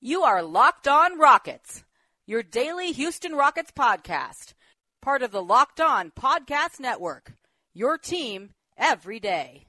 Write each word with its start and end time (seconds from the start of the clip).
You 0.00 0.22
are 0.22 0.44
Locked 0.44 0.86
On 0.86 1.18
Rockets, 1.18 1.82
your 2.24 2.44
daily 2.44 2.92
Houston 2.92 3.32
Rockets 3.32 3.72
podcast, 3.72 4.54
part 5.02 5.24
of 5.24 5.32
the 5.32 5.42
Locked 5.42 5.80
On 5.80 6.12
Podcast 6.12 6.78
Network. 6.78 7.32
Your 7.74 7.98
team 7.98 8.50
every 8.76 9.18
day. 9.18 9.66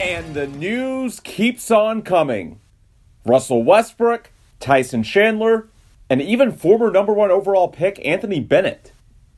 And 0.00 0.34
the 0.34 0.48
news 0.48 1.20
keeps 1.20 1.70
on 1.70 2.02
coming. 2.02 2.58
Russell 3.24 3.62
Westbrook, 3.62 4.30
Tyson 4.60 5.02
Chandler, 5.02 5.68
and 6.10 6.20
even 6.20 6.52
former 6.52 6.90
number 6.90 7.12
one 7.12 7.30
overall 7.30 7.68
pick 7.68 8.04
Anthony 8.04 8.40
Bennett. 8.40 8.92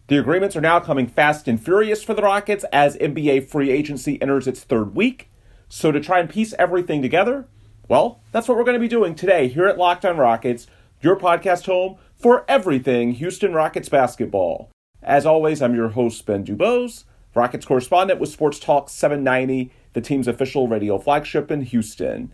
The 0.06 0.18
agreements 0.18 0.54
are 0.56 0.60
now 0.60 0.80
coming 0.80 1.06
fast 1.06 1.48
and 1.48 1.62
furious 1.62 2.02
for 2.02 2.14
the 2.14 2.22
Rockets 2.22 2.64
as 2.72 2.96
NBA 2.96 3.48
free 3.48 3.70
agency 3.70 4.20
enters 4.20 4.46
its 4.46 4.62
third 4.62 4.94
week. 4.94 5.30
So, 5.68 5.90
to 5.90 6.00
try 6.00 6.20
and 6.20 6.28
piece 6.28 6.52
everything 6.58 7.00
together, 7.00 7.46
well, 7.88 8.20
that's 8.32 8.46
what 8.46 8.56
we're 8.56 8.64
going 8.64 8.74
to 8.74 8.80
be 8.80 8.88
doing 8.88 9.14
today 9.14 9.48
here 9.48 9.66
at 9.66 9.78
Locked 9.78 10.04
On 10.04 10.16
Rockets, 10.16 10.66
your 11.00 11.16
podcast 11.16 11.66
home 11.66 11.96
for 12.14 12.44
everything 12.48 13.12
Houston 13.12 13.52
Rockets 13.52 13.88
basketball. 13.88 14.70
As 15.02 15.26
always, 15.26 15.60
I'm 15.60 15.74
your 15.74 15.90
host, 15.90 16.24
Ben 16.26 16.44
Dubose, 16.44 17.04
Rockets 17.34 17.66
correspondent 17.66 18.20
with 18.20 18.30
Sports 18.30 18.58
Talk 18.58 18.88
790, 18.88 19.72
the 19.92 20.00
team's 20.00 20.28
official 20.28 20.68
radio 20.68 20.98
flagship 20.98 21.50
in 21.50 21.62
Houston. 21.62 22.32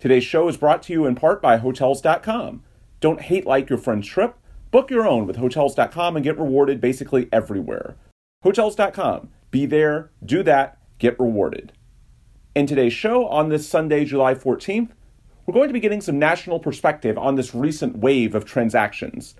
Today's 0.00 0.22
show 0.22 0.46
is 0.46 0.56
brought 0.56 0.84
to 0.84 0.92
you 0.92 1.06
in 1.06 1.16
part 1.16 1.42
by 1.42 1.56
Hotels.com. 1.56 2.62
Don't 3.00 3.20
hate 3.20 3.46
like 3.46 3.68
your 3.68 3.78
friend's 3.78 4.06
trip. 4.06 4.36
Book 4.70 4.90
your 4.90 5.06
own 5.06 5.26
with 5.26 5.36
Hotels.com 5.36 6.14
and 6.14 6.24
get 6.24 6.38
rewarded 6.38 6.80
basically 6.80 7.28
everywhere. 7.32 7.96
Hotels.com. 8.44 9.30
Be 9.50 9.66
there, 9.66 10.10
do 10.24 10.44
that, 10.44 10.78
get 11.00 11.18
rewarded. 11.18 11.72
In 12.54 12.66
today's 12.66 12.92
show, 12.92 13.26
on 13.26 13.48
this 13.48 13.68
Sunday, 13.68 14.04
July 14.04 14.34
14th, 14.34 14.90
we're 15.46 15.54
going 15.54 15.68
to 15.68 15.74
be 15.74 15.80
getting 15.80 16.00
some 16.00 16.18
national 16.18 16.60
perspective 16.60 17.18
on 17.18 17.34
this 17.34 17.54
recent 17.54 17.98
wave 17.98 18.36
of 18.36 18.44
transactions. 18.44 19.34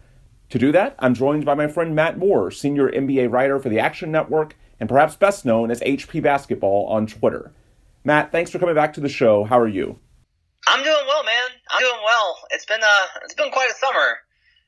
To 0.51 0.59
do 0.59 0.73
that, 0.73 0.97
I'm 0.99 1.15
joined 1.15 1.45
by 1.45 1.55
my 1.55 1.69
friend 1.69 1.95
Matt 1.95 2.19
Moore, 2.19 2.51
senior 2.51 2.91
NBA 2.91 3.31
writer 3.31 3.61
for 3.61 3.69
the 3.69 3.79
Action 3.79 4.11
Network 4.11 4.57
and 4.81 4.89
perhaps 4.89 5.15
best 5.15 5.45
known 5.45 5.71
as 5.71 5.81
HP 5.83 6.21
Basketball 6.23 6.87
on 6.87 7.07
Twitter. 7.07 7.53
Matt, 8.03 8.33
thanks 8.33 8.51
for 8.51 8.59
coming 8.59 8.75
back 8.75 8.93
to 8.95 9.01
the 9.01 9.09
show. 9.09 9.45
How 9.45 9.61
are 9.61 9.69
you? 9.69 9.99
I'm 10.69 10.85
doing 10.85 11.05
well, 11.09 11.25
man. 11.25 11.49
I'm 11.71 11.81
doing 11.81 12.03
well. 12.05 12.37
It's 12.51 12.67
been 12.67 12.83
uh, 12.83 13.07
it's 13.25 13.35
been 13.35 13.51
quite 13.51 13.71
a 13.71 13.75
summer, 13.75 14.21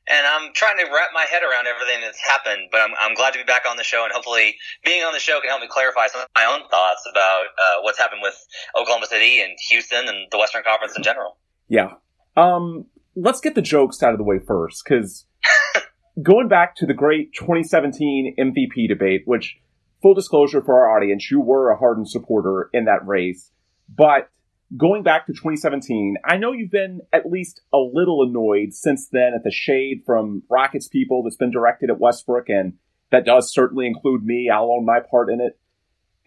and 0.09 0.25
I'm 0.25 0.51
trying 0.53 0.77
to 0.77 0.85
wrap 0.85 1.13
my 1.13 1.25
head 1.29 1.43
around 1.43 1.67
everything 1.67 2.01
that's 2.01 2.19
happened. 2.19 2.69
But 2.71 2.81
I'm 2.81 2.91
I'm 2.99 3.13
glad 3.13 3.33
to 3.33 3.39
be 3.39 3.45
back 3.45 3.69
on 3.69 3.77
the 3.77 3.83
show, 3.83 4.03
and 4.03 4.11
hopefully 4.11 4.57
being 4.83 5.03
on 5.03 5.13
the 5.13 5.19
show 5.19 5.39
can 5.39 5.49
help 5.49 5.61
me 5.61 5.67
clarify 5.69 6.07
some 6.07 6.21
of 6.21 6.27
my 6.33 6.45
own 6.45 6.67
thoughts 6.69 7.05
about 7.09 7.45
uh, 7.53 7.81
what's 7.81 7.99
happened 7.99 8.21
with 8.23 8.33
Oklahoma 8.75 9.05
City 9.05 9.41
and 9.41 9.53
Houston 9.69 10.07
and 10.07 10.25
the 10.31 10.39
Western 10.39 10.63
Conference 10.63 10.97
in 10.97 11.03
general. 11.03 11.37
Yeah. 11.69 11.93
Um. 12.35 12.87
Let's 13.13 13.41
get 13.41 13.55
the 13.55 13.61
jokes 13.61 14.01
out 14.01 14.13
of 14.13 14.17
the 14.17 14.23
way 14.23 14.39
first, 14.39 14.83
because 14.85 15.25
going 16.23 16.47
back 16.47 16.77
to 16.77 16.85
the 16.85 16.93
great 16.93 17.33
2017 17.33 18.35
MVP 18.39 18.87
debate, 18.87 19.23
which 19.25 19.57
full 20.01 20.13
disclosure 20.13 20.61
for 20.61 20.79
our 20.79 20.97
audience, 20.97 21.29
you 21.29 21.41
were 21.41 21.69
a 21.71 21.77
Harden 21.77 22.05
supporter 22.05 22.69
in 22.73 22.85
that 22.85 23.05
race, 23.05 23.51
but 23.93 24.29
going 24.77 25.03
back 25.03 25.25
to 25.25 25.33
2017, 25.33 26.17
I 26.23 26.37
know 26.37 26.51
you've 26.51 26.71
been 26.71 27.01
at 27.11 27.29
least 27.29 27.61
a 27.73 27.77
little 27.77 28.23
annoyed 28.23 28.73
since 28.73 29.07
then 29.09 29.33
at 29.35 29.43
the 29.43 29.51
shade 29.51 30.03
from 30.05 30.43
Rockets 30.49 30.87
people 30.87 31.23
that's 31.23 31.37
been 31.37 31.51
directed 31.51 31.89
at 31.89 31.99
Westbrook, 31.99 32.49
and 32.49 32.73
that 33.11 33.25
does 33.25 33.53
certainly 33.53 33.87
include 33.87 34.23
me. 34.23 34.49
I'll 34.49 34.71
own 34.71 34.85
my 34.85 34.99
part 34.99 35.29
in 35.29 35.41
it. 35.41 35.59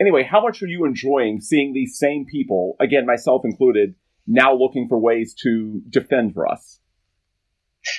Anyway, 0.01 0.25
how 0.25 0.43
much 0.43 0.63
are 0.63 0.67
you 0.67 0.85
enjoying 0.85 1.41
seeing 1.41 1.73
these 1.73 1.97
same 1.97 2.27
people, 2.27 2.77
again, 2.81 3.07
myself 3.07 3.43
included, 3.45 3.95
now 4.27 4.55
looking 4.55 4.89
for 4.89 4.99
ways 4.99 5.35
to 5.43 5.83
defend 5.89 6.33
Russ? 6.37 6.81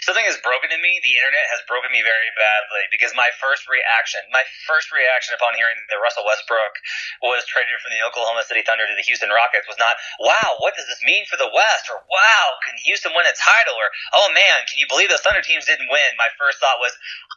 Something 0.06 0.26
has 0.26 0.38
broken 0.42 0.74
in 0.74 0.82
me. 0.82 0.98
The 1.02 1.18
internet 1.18 1.46
has 1.54 1.62
broken 1.70 1.94
me 1.94 2.02
very 2.02 2.32
badly 2.34 2.90
because 2.90 3.14
my 3.14 3.30
first 3.38 3.70
reaction, 3.70 4.22
my 4.34 4.46
first 4.66 4.90
reaction 4.90 5.38
upon 5.38 5.58
hearing 5.58 5.78
that 5.78 6.02
Russell 6.02 6.26
Westbrook 6.26 6.74
was 7.22 7.46
traded 7.46 7.78
from 7.82 7.94
the 7.94 8.02
Oklahoma 8.02 8.46
City 8.46 8.66
Thunder 8.66 8.86
to 8.90 8.98
the 8.98 9.06
Houston 9.06 9.30
Rockets 9.30 9.70
was 9.70 9.78
not, 9.78 9.98
wow, 10.18 10.58
what 10.62 10.74
does 10.74 10.90
this 10.90 11.02
mean 11.06 11.26
for 11.30 11.38
the 11.38 11.50
West? 11.50 11.90
Or 11.90 12.02
wow, 12.06 12.46
can 12.66 12.78
Houston 12.86 13.14
win 13.14 13.30
a 13.30 13.36
title? 13.38 13.78
Or 13.78 13.90
oh 14.18 14.30
man, 14.34 14.66
can 14.66 14.82
you 14.82 14.90
believe 14.90 15.10
those 15.14 15.24
Thunder 15.24 15.46
teams 15.46 15.70
didn't 15.70 15.92
win? 15.92 16.18
My 16.18 16.32
first 16.38 16.58
thought 16.58 16.82
was, 16.82 16.94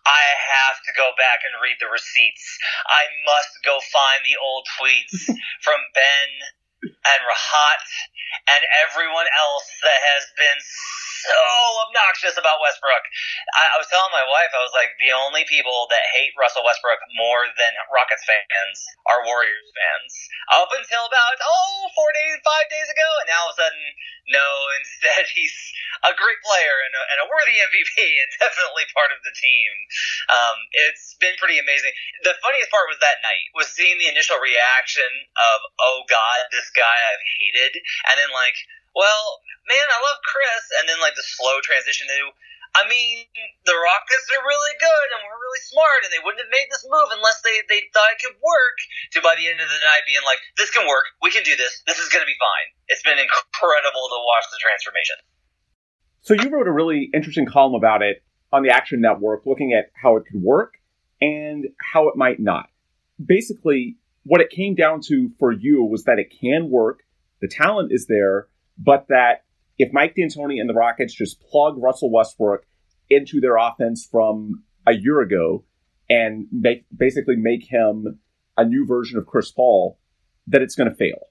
I 0.08 0.24
have 0.56 0.80
to 0.88 0.92
go 0.96 1.12
back 1.20 1.44
and 1.44 1.60
read 1.60 1.76
the 1.80 1.92
receipts. 1.92 2.44
I 2.88 3.04
must 3.28 3.60
go 3.60 3.76
find 3.92 4.24
the 4.24 4.40
old 4.40 4.64
tweets 4.80 5.28
from 5.64 5.80
Ben 5.92 6.28
and 6.82 7.20
Rahat 7.26 7.80
and 8.46 8.62
everyone 8.86 9.26
else 9.34 9.68
that 9.82 10.00
has 10.14 10.24
been 10.36 10.60
so 11.18 11.40
obnoxious 11.88 12.36
about 12.38 12.62
Westbrook. 12.62 13.04
I, 13.58 13.74
I, 13.74 13.76
was 13.80 13.90
telling 13.90 14.14
my 14.14 14.22
wife, 14.22 14.52
I 14.54 14.62
was 14.62 14.74
like, 14.76 14.94
the 15.02 15.10
only 15.10 15.42
people 15.50 15.90
that 15.90 16.04
hate 16.14 16.32
Russell 16.38 16.62
Westbrook 16.62 17.02
more 17.18 17.42
than 17.58 17.72
Rockets 17.90 18.22
fans 18.22 18.76
are 19.10 19.26
Warriors 19.26 19.66
fans. 19.74 20.12
Up 20.54 20.70
until 20.70 21.04
about, 21.10 21.34
oh, 21.42 21.90
four 21.98 22.10
days, 22.14 22.38
five 22.46 22.70
days 22.70 22.88
ago, 22.88 23.08
and 23.24 23.26
now 23.26 23.42
all 23.48 23.50
of 23.50 23.58
a 23.58 23.66
sudden, 23.66 23.84
no, 24.30 24.46
instead 24.78 25.26
he's 25.34 25.56
a 26.06 26.12
great 26.14 26.40
player 26.44 26.76
and 26.86 26.92
a, 26.94 27.02
and 27.10 27.18
a 27.24 27.26
worthy 27.26 27.56
MVP 27.58 27.98
and 27.98 28.30
definitely 28.44 28.86
part 28.94 29.10
of 29.10 29.18
the 29.26 29.34
team. 29.34 29.70
Um, 30.30 30.56
it's 30.86 31.18
been 31.18 31.34
pretty 31.40 31.58
amazing. 31.58 31.90
The 32.22 32.38
funniest 32.44 32.70
part 32.70 32.86
was 32.86 33.00
that 33.02 33.18
night, 33.24 33.50
was 33.56 33.72
seeing 33.72 33.98
the 33.98 34.06
initial 34.06 34.38
reaction 34.38 35.08
of, 35.34 35.58
oh 35.82 36.06
God, 36.06 36.40
this 36.54 36.67
guy 36.74 36.96
I've 36.96 37.24
hated, 37.40 37.78
and 38.10 38.16
then 38.18 38.30
like, 38.32 38.56
well, 38.96 39.40
man, 39.68 39.86
I 39.86 39.98
love 40.00 40.18
Chris, 40.24 40.64
and 40.80 40.88
then 40.88 40.98
like 40.98 41.14
the 41.14 41.24
slow 41.24 41.60
transition 41.62 42.08
to, 42.08 42.32
I 42.76 42.84
mean, 42.84 43.24
the 43.64 43.72
Rockets 43.72 44.28
are 44.28 44.44
really 44.44 44.76
good 44.76 45.08
and 45.16 45.24
we're 45.24 45.40
really 45.40 45.64
smart, 45.64 46.04
and 46.04 46.12
they 46.12 46.20
wouldn't 46.20 46.44
have 46.44 46.52
made 46.52 46.68
this 46.68 46.84
move 46.84 47.08
unless 47.16 47.40
they 47.40 47.64
they 47.68 47.88
thought 47.96 48.12
it 48.12 48.20
could 48.20 48.36
work. 48.38 48.76
To 49.16 49.24
by 49.24 49.34
the 49.40 49.48
end 49.48 49.60
of 49.60 49.68
the 49.68 49.80
night 49.88 50.04
being 50.04 50.24
like, 50.28 50.40
this 50.60 50.68
can 50.68 50.84
work, 50.84 51.08
we 51.24 51.32
can 51.32 51.44
do 51.48 51.56
this, 51.56 51.80
this 51.88 51.96
is 51.96 52.12
to 52.12 52.28
be 52.28 52.36
fine. 52.36 52.68
It's 52.92 53.04
been 53.04 53.16
incredible 53.16 54.06
to 54.12 54.18
watch 54.20 54.46
the 54.52 54.60
transformation. 54.60 55.16
So 56.20 56.36
you 56.36 56.52
wrote 56.52 56.68
a 56.68 56.74
really 56.74 57.08
interesting 57.14 57.46
column 57.46 57.74
about 57.74 58.02
it 58.02 58.20
on 58.52 58.62
the 58.62 58.70
Action 58.70 59.00
Network, 59.00 59.46
looking 59.46 59.72
at 59.72 59.90
how 59.96 60.16
it 60.16 60.24
could 60.26 60.42
work 60.42 60.76
and 61.20 61.66
how 61.80 62.08
it 62.08 62.16
might 62.16 62.40
not. 62.40 62.68
Basically, 63.24 63.96
what 64.28 64.42
it 64.42 64.50
came 64.50 64.74
down 64.74 65.00
to 65.00 65.30
for 65.38 65.50
you 65.50 65.82
was 65.82 66.04
that 66.04 66.18
it 66.18 66.34
can 66.38 66.68
work, 66.68 67.00
the 67.40 67.48
talent 67.48 67.92
is 67.92 68.06
there, 68.08 68.48
but 68.76 69.06
that 69.08 69.44
if 69.78 69.90
Mike 69.92 70.14
D'Antoni 70.14 70.60
and 70.60 70.68
the 70.68 70.74
Rockets 70.74 71.14
just 71.14 71.40
plug 71.40 71.76
Russell 71.78 72.12
Westbrook 72.12 72.66
into 73.08 73.40
their 73.40 73.56
offense 73.56 74.06
from 74.10 74.64
a 74.86 74.92
year 74.92 75.20
ago 75.20 75.64
and 76.10 76.46
make 76.52 76.84
basically 76.94 77.36
make 77.36 77.64
him 77.70 78.20
a 78.58 78.66
new 78.66 78.84
version 78.86 79.16
of 79.18 79.26
Chris 79.26 79.50
Paul, 79.50 79.98
that 80.46 80.60
it's 80.60 80.74
going 80.74 80.90
to 80.90 80.96
fail. 80.96 81.28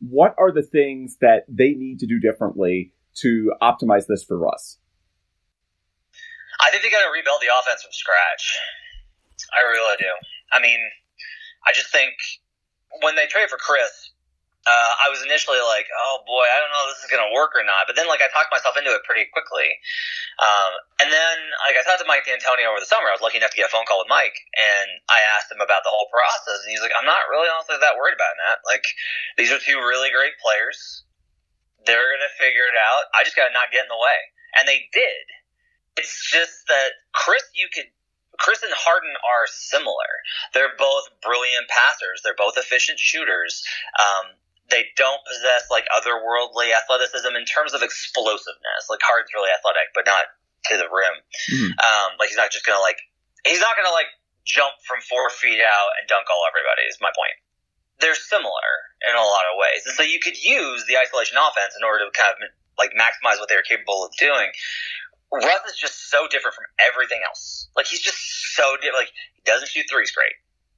What 0.00 0.34
are 0.36 0.52
the 0.52 0.62
things 0.62 1.16
that 1.22 1.46
they 1.48 1.70
need 1.70 2.00
to 2.00 2.06
do 2.06 2.20
differently 2.20 2.92
to 3.22 3.52
optimize 3.62 4.06
this 4.08 4.24
for 4.24 4.36
Russ? 4.36 4.78
I 6.60 6.70
think 6.70 6.82
they 6.82 6.90
got 6.90 7.02
to 7.02 7.12
rebuild 7.12 7.40
the 7.40 7.48
offense 7.48 7.82
from 7.82 7.92
scratch. 7.92 8.58
I 9.56 9.70
really 9.70 9.96
do. 9.98 10.12
I 10.52 10.60
mean, 10.60 10.80
I 11.66 11.74
just 11.74 11.90
think 11.90 12.14
when 13.02 13.18
they 13.18 13.26
trade 13.26 13.50
for 13.50 13.58
Chris, 13.58 14.14
uh, 14.66 14.92
I 14.98 15.06
was 15.14 15.22
initially 15.22 15.62
like, 15.62 15.86
oh 15.94 16.26
boy, 16.26 16.42
I 16.42 16.58
don't 16.58 16.74
know 16.74 16.90
if 16.90 16.98
this 16.98 17.06
is 17.06 17.10
going 17.10 17.22
to 17.22 17.30
work 17.30 17.54
or 17.54 17.62
not. 17.62 17.86
But 17.86 17.94
then, 17.94 18.10
like, 18.10 18.18
I 18.18 18.26
talked 18.34 18.50
myself 18.50 18.74
into 18.74 18.90
it 18.90 19.06
pretty 19.06 19.30
quickly. 19.30 19.70
Um, 20.42 20.72
and 20.98 21.08
then, 21.14 21.36
like, 21.62 21.78
I 21.78 21.86
talked 21.86 22.02
to 22.02 22.08
Mike 22.10 22.26
D'Antoni 22.26 22.66
over 22.66 22.82
the 22.82 22.90
summer. 22.90 23.06
I 23.06 23.14
was 23.14 23.22
lucky 23.22 23.38
enough 23.38 23.54
to 23.54 23.58
get 23.62 23.70
a 23.70 23.74
phone 23.74 23.86
call 23.86 24.02
with 24.02 24.10
Mike, 24.10 24.34
and 24.58 24.90
I 25.06 25.22
asked 25.38 25.54
him 25.54 25.62
about 25.62 25.86
the 25.86 25.94
whole 25.94 26.10
process. 26.10 26.66
And 26.66 26.74
he's 26.74 26.82
like, 26.82 26.90
I'm 26.98 27.06
not 27.06 27.30
really 27.30 27.46
honestly 27.46 27.78
that 27.78 27.94
worried 27.94 28.18
about 28.18 28.34
that. 28.50 28.66
Like, 28.66 28.82
these 29.38 29.54
are 29.54 29.62
two 29.62 29.78
really 29.78 30.10
great 30.10 30.34
players. 30.42 31.06
They're 31.86 32.10
going 32.10 32.26
to 32.26 32.34
figure 32.34 32.66
it 32.66 32.74
out. 32.74 33.06
I 33.14 33.22
just 33.22 33.38
got 33.38 33.46
to 33.46 33.54
not 33.54 33.70
get 33.70 33.86
in 33.86 33.90
the 33.90 34.02
way. 34.02 34.18
And 34.58 34.66
they 34.66 34.90
did. 34.90 35.24
It's 35.94 36.26
just 36.26 36.66
that 36.66 36.98
Chris, 37.14 37.46
you 37.54 37.70
could 37.70 37.86
Chris 38.38 38.62
and 38.62 38.72
Harden 38.72 39.12
are 39.24 39.46
similar. 39.48 40.10
They're 40.54 40.76
both 40.78 41.08
brilliant 41.22 41.68
passers. 41.68 42.20
They're 42.22 42.38
both 42.38 42.56
efficient 42.56 42.98
shooters. 42.98 43.64
Um, 43.98 44.36
they 44.70 44.90
don't 44.96 45.22
possess 45.26 45.70
like 45.70 45.86
otherworldly 45.94 46.74
athleticism 46.74 47.32
in 47.36 47.46
terms 47.46 47.74
of 47.74 47.82
explosiveness. 47.82 48.90
Like 48.90 49.02
Harden's 49.02 49.30
really 49.34 49.50
athletic, 49.54 49.94
but 49.94 50.06
not 50.06 50.26
to 50.70 50.74
the 50.76 50.90
rim. 50.90 51.16
Mm-hmm. 51.54 51.72
Um, 51.78 52.08
like 52.18 52.30
he's 52.30 52.40
not 52.40 52.50
just 52.50 52.66
gonna 52.66 52.82
like 52.82 52.98
he's 53.46 53.62
not 53.62 53.78
gonna 53.78 53.94
like 53.94 54.10
jump 54.42 54.74
from 54.86 55.02
four 55.06 55.30
feet 55.30 55.62
out 55.62 55.90
and 55.98 56.10
dunk 56.10 56.26
all 56.30 56.42
everybody. 56.50 56.86
Is 56.90 56.98
my 56.98 57.14
point. 57.14 57.38
They're 58.02 58.18
similar 58.18 58.68
in 59.08 59.16
a 59.16 59.24
lot 59.24 59.48
of 59.48 59.56
ways, 59.56 59.86
and 59.86 59.94
so 59.94 60.02
you 60.02 60.20
could 60.20 60.36
use 60.36 60.84
the 60.84 60.98
isolation 60.98 61.38
offense 61.38 61.72
in 61.78 61.86
order 61.86 62.04
to 62.04 62.12
kind 62.12 62.34
of 62.34 62.50
like 62.76 62.92
maximize 62.92 63.40
what 63.40 63.48
they 63.48 63.56
were 63.56 63.64
capable 63.64 64.04
of 64.04 64.12
doing. 64.20 64.52
Russ 65.32 65.64
is 65.66 65.76
just 65.76 66.10
so 66.10 66.26
different 66.30 66.54
from 66.54 66.66
everything 66.78 67.20
else. 67.26 67.68
Like 67.74 67.86
he's 67.86 68.02
just 68.02 68.18
so 68.54 68.78
different. 68.78 69.08
Like 69.08 69.12
he 69.34 69.42
doesn't 69.42 69.68
shoot 69.68 69.86
threes 69.90 70.14
great. 70.14 70.34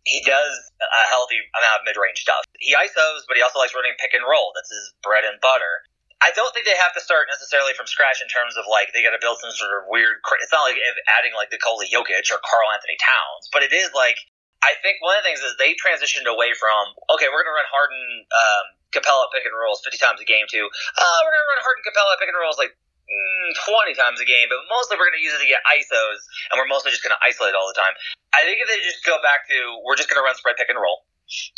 He 0.08 0.24
does 0.24 0.54
a 0.80 1.04
healthy 1.12 1.36
amount 1.52 1.84
of 1.84 1.84
mid 1.84 2.00
range 2.00 2.24
stuff. 2.24 2.40
He 2.56 2.72
isos, 2.72 3.28
but 3.28 3.36
he 3.36 3.44
also 3.44 3.60
likes 3.60 3.76
running 3.76 3.92
pick 4.00 4.16
and 4.16 4.24
roll. 4.24 4.56
That's 4.56 4.72
his 4.72 4.96
bread 5.04 5.28
and 5.28 5.36
butter. 5.44 5.84
I 6.18 6.34
don't 6.34 6.50
think 6.50 6.66
they 6.66 6.74
have 6.74 6.96
to 6.98 7.02
start 7.04 7.30
necessarily 7.30 7.78
from 7.78 7.86
scratch 7.86 8.18
in 8.18 8.26
terms 8.26 8.58
of 8.58 8.66
like 8.66 8.90
they 8.90 9.06
got 9.06 9.14
to 9.14 9.22
build 9.22 9.38
some 9.38 9.54
sort 9.54 9.70
of 9.78 9.86
weird. 9.86 10.18
It's 10.42 10.50
not 10.50 10.66
like 10.66 10.80
adding 11.14 11.36
like 11.36 11.52
Nikola 11.54 11.86
Jokic 11.86 12.26
or 12.34 12.42
Karl 12.42 12.72
Anthony 12.74 12.98
Towns, 12.98 13.46
but 13.54 13.62
it 13.62 13.70
is 13.70 13.94
like 13.94 14.18
I 14.58 14.74
think 14.82 14.98
one 14.98 15.14
of 15.14 15.22
the 15.22 15.30
things 15.30 15.44
is 15.46 15.54
they 15.60 15.78
transitioned 15.78 16.26
away 16.26 16.56
from 16.58 16.90
okay, 17.14 17.30
we're 17.30 17.46
going 17.46 17.54
to 17.54 17.58
run 17.62 17.70
Harden, 17.70 18.02
um, 18.34 18.64
Capela 18.90 19.30
pick 19.30 19.46
and 19.46 19.54
rolls 19.54 19.78
50 19.86 19.94
times 20.00 20.18
a 20.18 20.26
game 20.26 20.50
to 20.50 20.60
uh, 20.66 21.18
we're 21.22 21.34
going 21.36 21.46
to 21.46 21.52
run 21.54 21.62
Harden, 21.62 21.82
Capela 21.86 22.18
pick 22.18 22.26
and 22.26 22.38
rolls 22.40 22.58
like 22.58 22.74
20 23.08 23.96
times 23.96 24.20
a 24.20 24.28
game, 24.28 24.52
but 24.52 24.60
mostly 24.68 25.00
we're 25.00 25.08
going 25.08 25.20
to 25.20 25.24
use 25.24 25.32
it 25.32 25.40
to 25.40 25.48
get 25.48 25.64
ISOs, 25.64 26.20
and 26.52 26.60
we're 26.60 26.68
mostly 26.68 26.92
just 26.92 27.00
going 27.00 27.16
to 27.16 27.22
isolate 27.24 27.56
all 27.56 27.64
the 27.64 27.76
time. 27.76 27.96
I 28.36 28.44
think 28.44 28.60
if 28.60 28.68
they 28.68 28.76
just 28.84 29.00
go 29.04 29.16
back 29.24 29.48
to 29.48 29.56
we're 29.84 29.96
just 29.96 30.12
going 30.12 30.20
to 30.20 30.24
run 30.24 30.36
spread 30.36 30.60
pick 30.60 30.68
and 30.68 30.76
roll. 30.76 31.08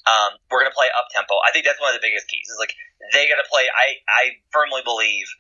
Um, 0.02 0.35
we're 0.50 0.67
going 0.67 0.70
to 0.70 0.75
play 0.75 0.91
up 0.99 1.06
tempo. 1.14 1.31
I 1.47 1.55
think 1.55 1.62
that's 1.62 1.79
one 1.79 1.94
of 1.94 1.99
the 1.99 2.02
biggest 2.02 2.26
keys. 2.26 2.50
Is 2.50 2.58
like 2.58 2.75
they 3.14 3.31
got 3.31 3.38
to 3.38 3.47
play. 3.47 3.70
I 3.70 4.02
I 4.11 4.23
firmly 4.50 4.82
believe 4.82 5.31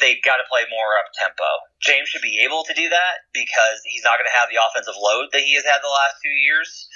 they 0.00 0.16
got 0.24 0.40
to 0.40 0.46
play 0.48 0.64
more 0.72 0.96
up 1.00 1.12
tempo. 1.12 1.48
James 1.84 2.08
should 2.08 2.24
be 2.24 2.40
able 2.48 2.64
to 2.64 2.72
do 2.72 2.88
that 2.88 3.28
because 3.36 3.84
he's 3.84 4.02
not 4.02 4.16
going 4.16 4.28
to 4.28 4.36
have 4.36 4.48
the 4.48 4.56
offensive 4.56 4.96
load 4.96 5.30
that 5.36 5.44
he 5.44 5.54
has 5.60 5.68
had 5.68 5.84
the 5.84 5.92
last 5.92 6.16
two 6.24 6.32
years. 6.32 6.88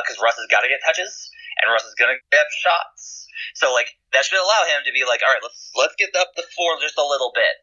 Because 0.00 0.16
uh, 0.16 0.24
Russ 0.24 0.40
has 0.40 0.48
got 0.48 0.64
to 0.64 0.70
get 0.72 0.80
touches 0.80 1.30
and 1.58 1.72
Russ 1.72 1.86
is 1.86 1.98
going 1.98 2.14
to 2.14 2.20
get 2.30 2.46
shots. 2.54 3.26
So 3.54 3.72
like 3.72 3.90
that 4.12 4.24
should 4.24 4.38
allow 4.38 4.62
him 4.68 4.84
to 4.86 4.92
be 4.92 5.02
like, 5.02 5.24
all 5.24 5.32
right, 5.32 5.42
let's 5.42 5.70
let's 5.74 5.96
get 5.98 6.14
up 6.14 6.36
the 6.36 6.46
floor 6.54 6.78
just 6.78 6.98
a 7.00 7.06
little 7.06 7.32
bit. 7.34 7.56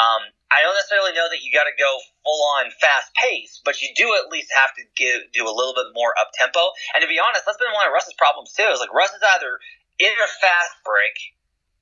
Um, 0.00 0.32
I 0.48 0.64
don't 0.64 0.76
necessarily 0.76 1.12
know 1.12 1.28
that 1.28 1.44
you 1.44 1.52
got 1.52 1.68
to 1.68 1.76
go 1.76 1.90
full 2.24 2.42
on 2.56 2.72
fast 2.80 3.12
pace, 3.16 3.60
but 3.60 3.84
you 3.84 3.92
do 3.92 4.08
at 4.16 4.32
least 4.32 4.48
have 4.56 4.72
to 4.80 4.84
give, 4.96 5.28
do 5.36 5.44
a 5.44 5.52
little 5.52 5.76
bit 5.76 5.92
more 5.92 6.16
up 6.16 6.32
tempo. 6.32 6.72
And 6.96 7.04
to 7.04 7.08
be 7.08 7.20
honest, 7.20 7.44
that's 7.44 7.60
been 7.60 7.72
one 7.76 7.84
of 7.84 7.92
Russ's 7.92 8.16
problems 8.16 8.56
too. 8.56 8.68
Is 8.72 8.80
like 8.80 8.92
Russ 8.92 9.12
is 9.12 9.20
either 9.20 9.60
in 10.00 10.12
a 10.16 10.28
fast 10.40 10.80
break 10.80 11.16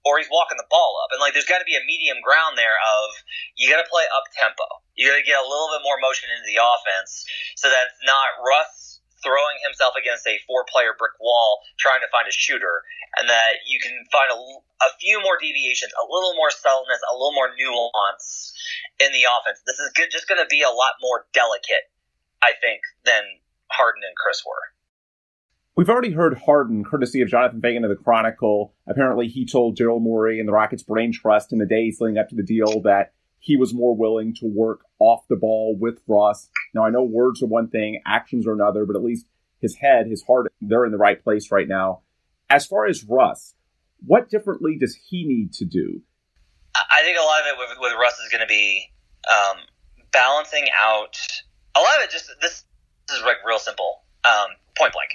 or 0.03 0.19
he's 0.19 0.33
walking 0.33 0.59
the 0.59 0.67
ball 0.71 0.99
up. 1.05 1.12
And 1.12 1.21
like 1.21 1.37
there's 1.37 1.49
got 1.49 1.62
to 1.62 1.69
be 1.69 1.79
a 1.79 1.85
medium 1.87 2.19
ground 2.25 2.59
there 2.59 2.75
of 2.75 3.07
you 3.55 3.71
got 3.71 3.83
to 3.83 3.91
play 3.91 4.07
up 4.11 4.27
tempo. 4.35 4.67
You 4.99 5.07
got 5.12 5.21
to 5.21 5.27
get 5.27 5.39
a 5.39 5.47
little 5.47 5.71
bit 5.71 5.85
more 5.85 6.01
motion 6.03 6.33
into 6.33 6.47
the 6.49 6.59
offense 6.59 7.27
so 7.55 7.69
that's 7.69 7.95
not 8.09 8.41
Russ 8.41 8.80
throwing 9.22 9.58
himself 9.64 9.94
against 9.96 10.26
a 10.26 10.40
four 10.46 10.64
player 10.69 10.96
brick 10.96 11.17
wall 11.20 11.61
trying 11.78 12.00
to 12.00 12.11
find 12.12 12.28
a 12.28 12.34
shooter 12.34 12.84
and 13.19 13.28
that 13.28 13.64
you 13.67 13.81
can 13.81 13.93
find 14.12 14.31
a, 14.31 14.38
a 14.87 14.90
few 15.00 15.20
more 15.22 15.37
deviations, 15.40 15.93
a 15.96 16.06
little 16.06 16.34
more 16.37 16.50
subtleness, 16.50 17.00
a 17.11 17.14
little 17.14 17.34
more 17.34 17.50
nuance 17.56 18.55
in 19.00 19.11
the 19.12 19.26
offense. 19.26 19.61
This 19.67 19.78
is 19.78 19.90
good, 19.94 20.11
just 20.11 20.28
going 20.28 20.40
to 20.40 20.49
be 20.49 20.62
a 20.62 20.70
lot 20.70 21.00
more 21.02 21.26
delicate, 21.32 21.90
I 22.43 22.52
think, 22.61 22.81
than 23.05 23.22
Harden 23.69 24.02
and 24.06 24.17
Chris 24.17 24.43
were. 24.46 24.75
We've 25.76 25.88
already 25.88 26.12
heard 26.12 26.37
Harden, 26.38 26.84
courtesy 26.84 27.23
of 27.23 27.28
Jonathan 27.28 27.61
Feigen 27.61 27.84
of 27.84 27.90
the 27.90 27.96
Chronicle. 27.96 28.75
Apparently, 28.87 29.28
he 29.28 29.46
told 29.46 29.78
Daryl 29.78 30.00
Morey 30.00 30.38
and 30.38 30.49
the 30.49 30.52
Rockets 30.52 30.82
Brain 30.82 31.12
Trust 31.12 31.52
in 31.52 31.58
the 31.58 31.66
days 31.66 31.99
leading 32.00 32.19
up 32.19 32.28
to 32.28 32.34
the 32.34 32.43
deal 32.43 32.82
that 32.82 33.14
he 33.40 33.56
was 33.56 33.75
more 33.75 33.96
willing 33.96 34.34
to 34.34 34.46
work 34.46 34.82
off 34.98 35.26
the 35.28 35.37
ball 35.37 35.76
with 35.78 36.00
Russ. 36.06 36.48
Now, 36.75 36.84
I 36.84 36.90
know 36.90 37.02
words 37.02 37.42
are 37.42 37.46
one 37.46 37.69
thing, 37.69 38.00
actions 38.06 38.46
are 38.46 38.52
another, 38.52 38.84
but 38.84 38.96
at 38.96 39.02
least 39.02 39.26
his 39.60 39.76
head, 39.76 40.06
his 40.06 40.22
heart, 40.22 40.52
they're 40.60 40.84
in 40.84 40.92
the 40.92 40.98
right 40.98 41.22
place 41.22 41.50
right 41.50 41.66
now. 41.66 42.02
As 42.50 42.66
far 42.66 42.87
as 42.87 43.04
Russ, 43.04 43.54
what 44.06 44.28
differently 44.28 44.76
does 44.78 44.94
he 45.08 45.26
need 45.26 45.52
to 45.54 45.64
do? 45.64 46.02
I 46.75 47.02
think 47.02 47.19
a 47.19 47.25
lot 47.25 47.40
of 47.40 47.46
it 47.46 47.58
with, 47.58 47.78
with 47.81 47.92
Russ 47.98 48.19
is 48.20 48.31
going 48.31 48.42
to 48.42 48.46
be 48.46 48.90
um, 49.28 49.58
balancing 50.12 50.66
out. 50.81 51.16
A 51.75 51.81
lot 51.81 51.96
of 51.98 52.04
it 52.04 52.10
just 52.10 52.31
this, 52.40 52.64
this 53.08 53.19
is 53.19 53.25
like 53.25 53.37
real 53.46 53.58
simple, 53.58 54.02
um, 54.25 54.48
point 54.76 54.92
blank. 54.92 55.10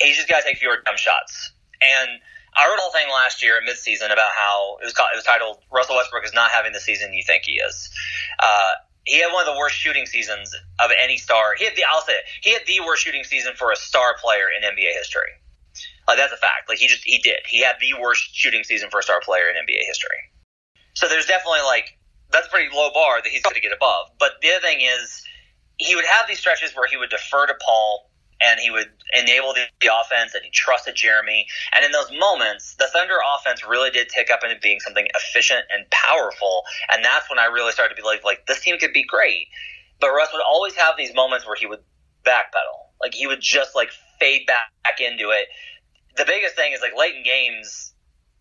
He's 0.00 0.16
just 0.16 0.28
got 0.28 0.38
to 0.40 0.44
take 0.44 0.58
fewer 0.58 0.78
dumb 0.84 0.96
shots. 0.96 1.52
And 1.80 2.20
I 2.60 2.68
wrote 2.68 2.76
a 2.76 2.82
whole 2.82 2.92
thing 2.92 3.08
last 3.08 3.42
year 3.42 3.56
at 3.56 3.64
midseason 3.64 4.12
about 4.12 4.36
how 4.36 4.76
it 4.82 4.84
was 4.84 4.92
called, 4.92 5.08
it 5.14 5.16
was 5.16 5.24
titled 5.24 5.58
"Russell 5.72 5.96
Westbrook 5.96 6.24
is 6.24 6.34
not 6.34 6.50
having 6.50 6.72
the 6.72 6.80
season 6.80 7.14
you 7.14 7.22
think 7.22 7.44
he 7.44 7.52
is." 7.52 7.88
Uh, 8.38 8.72
he 9.06 9.20
had 9.20 9.32
one 9.32 9.48
of 9.48 9.54
the 9.54 9.58
worst 9.58 9.76
shooting 9.76 10.04
seasons 10.04 10.54
of 10.78 10.90
any 11.02 11.16
star. 11.16 11.54
He 11.56 11.64
had 11.64 11.74
the 11.74 11.84
I'll 11.88 12.02
say 12.02 12.12
it, 12.12 12.24
he 12.42 12.52
had 12.52 12.62
the 12.66 12.80
worst 12.84 13.02
shooting 13.02 13.24
season 13.24 13.52
for 13.56 13.72
a 13.72 13.76
star 13.76 14.14
player 14.20 14.44
in 14.52 14.62
NBA 14.62 14.92
history. 14.92 15.32
Like 16.06 16.18
that's 16.18 16.32
a 16.32 16.36
fact. 16.36 16.68
Like 16.68 16.78
he 16.78 16.86
just 16.86 17.02
he 17.04 17.18
did. 17.18 17.40
He 17.48 17.62
had 17.62 17.76
the 17.80 17.98
worst 17.98 18.34
shooting 18.34 18.62
season 18.62 18.90
for 18.90 19.00
a 19.00 19.02
star 19.02 19.20
player 19.20 19.48
in 19.48 19.56
NBA 19.56 19.86
history. 19.86 20.20
So 20.94 21.08
there's 21.08 21.26
definitely 21.26 21.64
like 21.64 21.96
that's 22.30 22.46
a 22.46 22.50
pretty 22.50 22.68
low 22.74 22.90
bar 22.92 23.22
that 23.22 23.28
he's 23.28 23.42
going 23.42 23.54
to 23.54 23.60
get 23.60 23.72
above. 23.72 24.10
But 24.18 24.32
the 24.42 24.50
other 24.50 24.60
thing 24.60 24.80
is 24.82 25.24
he 25.78 25.94
would 25.94 26.04
have 26.04 26.28
these 26.28 26.38
stretches 26.38 26.76
where 26.76 26.86
he 26.86 26.96
would 26.96 27.10
defer 27.10 27.46
to 27.46 27.54
Paul 27.64 28.09
and 28.42 28.58
he 28.60 28.70
would 28.70 28.90
enable 29.12 29.52
the, 29.52 29.62
the, 29.80 29.90
offense 29.92 30.34
and 30.34 30.44
he 30.44 30.50
trusted 30.50 30.94
Jeremy. 30.94 31.46
And 31.74 31.84
in 31.84 31.92
those 31.92 32.10
moments, 32.18 32.74
the 32.78 32.86
Thunder 32.92 33.18
offense 33.36 33.66
really 33.66 33.90
did 33.90 34.08
tick 34.08 34.30
up 34.30 34.40
into 34.42 34.56
being 34.60 34.80
something 34.80 35.06
efficient 35.14 35.64
and 35.74 35.88
powerful. 35.90 36.62
And 36.92 37.04
that's 37.04 37.28
when 37.28 37.38
I 37.38 37.46
really 37.46 37.72
started 37.72 37.94
to 37.94 38.00
be 38.00 38.06
like, 38.06 38.24
like 38.24 38.46
this 38.46 38.60
team 38.60 38.78
could 38.78 38.92
be 38.92 39.04
great. 39.04 39.48
But 40.00 40.10
Russ 40.10 40.30
would 40.32 40.42
always 40.42 40.74
have 40.76 40.94
these 40.96 41.14
moments 41.14 41.46
where 41.46 41.56
he 41.56 41.66
would 41.66 41.80
backpedal. 42.24 42.90
Like 43.00 43.14
he 43.14 43.26
would 43.26 43.40
just 43.40 43.74
like 43.74 43.90
fade 44.18 44.46
back, 44.46 44.72
back 44.84 45.00
into 45.00 45.30
it. 45.30 45.46
The 46.16 46.24
biggest 46.24 46.56
thing 46.56 46.72
is 46.72 46.80
like 46.80 46.96
late 46.96 47.14
in 47.14 47.22
games, 47.22 47.92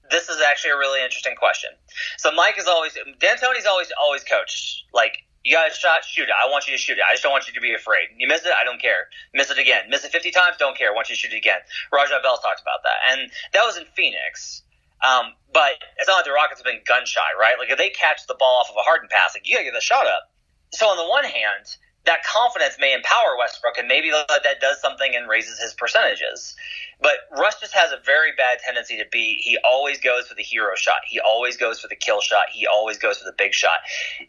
this 0.10 0.30
is 0.30 0.42
actually 0.42 0.72
a 0.72 0.78
really 0.78 1.04
interesting 1.04 1.36
question. 1.36 1.70
So 2.18 2.32
Mike 2.32 2.58
is 2.58 2.68
always 2.68 2.94
D'Antoni's 3.20 3.66
always 3.66 3.92
always 4.00 4.24
coached 4.24 4.86
like 4.94 5.24
you 5.44 5.56
got 5.56 5.72
a 5.72 5.74
shot, 5.74 6.04
shoot 6.04 6.24
it. 6.24 6.36
I 6.36 6.50
want 6.50 6.68
you 6.68 6.74
to 6.74 6.78
shoot 6.78 6.98
it. 6.98 7.04
I 7.08 7.14
just 7.14 7.24
don't 7.24 7.32
want 7.32 7.48
you 7.48 7.54
to 7.54 7.62
be 7.62 7.74
afraid. 7.74 8.10
You 8.18 8.28
miss 8.28 8.46
it, 8.46 8.52
I 8.60 8.64
don't 8.64 8.82
care. 8.82 9.08
Miss 9.34 9.50
it 9.50 9.58
again. 9.58 9.90
Miss 9.90 10.04
it 10.04 10.12
50 10.12 10.32
times, 10.32 10.58
don't 10.58 10.78
care. 10.78 10.92
I 10.92 10.94
want 10.94 11.10
you 11.10 11.16
to 11.16 11.20
shoot 11.20 11.34
it 11.34 11.38
again. 11.38 11.60
Raja 11.92 12.20
Bell's 12.22 12.42
talked 12.42 12.62
about 12.62 12.84
that. 12.84 13.00
And 13.12 13.32
that 13.54 13.64
was 13.64 13.78
in 13.78 13.86
Phoenix. 13.96 14.64
Um, 15.00 15.32
but 15.54 15.80
it's 15.98 16.08
not 16.08 16.18
like 16.18 16.26
the 16.26 16.32
Rockets 16.32 16.60
have 16.60 16.66
been 16.66 16.82
gun 16.86 17.06
shy, 17.06 17.24
right? 17.40 17.56
Like 17.58 17.72
if 17.72 17.78
they 17.78 17.90
catch 17.90 18.28
the 18.28 18.36
ball 18.36 18.60
off 18.60 18.70
of 18.70 18.76
a 18.76 18.84
Harden 18.84 19.08
pass, 19.10 19.34
like 19.34 19.48
you 19.48 19.56
gotta 19.56 19.66
get 19.66 19.74
the 19.74 19.82
shot 19.82 20.06
up. 20.08 20.32
So 20.72 20.88
on 20.88 20.98
the 20.98 21.08
one 21.08 21.24
hand, 21.24 21.66
that 22.06 22.24
confidence 22.24 22.76
may 22.80 22.94
empower 22.94 23.38
Westbrook, 23.38 23.78
and 23.78 23.88
maybe 23.88 24.10
that 24.12 24.62
does 24.62 24.82
something 24.82 25.16
and 25.16 25.30
raises 25.30 25.60
his 25.60 25.74
percentages. 25.74 26.56
But 27.02 27.14
Russ 27.32 27.60
just 27.60 27.74
has 27.74 27.92
a 27.92 27.98
very 28.04 28.32
bad 28.38 28.60
tendency 28.66 28.98
to 28.98 29.06
be. 29.12 29.40
He 29.44 29.58
always 29.64 30.00
goes 30.00 30.28
for 30.28 30.36
the 30.36 30.44
hero 30.44 30.76
shot. 30.76 31.00
He 31.08 31.20
always 31.20 31.58
goes 31.58 31.80
for 31.80 31.88
the 31.88 31.96
kill 31.96 32.22
shot. 32.22 32.48
He 32.52 32.68
always 32.68 32.98
goes 32.98 33.20
for 33.20 33.26
the 33.26 33.36
big 33.38 33.54
shot. 33.54 33.80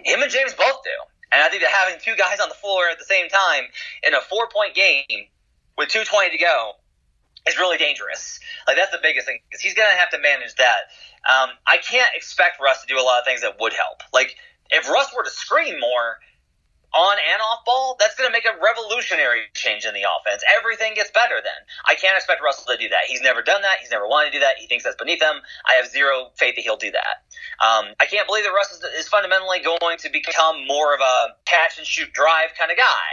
Him 0.04 0.22
and 0.22 0.30
James 0.30 0.52
both 0.52 0.82
do. 0.84 0.90
And 1.32 1.42
I 1.42 1.48
think 1.48 1.62
that 1.62 1.70
having 1.70 2.00
two 2.00 2.16
guys 2.16 2.40
on 2.40 2.48
the 2.48 2.54
floor 2.54 2.88
at 2.90 2.98
the 2.98 3.04
same 3.04 3.28
time 3.28 3.64
in 4.02 4.14
a 4.14 4.20
four 4.20 4.48
point 4.48 4.74
game 4.74 5.28
with 5.78 5.88
220 5.88 6.36
to 6.36 6.38
go 6.38 6.72
is 7.46 7.56
really 7.56 7.78
dangerous. 7.78 8.40
Like 8.66 8.76
that's 8.76 8.90
the 8.90 8.98
biggest 9.02 9.26
thing 9.26 9.38
because 9.48 9.62
he's 9.62 9.74
gonna 9.74 9.96
have 9.96 10.10
to 10.10 10.18
manage 10.18 10.54
that. 10.56 10.90
Um, 11.24 11.50
I 11.66 11.78
can't 11.78 12.10
expect 12.14 12.60
Russ 12.60 12.82
to 12.82 12.86
do 12.86 13.00
a 13.00 13.04
lot 13.04 13.20
of 13.20 13.24
things 13.24 13.42
that 13.42 13.60
would 13.60 13.72
help. 13.72 14.02
Like 14.12 14.36
if 14.70 14.88
Russ 14.88 15.14
were 15.16 15.22
to 15.22 15.30
screen 15.30 15.78
more, 15.80 16.18
on 16.94 17.16
and 17.18 17.40
off 17.40 17.64
ball, 17.64 17.96
that's 17.98 18.14
going 18.16 18.28
to 18.28 18.32
make 18.32 18.44
a 18.44 18.54
revolutionary 18.58 19.46
change 19.54 19.84
in 19.84 19.94
the 19.94 20.02
offense. 20.02 20.42
Everything 20.58 20.94
gets 20.94 21.10
better 21.10 21.38
then. 21.38 21.60
I 21.86 21.94
can't 21.94 22.16
expect 22.16 22.42
Russell 22.42 22.66
to 22.74 22.78
do 22.78 22.88
that. 22.90 23.06
He's 23.06 23.22
never 23.22 23.42
done 23.42 23.62
that. 23.62 23.78
He's 23.80 23.90
never 23.90 24.06
wanted 24.06 24.32
to 24.32 24.38
do 24.38 24.40
that. 24.40 24.58
He 24.58 24.66
thinks 24.66 24.84
that's 24.84 24.96
beneath 24.96 25.22
him. 25.22 25.38
I 25.68 25.74
have 25.78 25.86
zero 25.86 26.30
faith 26.36 26.56
that 26.56 26.62
he'll 26.62 26.80
do 26.80 26.90
that. 26.90 27.22
Um, 27.62 27.94
I 28.00 28.06
can't 28.06 28.26
believe 28.26 28.44
that 28.44 28.52
Russ 28.52 28.72
is, 28.98 29.08
fundamentally 29.10 29.58
going 29.58 29.98
to 29.98 30.10
become 30.10 30.66
more 30.66 30.94
of 30.94 31.00
a 31.00 31.34
catch 31.44 31.78
and 31.78 31.86
shoot 31.86 32.12
drive 32.12 32.54
kind 32.56 32.70
of 32.70 32.76
guy. 32.76 33.10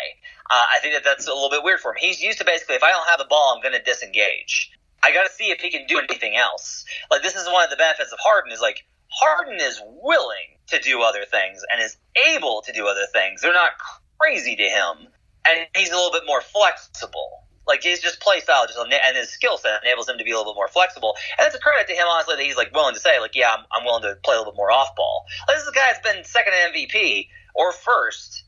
Uh, 0.50 0.65
I 0.74 0.79
think 0.79 0.93
that 0.93 1.03
that's 1.03 1.27
a 1.27 1.34
little 1.34 1.50
bit 1.50 1.63
weird 1.63 1.79
for 1.79 1.91
him. 1.91 1.98
He's 2.00 2.22
used 2.22 2.38
to 2.38 2.46
basically, 2.46 2.75
if 2.75 2.84
I 2.84 2.91
don't 2.91 3.07
have 3.10 3.17
the 3.17 3.25
ball, 3.25 3.53
I'm 3.55 3.62
going 3.62 3.74
to 3.74 3.84
disengage. 3.84 4.72
I 5.03 5.13
got 5.13 5.25
to 5.27 5.34
see 5.34 5.51
if 5.51 5.60
he 5.60 5.69
can 5.69 5.86
do 5.88 6.00
anything 6.00 6.36
else. 6.36 6.86
Like 7.10 7.22
this 7.24 7.36
is 7.36 7.48
one 7.48 7.63
of 7.63 7.69
the 7.69 7.77
benefits 7.77 8.12
of 8.12 8.19
Harden 8.22 8.51
is 8.51 8.62
like 8.62 8.86
Harden 9.10 9.60
is 9.60 9.82
willing 9.86 10.58
to 10.68 10.80
do 10.80 11.02
other 11.02 11.26
things 11.26 11.64
and 11.72 11.82
is 11.82 11.98
able 12.30 12.62
to 12.66 12.72
do 12.74 12.88
other 12.88 13.08
things. 13.14 13.42
They're 13.42 13.54
not 13.54 13.72
crazy 14.20 14.56
to 14.56 14.64
him, 14.64 15.08
and 15.46 15.68
he's 15.76 15.90
a 15.90 15.96
little 15.96 16.12
bit 16.12 16.24
more 16.26 16.42
flexible. 16.42 17.44
Like 17.68 17.84
his 17.84 18.00
just 18.00 18.22
play 18.22 18.40
style, 18.40 18.66
just 18.66 18.80
and 18.80 19.18
his 19.18 19.30
skill 19.30 19.58
set 19.58 19.84
enables 19.84 20.08
him 20.08 20.18
to 20.18 20.24
be 20.24 20.32
a 20.32 20.38
little 20.38 20.54
bit 20.54 20.58
more 20.58 20.70
flexible. 20.70 21.16
And 21.38 21.46
it's 21.46 21.56
a 21.56 21.60
credit 21.60 21.88
to 21.88 21.94
him, 21.94 22.08
honestly, 22.10 22.36
that 22.38 22.44
he's 22.44 22.56
like 22.56 22.74
willing 22.74 22.94
to 22.94 23.00
say, 23.00 23.20
like, 23.20 23.36
yeah, 23.36 23.54
I'm, 23.54 23.66
I'm 23.76 23.84
willing 23.84 24.04
to 24.04 24.16
play 24.24 24.36
a 24.36 24.38
little 24.38 24.54
bit 24.54 24.58
more 24.58 24.72
off 24.72 24.96
ball. 24.96 25.26
Like, 25.48 25.58
this 25.58 25.64
is 25.64 25.70
a 25.70 25.74
guy 25.74 25.92
that's 25.92 26.14
been 26.14 26.24
second 26.24 26.54
MVP 26.54 27.28
or 27.56 27.74
first 27.74 28.46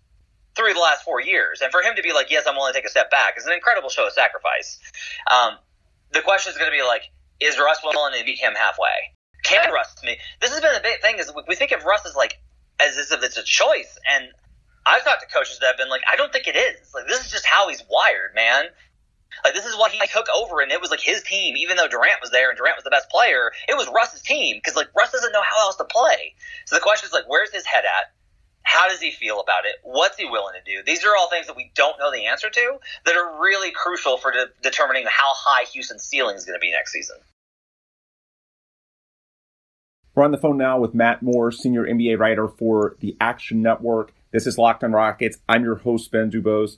through 0.56 0.74
the 0.74 0.80
last 0.80 1.04
four 1.04 1.22
years, 1.22 1.62
and 1.62 1.72
for 1.72 1.82
him 1.82 1.96
to 1.96 2.02
be 2.02 2.14
like, 2.14 2.32
yes, 2.32 2.46
I'm 2.48 2.56
willing 2.56 2.74
to 2.74 2.80
take 2.80 2.86
a 2.86 2.90
step 2.90 3.12
back, 3.12 3.36
is 3.38 3.46
an 3.46 3.54
incredible 3.54 3.90
show 3.90 4.08
of 4.08 4.14
sacrifice. 4.14 4.80
Um, 5.32 5.58
the 6.12 6.22
question 6.22 6.52
is 6.52 6.58
going 6.58 6.72
to 6.72 6.76
be 6.76 6.84
like, 6.84 7.04
is 7.40 7.58
Russ 7.60 7.80
willing 7.84 8.18
to 8.18 8.26
meet 8.26 8.40
him 8.40 8.54
halfway? 8.56 9.16
Can 9.50 9.74
Russ 9.74 9.96
me. 10.04 10.18
This 10.40 10.52
has 10.52 10.62
been 10.62 10.74
the 10.74 10.82
big 10.82 11.02
thing 11.02 11.18
is 11.20 11.32
we 11.48 11.56
think 11.56 11.72
of 11.72 11.84
Russ 11.84 12.06
as 12.06 12.16
like 12.16 12.40
as 12.80 12.98
if 12.98 13.24
it's 13.24 13.38
a 13.38 13.44
choice, 13.44 13.98
and 14.10 14.30
I've 14.86 15.04
talked 15.04 15.22
to 15.22 15.28
coaches 15.28 15.60
that 15.60 15.68
have 15.68 15.78
been 15.78 15.90
like, 15.90 16.02
I 16.12 16.16
don't 16.16 16.32
think 16.32 16.48
it 16.48 16.56
is. 16.56 16.94
Like 16.94 17.08
this 17.08 17.26
is 17.26 17.32
just 17.32 17.46
how 17.46 17.70
he's 17.70 17.84
wired, 17.90 18.34
man. 18.36 18.66
Like 19.44 19.54
this 19.54 19.66
is 19.66 19.78
what 19.78 19.92
he 19.92 20.00
took 20.08 20.28
over, 20.36 20.62
and 20.62 20.72
it 20.72 20.82
was 20.82 20.92
like 20.92 21.02
his 21.02 21.22
team. 21.24 21.56
Even 21.58 21.78
though 21.78 21.88
Durant 21.88 22.22
was 22.22 22.32
there 22.32 22.50
and 22.50 22.58
Durant 22.58 22.78
was 22.78 22.84
the 22.84 22.90
best 22.90 23.10
player, 23.10 23.52
it 23.68 23.76
was 23.76 23.88
Russ's 23.94 24.22
team 24.22 24.58
because 24.58 24.76
like 24.76 24.90
Russ 24.96 25.12
doesn't 25.12 25.32
know 25.32 25.44
how 25.44 25.68
else 25.68 25.76
to 25.78 25.86
play. 25.86 26.36
So 26.66 26.76
the 26.76 26.82
question 26.82 27.08
is 27.08 27.14
like, 27.14 27.28
where's 27.28 27.52
his 27.52 27.66
head 27.66 27.86
at? 27.86 28.14
How 28.64 28.88
does 28.88 29.00
he 29.00 29.12
feel 29.12 29.40
about 29.40 29.66
it? 29.66 29.76
What's 29.84 30.18
he 30.18 30.26
willing 30.26 30.54
to 30.54 30.72
do? 30.72 30.84
These 30.84 31.04
are 31.04 31.16
all 31.18 31.30
things 31.30 31.48
that 31.48 31.56
we 31.56 31.72
don't 31.76 31.98
know 31.98 32.12
the 32.12 32.26
answer 32.26 32.50
to 32.50 32.78
that 33.06 33.16
are 33.16 33.42
really 33.42 33.72
crucial 33.72 34.18
for 34.18 34.32
de- 34.32 34.50
determining 34.62 35.06
how 35.06 35.32
high 35.34 35.64
Houston's 35.72 36.04
ceiling 36.04 36.36
is 36.36 36.46
going 36.46 36.60
to 36.60 36.62
be 36.62 36.72
next 36.72 36.92
season. 36.92 37.18
We're 40.16 40.24
on 40.26 40.32
the 40.32 40.38
phone 40.38 40.58
now 40.58 40.80
with 40.80 40.96
Matt 40.96 41.22
Moore, 41.22 41.52
senior 41.52 41.86
NBA 41.86 42.18
writer 42.18 42.48
for 42.48 42.96
the 43.00 43.16
Action 43.22 43.62
Network. 43.62 44.12
This 44.32 44.48
is 44.48 44.58
Locked 44.58 44.84
on 44.84 44.92
Rockets. 44.92 45.38
I'm 45.48 45.64
your 45.64 45.76
host, 45.76 46.12
Ben 46.12 46.32
Dubose. 46.32 46.78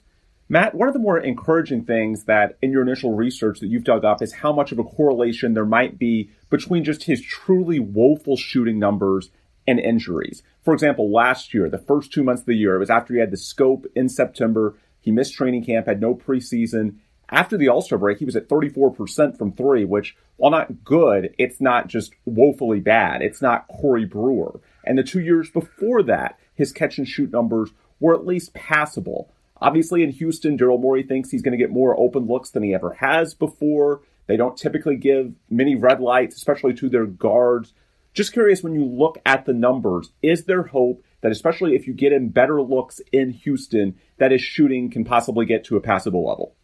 Matt, 0.50 0.76
one 0.76 0.90
of 0.90 0.94
the 0.94 1.00
more 1.00 1.18
encouraging 1.18 1.86
things 1.86 2.26
that 2.26 2.58
in 2.62 2.74
your 2.74 2.82
initial 2.82 3.14
research 3.14 3.62
that 3.62 3.68
you've 3.68 3.86
dug 3.86 4.04
up 4.04 4.22
is 4.22 4.34
how 4.34 4.52
much 4.52 4.74
of 4.74 4.80
a 4.80 4.84
correlation 4.84 5.54
there 5.54 5.66
might 5.66 5.98
be 5.98 6.30
between 6.50 6.84
just 6.84 7.04
his 7.04 7.22
truly 7.22 7.80
woeful 7.80 8.36
shooting 8.36 8.78
numbers 8.78 9.30
and 9.66 9.80
injuries. 9.80 10.44
For 10.62 10.74
example, 10.74 11.10
last 11.10 11.54
year, 11.54 11.70
the 11.70 11.78
first 11.78 12.12
two 12.12 12.24
months 12.24 12.42
of 12.42 12.48
the 12.48 12.56
year, 12.56 12.76
it 12.76 12.80
was 12.80 12.90
after 12.90 13.14
he 13.14 13.22
had 13.22 13.32
the 13.32 13.38
scope 13.38 13.86
in 13.96 14.10
September. 14.10 14.76
He 15.00 15.10
missed 15.10 15.36
training 15.36 15.64
camp, 15.64 15.88
had 15.88 16.02
no 16.02 16.16
preseason. 16.16 16.96
After 17.32 17.58
the 17.58 17.70
All 17.70 17.82
Star 17.82 17.98
break, 17.98 18.18
he 18.18 18.26
was 18.26 18.36
at 18.36 18.50
34% 18.50 19.38
from 19.38 19.54
three, 19.54 19.86
which, 19.86 20.18
while 20.36 20.52
not 20.52 20.84
good, 20.84 21.34
it's 21.38 21.62
not 21.62 21.88
just 21.88 22.14
woefully 22.26 22.82
bad. 22.82 23.22
It's 23.22 23.42
not 23.42 23.70
Corey 23.70 24.04
Brewer. 24.04 24.60
And 24.84 24.98
the 24.98 25.04
two 25.04 25.22
years 25.22 25.50
before 25.50 26.04
that, 26.04 26.38
his 26.54 26.74
catch 26.74 26.98
and 26.98 27.08
shoot 27.08 27.32
numbers 27.32 27.72
were 28.02 28.14
at 28.14 28.26
least 28.26 28.54
passable. 28.54 29.32
Obviously, 29.62 30.04
in 30.04 30.10
Houston, 30.12 30.58
Daryl 30.58 30.82
Morey 30.82 31.04
thinks 31.04 31.30
he's 31.30 31.44
going 31.44 31.58
to 31.58 31.64
get 31.64 31.72
more 31.72 31.98
open 31.98 32.28
looks 32.28 32.50
than 32.50 32.64
he 32.64 32.74
ever 32.74 32.94
has 32.94 33.34
before. 33.34 34.02
They 34.28 34.36
don't 34.36 34.58
typically 34.58 34.98
give 34.98 35.36
many 35.50 35.76
red 35.76 36.02
lights, 36.02 36.36
especially 36.36 36.74
to 36.76 36.90
their 36.90 37.06
guards. 37.06 37.74
Just 38.14 38.34
curious, 38.34 38.62
when 38.62 38.74
you 38.74 38.84
look 38.84 39.20
at 39.26 39.46
the 39.46 39.54
numbers, 39.54 40.12
is 40.22 40.44
there 40.46 40.64
hope 40.64 41.04
that, 41.22 41.32
especially 41.32 41.76
if 41.76 41.88
you 41.88 41.94
get 41.94 42.12
in 42.12 42.30
better 42.30 42.62
looks 42.62 43.00
in 43.14 43.30
Houston, 43.30 43.96
that 44.18 44.32
his 44.32 44.42
shooting 44.42 44.90
can 44.90 45.06
possibly 45.06 45.46
get 45.46 45.64
to 45.66 45.78
a 45.78 45.82
passable 45.82 46.28
level? 46.28 46.56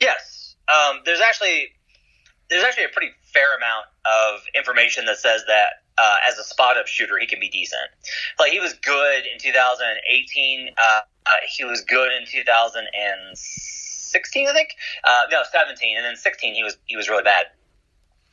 Yes, 0.00 0.56
um, 0.68 1.00
there's 1.04 1.20
actually 1.20 1.72
there's 2.50 2.64
actually 2.64 2.84
a 2.84 2.88
pretty 2.88 3.12
fair 3.32 3.56
amount 3.56 3.86
of 4.04 4.40
information 4.54 5.06
that 5.06 5.18
says 5.18 5.44
that 5.46 5.82
uh, 5.98 6.16
as 6.26 6.38
a 6.38 6.44
spot 6.44 6.78
up 6.78 6.86
shooter, 6.86 7.18
he 7.18 7.26
can 7.26 7.40
be 7.40 7.48
decent. 7.48 7.90
Like 8.38 8.52
he 8.52 8.60
was 8.60 8.74
good 8.74 9.26
in 9.26 9.38
2018. 9.38 10.70
Uh, 10.78 11.00
he 11.48 11.64
was 11.64 11.80
good 11.82 12.12
in 12.12 12.24
2016, 12.26 14.48
I 14.48 14.52
think. 14.52 14.76
Uh, 15.04 15.22
no, 15.30 15.42
17, 15.50 15.96
and 15.96 16.06
then 16.06 16.14
16 16.16 16.54
he 16.54 16.62
was 16.62 16.78
he 16.86 16.96
was 16.96 17.08
really 17.08 17.24
bad. 17.24 17.46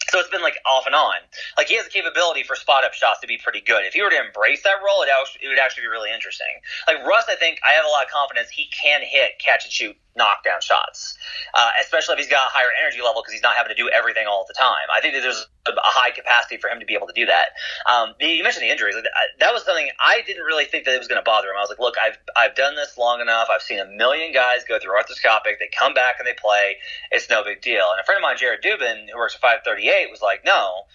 So 0.10 0.20
it's 0.20 0.30
been 0.30 0.44
like 0.44 0.60
off 0.70 0.86
and 0.86 0.94
on. 0.94 1.16
Like 1.58 1.68
he 1.68 1.78
has 1.78 1.86
the 1.86 1.92
capability 1.92 2.44
for 2.44 2.56
spot 2.56 2.86
up 2.86 2.94
shots 2.94 3.22
to 3.22 3.28
be 3.28 3.38
pretty 3.38 3.62
good. 3.62 3.86
If 3.86 3.94
he 3.94 4.04
were 4.04 4.12
to 4.12 4.24
embrace 4.24 4.62
that 4.64 4.76
role, 4.86 5.02
it, 5.02 5.10
it 5.42 5.48
would 5.48 5.58
actually 5.58 5.82
be 5.84 5.88
really 5.88 6.12
interesting. 6.14 6.62
Like 6.86 7.04
Russ, 7.04 7.26
I 7.28 7.36
think 7.36 7.60
I 7.68 7.72
have 7.74 7.86
a 7.86 7.90
lot 7.90 8.06
of 8.06 8.12
confidence 8.12 8.50
he 8.50 8.70
can 8.70 9.02
hit 9.02 9.40
catch 9.44 9.66
and 9.66 9.74
shoot 9.74 9.98
knockdown 10.16 10.62
shots, 10.62 11.18
uh, 11.54 11.70
especially 11.82 12.14
if 12.14 12.20
he's 12.20 12.30
got 12.30 12.48
a 12.48 12.52
higher 12.52 12.72
energy 12.82 13.02
level 13.04 13.22
because 13.22 13.34
he's 13.34 13.44
not 13.44 13.56
having 13.56 13.70
to 13.70 13.76
do 13.76 13.90
everything 13.90 14.28
all 14.28 14.46
the 14.48 14.54
time. 14.54 14.88
I 14.96 15.02
think 15.02 15.14
that 15.14 15.22
there's 15.22 15.48
a 15.68 15.74
high 15.76 16.12
capacity 16.12 16.58
for 16.58 16.70
him 16.70 16.80
to 16.80 16.86
be 16.86 16.94
able 16.94 17.08
to 17.08 17.14
do 17.14 17.26
that. 17.26 17.58
Um, 17.92 18.16
you 18.20 18.44
mentioned 18.44 18.64
the 18.64 18.72
injuries. 18.72 18.96
That 19.40 19.54
was 19.54 19.64
something 19.64 19.88
I 20.00 20.22
didn't 20.26 20.44
really 20.44 20.66
think 20.66 20.86
that 20.86 20.96
it 20.96 21.00
was 21.00 21.08
going 21.08 21.20
to 21.20 21.26
bother 21.26 21.50
him. 21.50 21.58
I 21.58 21.62
was 21.62 21.70
like, 21.70 21.80
look, 21.80 21.96
I've 22.00 22.18
I've 22.36 22.56
done 22.56 22.76
this 22.76 22.98
long 22.98 23.20
enough. 23.20 23.48
I've 23.52 23.62
seen 23.62 23.80
a 23.80 23.86
million 23.86 24.32
guys 24.34 24.64
go 24.68 24.80
through 24.80 24.94
arthroscopic. 24.94 25.60
They 25.60 25.70
come 25.78 25.94
back 25.94 26.16
and 26.20 26.28
they 26.28 26.36
play. 26.36 26.78
It's 27.12 27.30
no 27.30 27.44
big 27.44 27.62
deal. 27.62 27.92
And 27.92 28.00
a 28.00 28.04
friend 28.04 28.18
of 28.18 28.24
mine, 28.24 28.38
Jared 28.38 28.64
Dubin, 28.64 29.10
who 29.12 29.18
works 29.18 29.36
at 29.36 29.42
538, 29.42 30.10
was 30.10 30.22
like, 30.22 30.46
no 30.46 30.86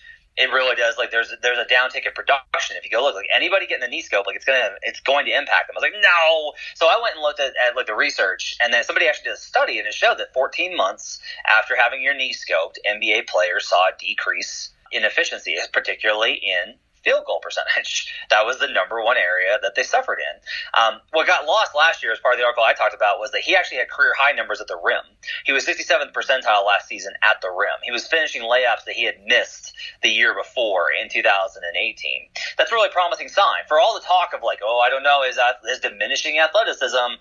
it 0.41 0.51
really 0.51 0.75
does. 0.75 0.97
Like 0.97 1.11
there's 1.11 1.33
there's 1.43 1.59
a 1.59 1.69
downtick 1.69 2.07
in 2.07 2.13
production. 2.15 2.77
If 2.77 2.85
you 2.85 2.91
go 2.91 3.03
look, 3.03 3.15
like 3.15 3.29
anybody 3.35 3.67
getting 3.67 3.83
the 3.83 3.89
knee 3.89 4.01
scope, 4.01 4.27
like 4.27 4.37
it's 4.37 4.45
gonna 4.45 4.71
it's 4.83 5.01
going 5.01 5.27
to 5.27 5.33
impact 5.33 5.69
them. 5.69 5.77
I 5.77 5.81
was 5.81 5.83
like, 5.83 6.01
no. 6.01 6.53
So 6.75 6.87
I 6.87 6.99
went 7.03 7.17
and 7.17 7.23
looked 7.23 7.41
at, 7.41 7.53
at 7.61 7.77
like 7.77 7.87
the 7.87 7.95
research, 7.95 8.57
and 8.63 8.73
then 8.73 8.83
somebody 8.83 9.07
actually 9.07 9.25
did 9.25 9.35
a 9.35 9.41
study, 9.41 9.79
and 9.79 9.87
it 9.87 9.95
showed 9.95 10.19
that 10.19 10.33
14 10.33 10.77
months 10.77 11.21
after 11.47 11.77
having 11.77 12.03
your 12.03 12.15
knee 12.15 12.35
scoped, 12.35 12.77
NBA 12.89 13.29
players 13.29 13.69
saw 13.69 13.89
a 13.89 13.93
decrease 13.99 14.71
in 14.91 15.05
efficiency, 15.05 15.57
particularly 15.73 16.35
in 16.35 16.75
field 17.03 17.25
goal 17.27 17.41
percentage. 17.43 18.13
That 18.31 18.47
was 18.47 18.59
the 18.61 18.69
number 18.69 19.03
one 19.03 19.17
area 19.17 19.59
that 19.61 19.75
they 19.75 19.83
suffered 19.83 20.19
in. 20.21 20.35
Um, 20.81 21.01
what 21.11 21.27
got 21.27 21.47
lost 21.47 21.75
last 21.75 22.03
year, 22.03 22.13
as 22.13 22.21
part 22.21 22.35
of 22.35 22.39
the 22.39 22.45
article 22.45 22.63
I 22.63 22.75
talked 22.75 22.95
about, 22.95 23.19
was 23.19 23.33
that 23.33 23.41
he 23.41 23.57
actually 23.57 23.79
had 23.79 23.91
career 23.91 24.15
high 24.17 24.33
numbers 24.33 24.61
at 24.61 24.69
the 24.69 24.79
rim. 24.79 25.03
He 25.45 25.53
was 25.53 25.67
67th 25.67 26.13
percentile 26.13 26.65
last 26.65 26.87
season 26.87 27.13
at 27.23 27.41
the 27.43 27.51
rim. 27.51 27.75
He 27.83 27.91
was 27.91 28.07
finishing 28.07 28.43
layups 28.43 28.85
that 28.87 28.95
he 28.95 29.05
had 29.05 29.17
missed 29.27 29.75
the 30.03 30.11
year 30.11 30.33
before 30.35 30.89
in 30.95 31.09
2018. 31.09 32.29
That's 32.57 32.71
a 32.71 32.75
really 32.75 32.91
promising 32.91 33.29
sign. 33.29 33.67
For 33.67 33.81
all 33.81 33.95
the 33.95 34.07
talk 34.07 34.31
of 34.33 34.43
like, 34.45 34.61
oh, 34.63 34.79
I 34.79 34.91
don't 34.91 35.03
know, 35.03 35.25
is 35.25 35.37
that 35.37 35.57
is 35.69 35.81
diminishing 35.81 36.39
athleticism? 36.39 37.19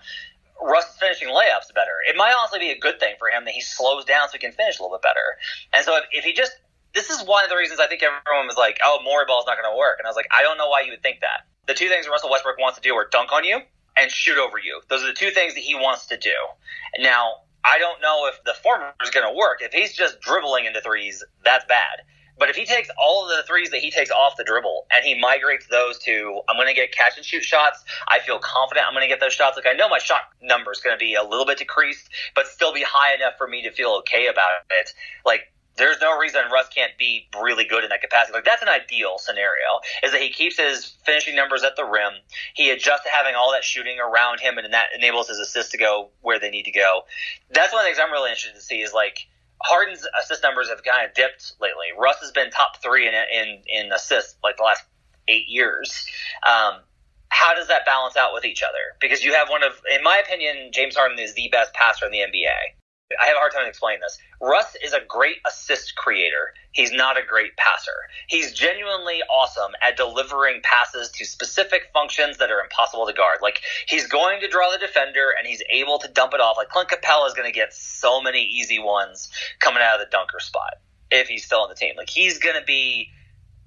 Russ 0.62 0.92
is 0.92 0.96
finishing 1.00 1.28
layups 1.28 1.74
better. 1.74 1.98
It 2.06 2.16
might 2.16 2.34
honestly 2.38 2.60
be 2.60 2.70
a 2.70 2.78
good 2.78 3.00
thing 3.00 3.14
for 3.18 3.28
him 3.28 3.44
that 3.46 3.54
he 3.54 3.60
slows 3.60 4.04
down 4.04 4.28
so 4.28 4.32
he 4.32 4.38
can 4.38 4.52
finish 4.52 4.78
a 4.78 4.82
little 4.82 4.96
bit 4.96 5.02
better. 5.02 5.38
And 5.72 5.84
so 5.84 5.96
if, 5.96 6.04
if 6.12 6.24
he 6.24 6.32
just 6.32 6.52
this 6.94 7.10
is 7.10 7.22
one 7.26 7.44
of 7.44 7.50
the 7.50 7.56
reasons 7.56 7.80
I 7.80 7.86
think 7.86 8.02
everyone 8.02 8.46
was 8.46 8.56
like, 8.56 8.78
"Oh, 8.84 9.00
Morey 9.04 9.24
ball 9.26 9.40
is 9.40 9.46
not 9.46 9.56
going 9.56 9.70
to 9.70 9.78
work," 9.78 9.98
and 9.98 10.06
I 10.06 10.10
was 10.10 10.16
like, 10.16 10.28
"I 10.30 10.42
don't 10.42 10.58
know 10.58 10.68
why 10.68 10.82
you 10.82 10.90
would 10.90 11.02
think 11.02 11.20
that." 11.20 11.46
The 11.66 11.74
two 11.74 11.88
things 11.88 12.08
Russell 12.08 12.30
Westbrook 12.30 12.58
wants 12.58 12.78
to 12.78 12.82
do 12.82 12.94
are 12.96 13.08
dunk 13.10 13.32
on 13.32 13.44
you 13.44 13.60
and 13.96 14.10
shoot 14.10 14.38
over 14.38 14.58
you. 14.58 14.80
Those 14.88 15.02
are 15.02 15.06
the 15.06 15.12
two 15.12 15.30
things 15.30 15.54
that 15.54 15.60
he 15.60 15.74
wants 15.74 16.06
to 16.06 16.16
do. 16.16 16.34
Now, 16.98 17.42
I 17.64 17.78
don't 17.78 18.00
know 18.00 18.26
if 18.26 18.42
the 18.44 18.54
former 18.54 18.92
is 19.02 19.10
going 19.10 19.26
to 19.26 19.36
work. 19.36 19.58
If 19.60 19.72
he's 19.72 19.92
just 19.92 20.20
dribbling 20.20 20.64
into 20.64 20.80
threes, 20.80 21.22
that's 21.44 21.64
bad. 21.66 22.02
But 22.38 22.48
if 22.48 22.56
he 22.56 22.64
takes 22.64 22.88
all 22.98 23.24
of 23.24 23.36
the 23.36 23.42
threes 23.42 23.68
that 23.70 23.80
he 23.80 23.90
takes 23.90 24.10
off 24.10 24.38
the 24.38 24.44
dribble 24.44 24.86
and 24.94 25.04
he 25.04 25.14
migrates 25.20 25.66
those 25.66 25.98
to, 26.00 26.40
I'm 26.48 26.56
going 26.56 26.68
to 26.68 26.74
get 26.74 26.90
catch 26.90 27.18
and 27.18 27.24
shoot 27.24 27.44
shots. 27.44 27.84
I 28.08 28.18
feel 28.18 28.38
confident 28.38 28.86
I'm 28.86 28.94
going 28.94 29.04
to 29.04 29.08
get 29.08 29.20
those 29.20 29.34
shots. 29.34 29.58
Like 29.58 29.66
I 29.66 29.74
know 29.74 29.90
my 29.90 29.98
shot 29.98 30.22
number 30.40 30.72
is 30.72 30.80
going 30.80 30.96
to 30.96 30.98
be 30.98 31.14
a 31.14 31.22
little 31.22 31.44
bit 31.44 31.58
decreased, 31.58 32.08
but 32.34 32.46
still 32.46 32.72
be 32.72 32.82
high 32.82 33.14
enough 33.14 33.34
for 33.36 33.46
me 33.46 33.62
to 33.64 33.70
feel 33.70 33.90
okay 33.98 34.26
about 34.28 34.52
it. 34.70 34.94
Like 35.26 35.52
there's 35.80 36.00
no 36.00 36.18
reason 36.18 36.42
Russ 36.52 36.68
can't 36.68 36.96
be 36.98 37.26
really 37.40 37.64
good 37.64 37.82
in 37.82 37.90
that 37.90 38.00
capacity. 38.00 38.34
Like 38.34 38.44
that's 38.44 38.62
an 38.62 38.68
ideal 38.68 39.18
scenario 39.18 39.80
is 40.04 40.12
that 40.12 40.20
he 40.20 40.30
keeps 40.30 40.58
his 40.58 40.96
finishing 41.04 41.34
numbers 41.34 41.64
at 41.64 41.76
the 41.76 41.84
rim. 41.84 42.12
He 42.54 42.70
adjusts 42.70 43.04
to 43.04 43.10
having 43.10 43.34
all 43.34 43.52
that 43.52 43.64
shooting 43.64 43.98
around 43.98 44.40
him, 44.40 44.58
and 44.58 44.72
that 44.72 44.88
enables 44.94 45.28
his 45.28 45.38
assists 45.38 45.72
to 45.72 45.78
go 45.78 46.10
where 46.20 46.38
they 46.38 46.50
need 46.50 46.64
to 46.64 46.72
go. 46.72 47.02
That's 47.50 47.72
one 47.72 47.80
of 47.80 47.84
the 47.84 47.88
things 47.88 47.98
I'm 48.02 48.12
really 48.12 48.30
interested 48.30 48.54
to 48.54 48.62
see 48.62 48.82
is 48.82 48.92
like 48.92 49.26
Harden's 49.62 50.06
assist 50.22 50.42
numbers 50.42 50.68
have 50.68 50.82
kind 50.84 51.06
of 51.06 51.14
dipped 51.14 51.54
lately. 51.60 51.86
Russ 51.98 52.18
has 52.20 52.30
been 52.30 52.50
top 52.50 52.82
three 52.82 53.08
in 53.08 53.14
in 53.14 53.62
in 53.66 53.92
assists 53.92 54.36
like 54.44 54.56
the 54.56 54.62
last 54.62 54.84
eight 55.28 55.48
years. 55.48 56.06
Um, 56.46 56.80
how 57.30 57.54
does 57.54 57.68
that 57.68 57.86
balance 57.86 58.16
out 58.16 58.34
with 58.34 58.44
each 58.44 58.62
other? 58.62 58.96
Because 59.00 59.24
you 59.24 59.32
have 59.34 59.48
one 59.48 59.62
of, 59.62 59.80
in 59.94 60.02
my 60.02 60.18
opinion, 60.18 60.70
James 60.72 60.96
Harden 60.96 61.18
is 61.18 61.34
the 61.34 61.48
best 61.50 61.72
passer 61.72 62.04
in 62.04 62.12
the 62.12 62.18
NBA. 62.18 62.79
I 63.18 63.26
have 63.26 63.36
a 63.36 63.38
hard 63.40 63.52
time 63.52 63.66
explaining 63.66 64.00
this. 64.00 64.18
Russ 64.40 64.76
is 64.84 64.92
a 64.92 65.00
great 65.08 65.38
assist 65.46 65.96
creator. 65.96 66.54
He's 66.72 66.92
not 66.92 67.18
a 67.18 67.26
great 67.26 67.56
passer. 67.56 68.06
He's 68.28 68.52
genuinely 68.52 69.20
awesome 69.22 69.72
at 69.82 69.96
delivering 69.96 70.60
passes 70.62 71.10
to 71.16 71.24
specific 71.24 71.90
functions 71.92 72.38
that 72.38 72.50
are 72.52 72.60
impossible 72.60 73.06
to 73.06 73.12
guard. 73.12 73.38
Like 73.42 73.62
he's 73.88 74.06
going 74.06 74.40
to 74.40 74.48
draw 74.48 74.70
the 74.70 74.78
defender 74.78 75.34
and 75.36 75.46
he's 75.46 75.62
able 75.70 75.98
to 75.98 76.08
dump 76.08 76.34
it 76.34 76.40
off. 76.40 76.56
Like 76.56 76.68
Clint 76.68 76.88
Capela 76.88 77.26
is 77.26 77.34
going 77.34 77.48
to 77.50 77.54
get 77.54 77.74
so 77.74 78.22
many 78.22 78.42
easy 78.42 78.78
ones 78.78 79.28
coming 79.58 79.82
out 79.82 80.00
of 80.00 80.06
the 80.06 80.10
dunker 80.10 80.38
spot 80.38 80.74
if 81.10 81.26
he's 81.26 81.44
still 81.44 81.60
on 81.60 81.68
the 81.68 81.74
team. 81.74 81.94
Like 81.96 82.10
he's 82.10 82.38
going 82.38 82.58
to 82.58 82.64
be 82.64 83.08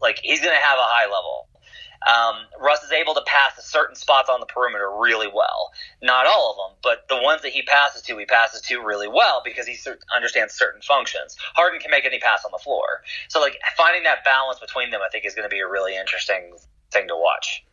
like 0.01 0.21
he's 0.23 0.39
going 0.39 0.55
to 0.55 0.65
have 0.65 0.79
a 0.79 0.83
high 0.83 1.05
level. 1.05 1.49
Um, 2.07 2.35
Russ 2.59 2.83
is 2.83 2.91
able 2.91 3.13
to 3.13 3.21
pass 3.25 3.55
to 3.55 3.61
certain 3.61 3.95
spots 3.95 4.29
on 4.29 4.39
the 4.39 4.45
perimeter 4.45 4.89
really 4.99 5.27
well. 5.33 5.71
Not 6.01 6.25
all 6.25 6.51
of 6.51 6.57
them, 6.57 6.77
but 6.83 7.07
the 7.07 7.21
ones 7.21 7.41
that 7.43 7.51
he 7.51 7.61
passes 7.63 8.01
to, 8.03 8.17
he 8.17 8.25
passes 8.25 8.61
to 8.61 8.79
really 8.79 9.07
well 9.07 9.41
because 9.43 9.67
he 9.67 9.77
understands 10.15 10.53
certain 10.53 10.81
functions. 10.81 11.35
Harden 11.55 11.79
can 11.79 11.91
make 11.91 12.05
any 12.05 12.19
pass 12.19 12.43
on 12.45 12.51
the 12.51 12.61
floor. 12.63 13.03
So, 13.29 13.39
like, 13.39 13.57
finding 13.77 14.03
that 14.03 14.23
balance 14.23 14.59
between 14.59 14.91
them, 14.91 15.01
I 15.05 15.09
think, 15.11 15.25
is 15.25 15.35
going 15.35 15.47
to 15.47 15.53
be 15.53 15.61
a 15.61 15.67
really 15.67 15.95
interesting 15.95 16.55
thing 16.91 17.07
to 17.07 17.15
watch. 17.15 17.65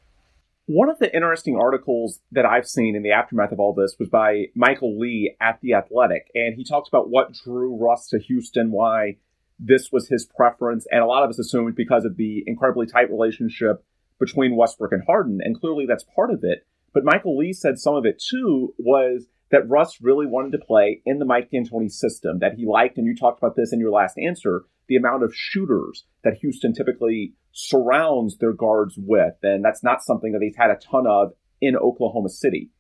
One 0.66 0.88
of 0.88 1.00
the 1.00 1.12
interesting 1.12 1.56
articles 1.56 2.20
that 2.30 2.46
I've 2.46 2.68
seen 2.68 2.94
in 2.94 3.02
the 3.02 3.10
aftermath 3.10 3.50
of 3.50 3.58
all 3.58 3.75
this 3.75 3.96
was 3.99 4.08
by 4.08 4.46
Michael 4.54 5.00
Lee 5.00 5.34
at 5.40 5.58
The 5.60 5.75
Athletic, 5.75 6.30
and 6.34 6.54
he 6.54 6.62
talks 6.62 6.88
about 6.88 7.10
what 7.10 7.32
drew 7.32 7.76
Russ 7.76 8.08
to 8.10 8.20
Houston, 8.20 8.70
why 8.70 9.16
this 9.58 9.90
was 9.90 10.08
his 10.08 10.26
preference, 10.26 10.87
and 10.92 11.02
a 11.02 11.06
lot 11.06 11.25
of 11.25 11.30
us 11.30 11.40
assumed 11.40 11.75
because 11.75 12.04
of 12.04 12.16
the 12.16 12.44
incredibly 12.46 12.87
tight 12.87 13.10
relationship 13.10 13.84
between 14.20 14.56
Westbrook 14.56 14.92
and 14.92 15.02
Harden, 15.06 15.40
and 15.42 15.58
clearly 15.58 15.86
that's 15.88 16.04
part 16.14 16.30
of 16.30 16.44
it. 16.44 16.66
But 16.92 17.04
Michael 17.04 17.36
Lee 17.36 17.52
said 17.52 17.78
some 17.78 17.96
of 17.96 18.04
it 18.04 18.22
too 18.24 18.74
was 18.78 19.26
that 19.50 19.68
Russ 19.68 19.98
really 20.00 20.26
wanted 20.26 20.52
to 20.52 20.64
play 20.64 21.02
in 21.04 21.18
the 21.18 21.24
Mike 21.24 21.50
D'Antoni 21.50 21.90
system, 21.90 22.38
that 22.38 22.54
he 22.54 22.66
liked, 22.66 22.98
and 22.98 23.06
you 23.06 23.16
talked 23.16 23.38
about 23.38 23.56
this 23.56 23.72
in 23.72 23.80
your 23.80 23.90
last 23.90 24.16
answer, 24.18 24.64
the 24.86 24.96
amount 24.96 25.24
of 25.24 25.34
shooters 25.34 26.04
that 26.22 26.38
Houston 26.40 26.72
typically 26.72 27.34
surrounds 27.52 28.38
their 28.38 28.52
guards 28.52 28.94
with. 28.96 29.34
And 29.42 29.64
that's 29.64 29.82
not 29.82 30.02
something 30.02 30.32
that 30.32 30.42
he's 30.42 30.56
had 30.56 30.70
a 30.70 30.76
ton 30.76 31.06
of 31.06 31.32
in 31.60 31.76
Oklahoma 31.76 32.28
City. 32.28 32.70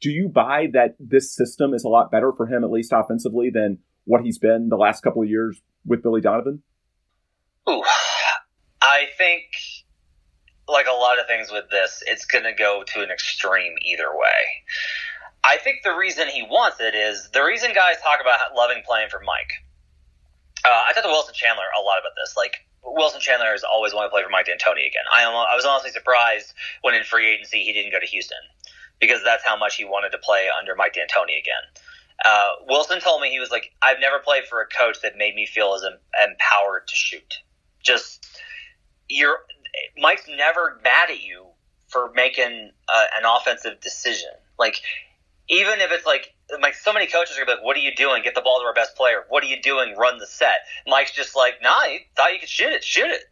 Do 0.00 0.10
you 0.10 0.28
buy 0.28 0.66
that 0.72 0.96
this 0.98 1.34
system 1.34 1.74
is 1.74 1.84
a 1.84 1.88
lot 1.88 2.10
better 2.10 2.32
for 2.36 2.46
him, 2.46 2.64
at 2.64 2.70
least 2.70 2.92
offensively, 2.92 3.50
than 3.50 3.78
what 4.04 4.22
he's 4.22 4.38
been 4.38 4.68
the 4.68 4.76
last 4.76 5.02
couple 5.02 5.22
of 5.22 5.28
years 5.28 5.60
with 5.84 6.02
Billy 6.02 6.20
Donovan? 6.20 6.62
Ooh, 7.68 7.82
I 8.82 9.06
think 9.16 9.44
like 10.68 10.86
a 10.86 10.94
lot 10.94 11.18
of 11.18 11.26
things 11.26 11.50
with 11.50 11.70
this, 11.70 12.02
it's 12.06 12.24
going 12.24 12.44
to 12.44 12.52
go 12.52 12.82
to 12.86 13.02
an 13.02 13.10
extreme 13.10 13.74
either 13.82 14.10
way. 14.10 14.64
I 15.44 15.58
think 15.58 15.82
the 15.84 15.94
reason 15.94 16.28
he 16.28 16.42
wants 16.42 16.78
it 16.80 16.94
is 16.94 17.30
the 17.32 17.44
reason 17.44 17.72
guys 17.72 17.96
talk 18.02 18.18
about 18.20 18.40
loving 18.56 18.82
playing 18.84 19.08
for 19.10 19.20
Mike. 19.24 19.62
Uh, 20.64 20.82
I 20.88 20.92
talked 20.92 21.06
to 21.06 21.12
Wilson 21.12 21.34
Chandler 21.34 21.70
a 21.78 21.82
lot 21.82 21.98
about 22.00 22.18
this. 22.18 22.34
Like 22.36 22.66
Wilson 22.82 23.20
Chandler 23.20 23.52
has 23.52 23.62
always 23.62 23.94
wanted 23.94 24.08
to 24.08 24.10
play 24.10 24.22
for 24.24 24.30
Mike 24.30 24.46
D'Antoni 24.46 24.86
again. 24.86 25.06
I, 25.12 25.22
I 25.22 25.54
was 25.54 25.64
honestly 25.64 25.90
surprised 25.90 26.52
when 26.82 26.94
in 26.94 27.04
free 27.04 27.32
agency 27.32 27.62
he 27.62 27.72
didn't 27.72 27.92
go 27.92 28.00
to 28.00 28.06
Houston 28.06 28.42
because 29.00 29.22
that's 29.22 29.44
how 29.44 29.56
much 29.56 29.76
he 29.76 29.84
wanted 29.84 30.10
to 30.10 30.18
play 30.18 30.48
under 30.58 30.74
Mike 30.74 30.94
D'Antoni 30.94 31.38
again. 31.38 31.62
Uh, 32.24 32.50
Wilson 32.66 32.98
told 33.00 33.20
me 33.20 33.30
he 33.30 33.38
was 33.38 33.50
like, 33.50 33.70
I've 33.82 34.00
never 34.00 34.18
played 34.18 34.44
for 34.46 34.60
a 34.60 34.66
coach 34.66 35.02
that 35.02 35.16
made 35.16 35.34
me 35.34 35.46
feel 35.46 35.74
as 35.74 35.84
em- 35.84 36.30
empowered 36.30 36.88
to 36.88 36.96
shoot. 36.96 37.34
Just 37.82 38.26
you're 39.08 39.38
Mike's 39.98 40.28
never 40.28 40.80
mad 40.82 41.10
at 41.10 41.22
you 41.22 41.46
for 41.88 42.12
making 42.14 42.70
uh, 42.92 43.04
an 43.18 43.24
offensive 43.24 43.80
decision. 43.80 44.30
Like 44.58 44.80
even 45.48 45.80
if 45.80 45.90
it's 45.92 46.06
like 46.06 46.34
like 46.60 46.74
so 46.74 46.92
many 46.92 47.06
coaches 47.06 47.38
are 47.38 47.46
like, 47.46 47.62
"What 47.62 47.76
are 47.76 47.80
you 47.80 47.94
doing? 47.94 48.22
Get 48.22 48.34
the 48.34 48.40
ball 48.40 48.60
to 48.60 48.66
our 48.66 48.74
best 48.74 48.96
player. 48.96 49.24
What 49.28 49.44
are 49.44 49.46
you 49.46 49.60
doing? 49.60 49.96
Run 49.96 50.18
the 50.18 50.26
set." 50.26 50.66
Mike's 50.86 51.12
just 51.12 51.36
like, 51.36 51.62
"Nah, 51.62 51.84
you 51.84 52.00
thought 52.16 52.32
you 52.32 52.38
could 52.38 52.48
shoot 52.48 52.72
it. 52.72 52.84
Shoot 52.84 53.10
it. 53.10 53.22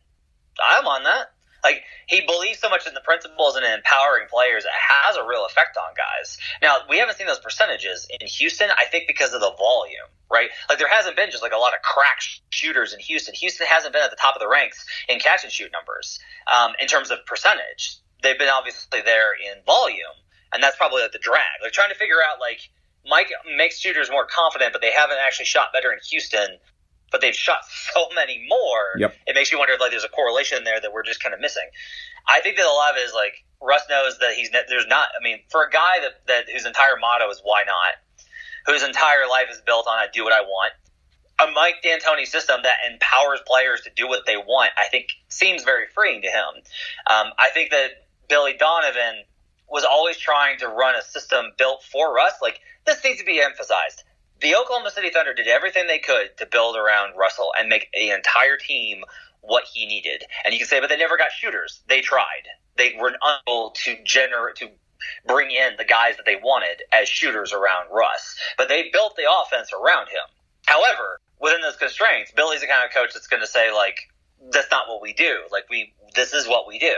I'm 0.65 0.87
on 0.87 1.05
that." 1.05 1.34
Like 1.65 1.83
he 2.07 2.21
believes 2.21 2.59
so 2.59 2.69
much 2.69 2.87
in 2.87 2.93
the 2.93 3.01
principles 3.01 3.57
and 3.57 3.65
in 3.65 3.73
empowering 3.73 4.29
players, 4.31 4.65
it 4.65 4.71
has 4.71 5.17
a 5.17 5.27
real 5.27 5.47
effect 5.47 5.77
on 5.77 5.95
guys. 5.97 6.37
Now 6.61 6.85
we 6.89 6.99
haven't 6.99 7.17
seen 7.17 7.27
those 7.27 7.41
percentages 7.41 8.07
in 8.11 8.27
Houston. 8.27 8.69
I 8.77 8.85
think 8.85 9.07
because 9.09 9.33
of 9.33 9.41
the 9.41 9.53
volume, 9.57 10.13
right? 10.31 10.51
Like 10.69 10.79
there 10.79 10.89
hasn't 10.89 11.17
been 11.17 11.31
just 11.31 11.43
like 11.43 11.53
a 11.53 11.59
lot 11.59 11.73
of 11.73 11.81
crack 11.81 12.21
shooters 12.51 12.93
in 12.93 13.01
Houston. 13.01 13.35
Houston 13.35 13.67
hasn't 13.67 13.95
been 13.95 14.03
at 14.03 14.11
the 14.11 14.21
top 14.21 14.37
of 14.37 14.41
the 14.41 14.49
ranks 14.49 14.85
in 15.09 15.19
catch 15.19 15.43
and 15.43 15.53
shoot 15.53 15.73
numbers 15.73 16.21
um, 16.53 16.73
in 16.81 16.87
terms 16.87 17.11
of 17.11 17.25
percentage. 17.27 17.97
They've 18.23 18.39
been 18.39 18.49
obviously 18.49 19.01
there 19.05 19.33
in 19.33 19.63
volume, 19.65 20.17
and 20.53 20.63
that's 20.63 20.77
probably 20.77 21.03
like 21.03 21.13
the 21.13 21.19
drag. 21.19 21.61
They're 21.63 21.71
trying 21.71 21.91
to 21.91 21.99
figure 21.99 22.21
out 22.21 22.41
like 22.41 22.61
Mike 23.07 23.29
makes 23.57 23.79
shooters 23.79 24.11
more 24.11 24.27
confident, 24.27 24.73
but 24.73 24.83
they 24.83 24.93
haven't 24.93 25.19
actually 25.25 25.45
shot 25.47 25.73
better 25.73 25.93
in 25.93 25.99
Houston 26.11 26.59
but 27.15 27.21
they've 27.21 27.37
shot 27.37 27.63
so 27.95 28.09
many 28.17 28.45
more. 28.49 28.99
Yep. 28.99 29.15
It 29.29 29.35
makes 29.37 29.53
you 29.53 29.59
wonder 29.59 29.73
if 29.75 29.79
like 29.79 29.93
there's 29.93 30.03
a 30.03 30.09
correlation 30.09 30.65
there 30.65 30.81
that 30.81 30.93
we're 30.93 31.05
just 31.05 31.23
kind 31.23 31.33
of 31.33 31.41
missing. 31.41 31.63
I 32.29 32.41
think 32.41 32.57
that 32.57 32.67
a 32.67 32.75
lot 32.75 32.91
of 32.91 32.97
it 32.97 33.07
is 33.07 33.15
like 33.15 33.45
Russ 33.63 33.83
knows 33.89 34.19
that 34.19 34.35
he's 34.35 34.51
there's 34.51 34.89
not. 34.89 35.07
I 35.17 35.23
mean, 35.23 35.39
for 35.49 35.63
a 35.63 35.71
guy 35.71 36.03
that 36.03 36.27
that 36.27 36.51
whose 36.51 36.67
entire 36.67 36.97
motto 37.01 37.31
is 37.31 37.41
why 37.45 37.63
not, 37.63 37.95
whose 38.67 38.83
entire 38.83 39.29
life 39.31 39.47
is 39.49 39.61
built 39.65 39.87
on 39.87 39.97
I 39.97 40.09
do 40.13 40.25
what 40.25 40.33
I 40.33 40.41
want. 40.41 40.73
A 41.39 41.51
Mike 41.53 41.83
D'Antoni 41.85 42.27
system 42.27 42.59
that 42.65 42.79
empowers 42.91 43.39
players 43.47 43.83
to 43.83 43.91
do 43.95 44.09
what 44.09 44.27
they 44.27 44.37
want, 44.37 44.71
I 44.77 44.89
think, 44.89 45.07
seems 45.29 45.63
very 45.63 45.87
freeing 45.95 46.23
to 46.23 46.29
him. 46.29 46.63
Um, 47.11 47.33
I 47.39 47.51
think 47.55 47.71
that 47.71 48.07
Billy 48.29 48.55
Donovan 48.59 49.23
was 49.69 49.85
always 49.85 50.17
trying 50.17 50.59
to 50.59 50.69
run 50.69 50.97
a 50.97 51.03
system 51.03 51.47
built 51.59 51.85
for 51.85 52.13
Russ. 52.13 52.35
Like 52.43 52.59
this 52.87 53.05
needs 53.05 53.21
to 53.21 53.25
be 53.25 53.41
emphasized 53.41 54.03
the 54.45 54.55
Oklahoma 54.55 54.91
City 54.91 55.09
Thunder 55.11 55.33
did 55.33 55.49
everything 55.49 55.87
they 55.87 55.99
could 55.99 56.37
to 56.37 56.45
build 56.45 56.77
around 56.77 57.17
Russell 57.17 57.53
and 57.59 57.71
make 57.71 57.89
the 57.95 58.11
entire 58.11 58.59
team 58.59 59.03
what 59.41 59.65
he 59.73 59.87
needed. 59.87 60.23
And 60.45 60.53
you 60.53 60.59
can 60.59 60.69
say, 60.69 60.81
but 60.81 60.91
they 60.91 60.99
never 60.99 61.17
got 61.17 61.33
shooters. 61.33 61.81
They 61.89 62.03
tried. 62.03 62.45
They 62.77 62.95
were 63.01 63.13
unable 63.23 63.71
to 63.71 63.97
generate 64.05 64.57
to 64.57 64.69
bring 65.27 65.51
in 65.51 65.73
the 65.79 65.85
guys 65.85 66.19
that 66.19 66.27
they 66.27 66.37
wanted 66.37 66.83
as 66.93 67.09
shooters 67.09 67.55
around 67.55 67.89
Russ. 67.91 68.39
But 68.59 68.69
they 68.69 68.91
built 68.93 69.17
the 69.17 69.25
offense 69.31 69.71
around 69.73 70.09
him. 70.09 70.29
However, 70.67 71.21
within 71.41 71.63
those 71.63 71.77
constraints, 71.77 72.31
Billy's 72.31 72.61
the 72.61 72.67
kind 72.67 72.85
of 72.85 72.93
coach 72.93 73.15
that's 73.15 73.27
going 73.27 73.43
to 73.43 73.49
say 73.49 73.73
like, 73.73 73.97
that's 74.53 74.71
not 74.71 74.89
what 74.89 75.01
we 75.01 75.15
do. 75.15 75.41
Like 75.51 75.71
we, 75.71 75.95
this 76.15 76.35
is 76.35 76.47
what 76.47 76.69
we 76.69 76.79
do. 76.79 76.97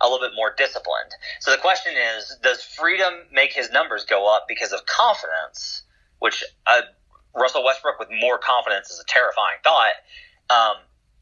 A 0.00 0.08
little 0.08 0.24
bit 0.24 0.36
more 0.36 0.54
disciplined. 0.56 1.10
So 1.40 1.50
the 1.50 1.58
question 1.58 1.94
is, 2.16 2.36
does 2.44 2.62
freedom 2.62 3.12
make 3.32 3.52
his 3.52 3.72
numbers 3.72 4.04
go 4.04 4.32
up 4.32 4.44
because 4.46 4.72
of 4.72 4.86
confidence? 4.86 5.82
Which 6.18 6.44
uh, 6.66 6.82
Russell 7.34 7.64
Westbrook 7.64 7.98
with 7.98 8.08
more 8.10 8.38
confidence 8.38 8.90
is 8.90 9.00
a 9.00 9.04
terrifying 9.06 9.58
thought. 9.62 9.96
Um, 10.48 10.76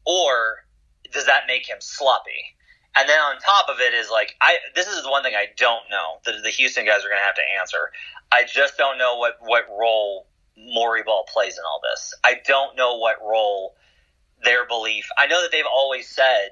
or 0.05 0.65
does 1.11 1.25
that 1.25 1.43
make 1.47 1.67
him 1.67 1.77
sloppy? 1.79 2.55
And 2.97 3.09
then 3.09 3.19
on 3.19 3.37
top 3.39 3.67
of 3.69 3.79
it 3.79 3.93
is 3.93 4.09
like 4.09 4.35
I 4.41 4.55
this 4.73 4.87
is 4.87 5.03
the 5.03 5.11
one 5.11 5.23
thing 5.23 5.35
I 5.35 5.47
don't 5.57 5.83
know 5.91 6.19
that 6.25 6.43
the 6.43 6.49
Houston 6.49 6.85
guys 6.85 6.99
are 7.03 7.09
going 7.09 7.19
to 7.19 7.25
have 7.25 7.35
to 7.35 7.59
answer. 7.59 7.91
I 8.31 8.43
just 8.45 8.77
don't 8.77 8.97
know 8.97 9.17
what 9.17 9.37
what 9.41 9.65
role 9.69 10.27
Morey 10.57 11.03
Ball 11.03 11.25
plays 11.31 11.57
in 11.57 11.63
all 11.65 11.81
this. 11.91 12.13
I 12.23 12.35
don't 12.45 12.77
know 12.77 12.97
what 12.97 13.17
role 13.21 13.75
their 14.43 14.65
belief. 14.65 15.09
I 15.17 15.27
know 15.27 15.41
that 15.41 15.51
they've 15.51 15.65
always 15.69 16.07
said 16.07 16.51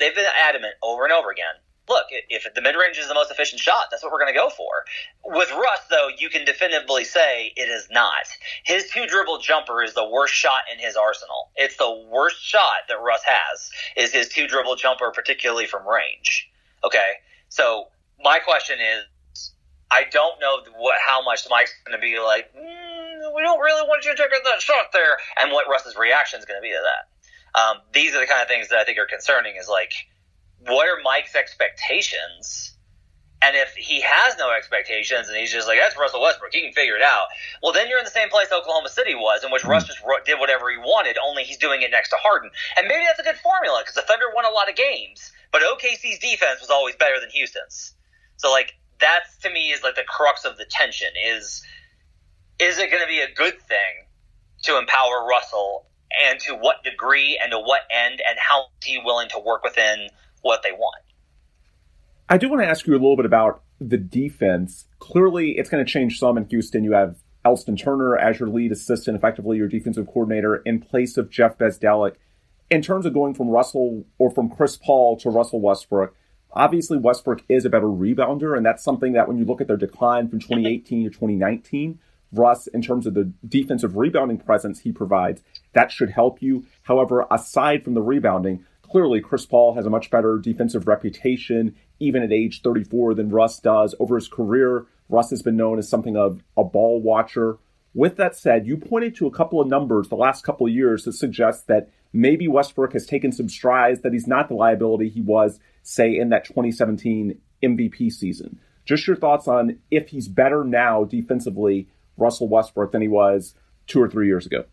they've 0.00 0.14
been 0.14 0.26
adamant 0.48 0.74
over 0.82 1.04
and 1.04 1.12
over 1.12 1.30
again 1.30 1.54
look, 1.88 2.06
if 2.10 2.46
the 2.54 2.62
mid 2.62 2.74
range 2.76 2.98
is 2.98 3.08
the 3.08 3.14
most 3.14 3.30
efficient 3.30 3.60
shot, 3.60 3.86
that's 3.90 4.02
what 4.02 4.12
we're 4.12 4.20
going 4.20 4.32
to 4.32 4.38
go 4.38 4.50
for. 4.50 4.84
With 5.24 5.50
Russ, 5.52 5.80
though, 5.90 6.08
you 6.18 6.28
can 6.28 6.44
definitively 6.44 7.04
say 7.04 7.52
it 7.56 7.68
is 7.68 7.88
not. 7.90 8.26
His 8.64 8.90
two 8.90 9.06
dribble 9.06 9.38
jumper 9.38 9.82
is 9.82 9.94
the 9.94 10.08
worst 10.08 10.34
shot 10.34 10.62
in 10.72 10.78
his 10.78 10.96
arsenal. 10.96 11.50
It's 11.56 11.76
the 11.76 12.06
worst 12.10 12.42
shot 12.42 12.88
that 12.88 13.00
Russ 13.00 13.22
has 13.24 13.70
is 13.96 14.12
his 14.12 14.28
two 14.28 14.46
dribble 14.46 14.76
jumper, 14.76 15.10
particularly 15.10 15.66
from 15.66 15.86
range. 15.86 16.50
Okay, 16.84 17.12
so 17.48 17.88
my 18.22 18.38
question 18.38 18.78
is, 18.80 19.52
I 19.90 20.04
don't 20.10 20.40
know 20.40 20.58
what 20.76 20.96
how 21.06 21.22
much 21.22 21.46
Mike's 21.50 21.74
going 21.84 21.98
to 21.98 22.02
be 22.02 22.18
like. 22.18 22.52
Mm, 22.54 23.34
we 23.34 23.42
don't 23.42 23.60
really 23.60 23.86
want 23.86 24.04
you 24.04 24.10
to 24.10 24.16
take 24.16 24.30
that 24.30 24.60
shot 24.60 24.92
there, 24.92 25.16
and 25.38 25.52
what 25.52 25.68
Russ's 25.68 25.96
reaction 25.96 26.38
is 26.38 26.44
going 26.44 26.58
to 26.58 26.62
be 26.62 26.70
to 26.70 26.82
that. 26.82 27.60
Um, 27.60 27.76
these 27.92 28.14
are 28.14 28.20
the 28.20 28.26
kind 28.26 28.42
of 28.42 28.48
things 28.48 28.68
that 28.68 28.78
I 28.78 28.84
think 28.84 28.98
are 28.98 29.06
concerning. 29.06 29.56
Is 29.56 29.68
like 29.68 29.92
what 30.66 30.88
are 30.88 31.02
Mike's 31.02 31.34
expectations? 31.34 32.72
And 33.42 33.56
if 33.56 33.74
he 33.74 34.00
has 34.00 34.38
no 34.38 34.50
expectations 34.50 35.28
and 35.28 35.36
he's 35.36 35.52
just 35.52 35.68
like, 35.68 35.78
that's 35.78 35.98
Russell 35.98 36.22
Westbrook, 36.22 36.54
he 36.54 36.62
can 36.62 36.72
figure 36.72 36.96
it 36.96 37.02
out. 37.02 37.26
Well, 37.62 37.72
then 37.72 37.88
you're 37.88 37.98
in 37.98 38.04
the 38.04 38.10
same 38.10 38.30
place 38.30 38.48
Oklahoma 38.50 38.88
City 38.88 39.14
was, 39.14 39.44
in 39.44 39.50
which 39.50 39.62
hmm. 39.62 39.70
Russ 39.70 39.84
just 39.84 40.00
did 40.24 40.40
whatever 40.40 40.70
he 40.70 40.78
wanted, 40.78 41.18
only 41.22 41.42
he's 41.44 41.58
doing 41.58 41.82
it 41.82 41.90
next 41.90 42.08
to 42.10 42.16
Harden. 42.16 42.50
And 42.76 42.88
maybe 42.88 43.04
that's 43.04 43.20
a 43.20 43.22
good 43.22 43.36
formula 43.36 43.82
because 43.82 43.94
the 43.94 44.06
Thunder 44.08 44.26
won 44.34 44.46
a 44.46 44.50
lot 44.50 44.70
of 44.70 44.76
games, 44.76 45.30
but 45.52 45.60
OKC's 45.60 46.18
defense 46.20 46.60
was 46.60 46.70
always 46.70 46.96
better 46.96 47.20
than 47.20 47.28
Houston's. 47.30 47.92
So, 48.36 48.50
like, 48.50 48.74
that's 49.00 49.36
to 49.38 49.50
me 49.50 49.70
is 49.70 49.82
like 49.82 49.96
the 49.96 50.04
crux 50.04 50.44
of 50.44 50.56
the 50.56 50.64
tension 50.64 51.08
is 51.26 51.62
is 52.58 52.78
it 52.78 52.90
going 52.90 53.02
to 53.02 53.08
be 53.08 53.20
a 53.20 53.32
good 53.34 53.60
thing 53.60 54.06
to 54.62 54.78
empower 54.78 55.26
Russell 55.28 55.86
and 56.26 56.38
to 56.40 56.54
what 56.54 56.84
degree 56.84 57.38
and 57.42 57.50
to 57.50 57.58
what 57.58 57.82
end 57.90 58.22
and 58.26 58.38
how 58.38 58.66
is 58.80 58.86
he 58.86 58.98
willing 59.04 59.28
to 59.30 59.38
work 59.38 59.64
within 59.64 60.08
what 60.44 60.62
they 60.62 60.72
want. 60.72 61.02
I 62.28 62.38
do 62.38 62.48
want 62.48 62.62
to 62.62 62.68
ask 62.68 62.86
you 62.86 62.92
a 62.92 62.94
little 62.94 63.16
bit 63.16 63.26
about 63.26 63.62
the 63.80 63.96
defense. 63.96 64.86
Clearly, 64.98 65.52
it's 65.58 65.68
going 65.68 65.84
to 65.84 65.90
change 65.90 66.18
some 66.18 66.38
in 66.38 66.46
Houston. 66.46 66.84
You 66.84 66.92
have 66.92 67.16
Elston 67.44 67.76
Turner 67.76 68.16
as 68.16 68.38
your 68.38 68.48
lead 68.48 68.72
assistant, 68.72 69.16
effectively 69.16 69.56
your 69.56 69.68
defensive 69.68 70.06
coordinator, 70.06 70.56
in 70.56 70.80
place 70.80 71.16
of 71.16 71.30
Jeff 71.30 71.58
Bzdelik. 71.58 72.16
In 72.70 72.82
terms 72.82 73.04
of 73.04 73.12
going 73.12 73.34
from 73.34 73.48
Russell 73.48 74.04
or 74.18 74.30
from 74.30 74.48
Chris 74.48 74.76
Paul 74.76 75.16
to 75.18 75.30
Russell 75.30 75.60
Westbrook, 75.60 76.14
obviously 76.52 76.98
Westbrook 76.98 77.42
is 77.48 77.64
a 77.64 77.70
better 77.70 77.86
rebounder, 77.86 78.56
and 78.56 78.64
that's 78.64 78.84
something 78.84 79.12
that 79.12 79.28
when 79.28 79.38
you 79.38 79.44
look 79.44 79.60
at 79.60 79.66
their 79.66 79.76
decline 79.76 80.28
from 80.28 80.40
2018 80.40 81.04
to 81.04 81.10
2019, 81.10 81.98
Russ, 82.32 82.66
in 82.66 82.82
terms 82.82 83.06
of 83.06 83.14
the 83.14 83.32
defensive 83.46 83.96
rebounding 83.96 84.38
presence 84.38 84.80
he 84.80 84.92
provides, 84.92 85.42
that 85.72 85.92
should 85.92 86.10
help 86.10 86.42
you. 86.42 86.64
However, 86.82 87.26
aside 87.30 87.84
from 87.84 87.94
the 87.94 88.02
rebounding, 88.02 88.64
clearly 88.94 89.20
Chris 89.20 89.44
Paul 89.44 89.74
has 89.74 89.86
a 89.86 89.90
much 89.90 90.08
better 90.08 90.38
defensive 90.38 90.86
reputation, 90.86 91.74
even 91.98 92.22
at 92.22 92.30
age 92.30 92.62
34, 92.62 93.14
than 93.14 93.28
Russ 93.28 93.58
does. 93.58 93.92
Over 93.98 94.14
his 94.14 94.28
career, 94.28 94.86
Russ 95.08 95.30
has 95.30 95.42
been 95.42 95.56
known 95.56 95.80
as 95.80 95.88
something 95.88 96.16
of 96.16 96.44
a 96.56 96.62
ball 96.62 97.02
watcher. 97.02 97.58
With 97.92 98.16
that 98.18 98.36
said, 98.36 98.68
you 98.68 98.76
pointed 98.76 99.16
to 99.16 99.26
a 99.26 99.32
couple 99.32 99.60
of 99.60 99.66
numbers 99.66 100.08
the 100.08 100.14
last 100.14 100.44
couple 100.44 100.68
of 100.68 100.72
years 100.72 101.02
that 101.02 101.14
suggest 101.14 101.66
that 101.66 101.90
maybe 102.12 102.46
Westbrook 102.46 102.92
has 102.92 103.04
taken 103.04 103.32
some 103.32 103.48
strides, 103.48 104.02
that 104.02 104.12
he's 104.12 104.28
not 104.28 104.46
the 104.46 104.54
liability 104.54 105.08
he 105.08 105.22
was, 105.22 105.58
say, 105.82 106.16
in 106.16 106.28
that 106.28 106.44
2017 106.44 107.36
MVP 107.64 108.12
season. 108.12 108.60
Just 108.84 109.08
your 109.08 109.16
thoughts 109.16 109.48
on 109.48 109.80
if 109.90 110.10
he's 110.10 110.28
better 110.28 110.62
now 110.62 111.02
defensively, 111.02 111.88
Russell 112.16 112.48
Westbrook, 112.48 112.92
than 112.92 113.02
he 113.02 113.08
was 113.08 113.56
two 113.88 114.00
or 114.00 114.08
three 114.08 114.28
years 114.28 114.46
ago. 114.46 114.66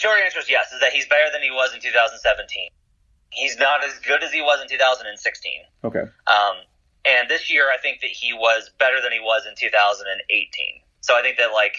Short 0.00 0.18
answer 0.24 0.38
is 0.38 0.48
yes, 0.48 0.72
is 0.72 0.80
that 0.80 0.92
he's 0.92 1.06
better 1.06 1.28
than 1.30 1.42
he 1.42 1.50
was 1.50 1.74
in 1.74 1.80
2017. 1.80 2.70
He's 3.28 3.58
not 3.58 3.84
as 3.84 3.98
good 4.00 4.24
as 4.24 4.32
he 4.32 4.40
was 4.40 4.62
in 4.62 4.68
2016. 4.68 5.12
Okay. 5.84 6.00
Um, 6.00 6.56
and 7.04 7.28
this 7.28 7.52
year, 7.52 7.68
I 7.70 7.76
think 7.76 8.00
that 8.00 8.08
he 8.08 8.32
was 8.32 8.70
better 8.78 8.96
than 9.02 9.12
he 9.12 9.20
was 9.20 9.44
in 9.46 9.54
2018. 9.54 10.80
So 11.02 11.14
I 11.14 11.20
think 11.20 11.36
that 11.36 11.52
like 11.52 11.76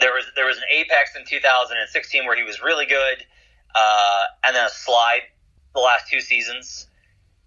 there 0.00 0.10
was 0.10 0.24
there 0.34 0.46
was 0.46 0.56
an 0.56 0.64
apex 0.74 1.14
in 1.14 1.24
2016 1.24 2.26
where 2.26 2.36
he 2.36 2.42
was 2.42 2.60
really 2.60 2.86
good, 2.86 3.24
uh, 3.76 4.24
and 4.44 4.56
then 4.56 4.66
a 4.66 4.70
slide 4.70 5.22
the 5.72 5.80
last 5.80 6.10
two 6.10 6.20
seasons, 6.20 6.88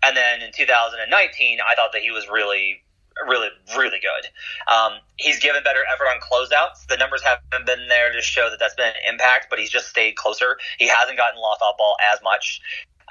and 0.01 0.15
then 0.15 0.41
in 0.41 0.51
2019, 0.53 1.59
I 1.59 1.75
thought 1.75 1.91
that 1.91 2.01
he 2.01 2.11
was 2.11 2.27
really 2.31 2.84
really, 3.27 3.49
really 3.77 3.99
good. 3.99 4.73
Um, 4.73 4.93
he's 5.17 5.39
given 5.39 5.63
better 5.63 5.83
effort 5.91 6.05
on 6.05 6.19
closeouts. 6.19 6.87
The 6.87 6.97
numbers 6.97 7.21
haven't 7.23 7.65
been 7.65 7.87
there 7.87 8.11
to 8.11 8.21
show 8.21 8.49
that 8.49 8.59
that's 8.59 8.75
been 8.75 8.87
an 8.87 9.13
impact, 9.13 9.47
but 9.49 9.59
he's 9.59 9.69
just 9.69 9.87
stayed 9.87 10.15
closer. 10.15 10.57
He 10.77 10.87
hasn't 10.87 11.17
gotten 11.17 11.39
lost 11.39 11.61
off 11.61 11.77
ball 11.77 11.95
as 12.13 12.19
much. 12.23 12.61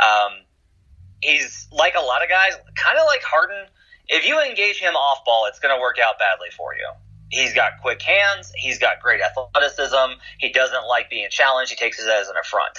Um, 0.03 0.45
he's 1.21 1.69
like 1.73 1.95
a 1.95 2.05
lot 2.05 2.23
of 2.23 2.29
guys, 2.29 2.53
kind 2.77 2.99
of 2.99 3.07
like 3.07 3.23
Harden. 3.23 3.67
If 4.09 4.27
you 4.27 4.41
engage 4.43 4.79
him 4.79 4.95
off 4.95 5.25
ball, 5.25 5.47
it's 5.49 5.59
going 5.59 5.75
to 5.75 5.81
work 5.81 5.99
out 5.99 6.19
badly 6.19 6.49
for 6.57 6.75
you. 6.75 6.87
He's 7.31 7.55
got 7.55 7.81
quick 7.83 8.01
hands. 8.01 8.53
He's 8.55 8.79
got 8.79 9.01
great 9.01 9.21
athleticism. 9.21 10.21
He 10.39 10.51
doesn't 10.51 10.87
like 10.87 11.11
being 11.11 11.27
challenged. 11.31 11.73
He 11.73 11.77
takes 11.77 11.99
it 11.99 12.09
as 12.09 12.29
an 12.29 12.37
affront. 12.41 12.79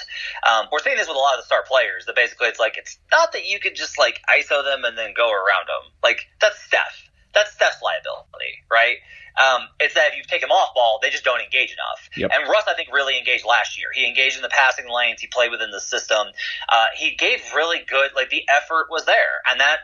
Um, 0.50 0.68
we're 0.72 0.80
seeing 0.80 0.96
this 0.96 1.08
with 1.08 1.18
a 1.18 1.20
lot 1.20 1.38
of 1.38 1.42
the 1.42 1.46
star 1.46 1.64
players. 1.68 2.06
That 2.06 2.16
basically 2.16 2.48
it's 2.48 2.60
like 2.60 2.78
it's 2.78 2.98
not 3.12 3.34
that 3.34 3.48
you 3.48 3.60
could 3.60 3.76
just 3.76 4.00
like 4.00 4.22
ISO 4.30 4.64
them 4.64 4.86
and 4.86 4.98
then 4.98 5.14
go 5.16 5.30
around 5.30 5.68
them. 5.68 5.92
Like 6.02 6.28
that's 6.40 6.62
Steph. 6.64 7.05
That's 7.36 7.52
Steph's 7.52 7.82
liability, 7.84 8.64
right? 8.72 8.98
Um, 9.36 9.68
it's 9.80 9.94
that 9.96 10.12
if 10.12 10.18
you 10.18 10.24
take 10.24 10.42
him 10.42 10.50
off 10.50 10.74
ball, 10.74 11.00
they 11.02 11.10
just 11.10 11.26
don't 11.26 11.42
engage 11.42 11.74
enough. 11.74 12.10
Yep. 12.16 12.32
And 12.34 12.50
Russ, 12.50 12.64
I 12.68 12.74
think, 12.74 12.94
really 12.94 13.18
engaged 13.18 13.46
last 13.46 13.78
year. 13.78 13.90
He 13.94 14.08
engaged 14.08 14.38
in 14.38 14.42
the 14.42 14.50
passing 14.50 14.86
lanes. 14.90 15.20
He 15.20 15.28
played 15.28 15.52
within 15.52 15.72
the 15.72 15.82
system. 15.82 16.28
Uh, 16.70 16.86
he 16.96 17.16
gave 17.16 17.42
really 17.54 17.80
good. 17.88 18.12
Like 18.16 18.30
the 18.30 18.44
effort 18.50 18.88
was 18.90 19.06
there, 19.06 19.44
and 19.52 19.60
that 19.60 19.80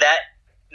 that 0.00 0.18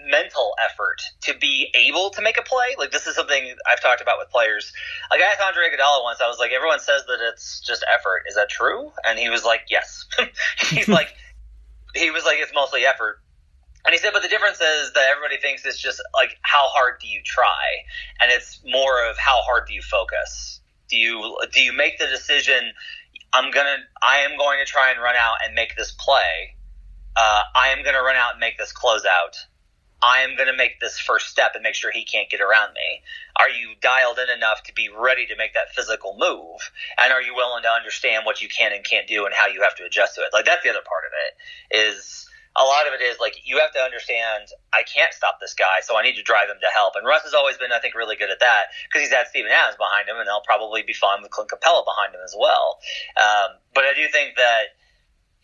mental 0.05 0.53
effort 0.63 1.01
to 1.21 1.33
be 1.37 1.69
able 1.73 2.11
to 2.11 2.21
make 2.21 2.37
a 2.37 2.41
play. 2.41 2.75
Like 2.77 2.91
this 2.91 3.07
is 3.07 3.15
something 3.15 3.55
I've 3.69 3.81
talked 3.81 4.01
about 4.01 4.17
with 4.19 4.29
players. 4.29 4.71
Like 5.11 5.21
I 5.21 5.25
asked 5.25 5.41
Andre 5.41 5.65
Iguodala 5.65 6.03
once. 6.03 6.19
I 6.21 6.27
was 6.27 6.39
like, 6.39 6.51
everyone 6.51 6.79
says 6.79 7.03
that 7.07 7.17
it's 7.33 7.61
just 7.61 7.85
effort. 7.93 8.23
Is 8.29 8.35
that 8.35 8.49
true? 8.49 8.91
And 9.05 9.19
he 9.19 9.29
was 9.29 9.43
like, 9.43 9.61
yes. 9.69 10.05
He's 10.69 10.87
like, 10.87 11.13
he 11.95 12.11
was 12.11 12.23
like, 12.23 12.37
it's 12.39 12.53
mostly 12.53 12.85
effort. 12.85 13.19
And 13.87 13.93
he 13.93 13.99
said, 13.99 14.11
but 14.11 14.21
the 14.21 14.27
difference 14.27 14.59
is 14.59 14.91
that 14.95 15.07
everybody 15.09 15.39
thinks 15.39 15.65
it's 15.65 15.81
just 15.81 16.01
like, 16.13 16.37
how 16.41 16.67
hard 16.67 16.99
do 16.99 17.07
you 17.07 17.21
try? 17.23 17.85
And 18.19 18.29
it's 18.29 18.59
more 18.65 19.09
of 19.09 19.17
how 19.17 19.39
hard 19.43 19.65
do 19.65 19.73
you 19.73 19.81
focus? 19.81 20.59
Do 20.89 20.97
you 20.97 21.37
do 21.53 21.61
you 21.61 21.71
make 21.71 21.97
the 21.97 22.07
decision? 22.07 22.73
I'm 23.31 23.49
gonna, 23.49 23.77
I 24.03 24.19
am 24.19 24.37
going 24.37 24.59
to 24.59 24.69
try 24.69 24.91
and 24.91 25.01
run 25.01 25.15
out 25.15 25.35
and 25.45 25.55
make 25.55 25.77
this 25.77 25.93
play. 25.93 26.55
Uh, 27.15 27.41
I 27.55 27.69
am 27.69 27.81
going 27.81 27.95
to 27.95 28.01
run 28.01 28.17
out 28.17 28.31
and 28.31 28.41
make 28.41 28.57
this 28.57 28.73
closeout. 28.73 29.35
I 30.03 30.19
am 30.19 30.35
going 30.35 30.47
to 30.47 30.55
make 30.55 30.81
this 30.81 30.99
first 30.99 31.27
step 31.27 31.51
and 31.55 31.63
make 31.63 31.73
sure 31.73 31.89
he 31.89 32.03
can't 32.03 32.29
get 32.29 32.41
around 32.41 32.73
me. 32.73 33.01
Are 33.39 33.49
you 33.49 33.69
dialed 33.81 34.19
in 34.19 34.29
enough 34.29 34.63
to 34.63 34.73
be 34.73 34.89
ready 34.89 35.25
to 35.27 35.35
make 35.37 35.53
that 35.53 35.73
physical 35.73 36.15
move? 36.19 36.59
And 37.01 37.11
are 37.13 37.21
you 37.21 37.33
willing 37.33 37.63
to 37.63 37.69
understand 37.69 38.25
what 38.25 38.41
you 38.41 38.49
can 38.49 38.73
and 38.73 38.83
can't 38.83 39.07
do 39.07 39.25
and 39.25 39.33
how 39.33 39.47
you 39.47 39.63
have 39.63 39.75
to 39.77 39.85
adjust 39.85 40.15
to 40.15 40.21
it? 40.21 40.29
Like 40.33 40.45
that's 40.45 40.61
the 40.61 40.69
other 40.69 40.85
part 40.85 41.05
of 41.07 41.13
it 41.15 41.87
is 41.89 42.26
a 42.57 42.65
lot 42.65 42.89
of 42.89 42.93
it 42.97 43.03
is 43.05 43.21
like 43.21 43.37
you 43.45 43.61
have 43.61 43.71
to 43.73 43.79
understand 43.79 44.49
I 44.73 44.81
can't 44.81 45.13
stop 45.13 45.37
this 45.39 45.53
guy, 45.53 45.85
so 45.85 45.95
I 45.95 46.01
need 46.01 46.17
to 46.17 46.25
drive 46.25 46.49
him 46.49 46.57
to 46.59 46.71
help. 46.73 46.97
And 46.97 47.05
Russ 47.05 47.21
has 47.23 47.33
always 47.33 47.57
been, 47.57 47.69
I 47.71 47.79
think, 47.79 47.93
really 47.93 48.17
good 48.17 48.31
at 48.33 48.41
that 48.41 48.73
because 48.89 49.05
he's 49.05 49.13
had 49.13 49.27
Steven 49.27 49.51
Adams 49.51 49.77
behind 49.77 50.09
him, 50.09 50.17
and 50.17 50.25
they'll 50.25 50.45
probably 50.45 50.81
be 50.81 50.93
fine 50.93 51.21
with 51.21 51.29
Clint 51.29 51.53
Capela 51.53 51.85
behind 51.85 52.17
him 52.17 52.21
as 52.25 52.33
well. 52.33 52.81
Um, 53.13 53.61
but 53.77 53.85
I 53.85 53.93
do 53.93 54.09
think 54.09 54.35
that 54.41 54.73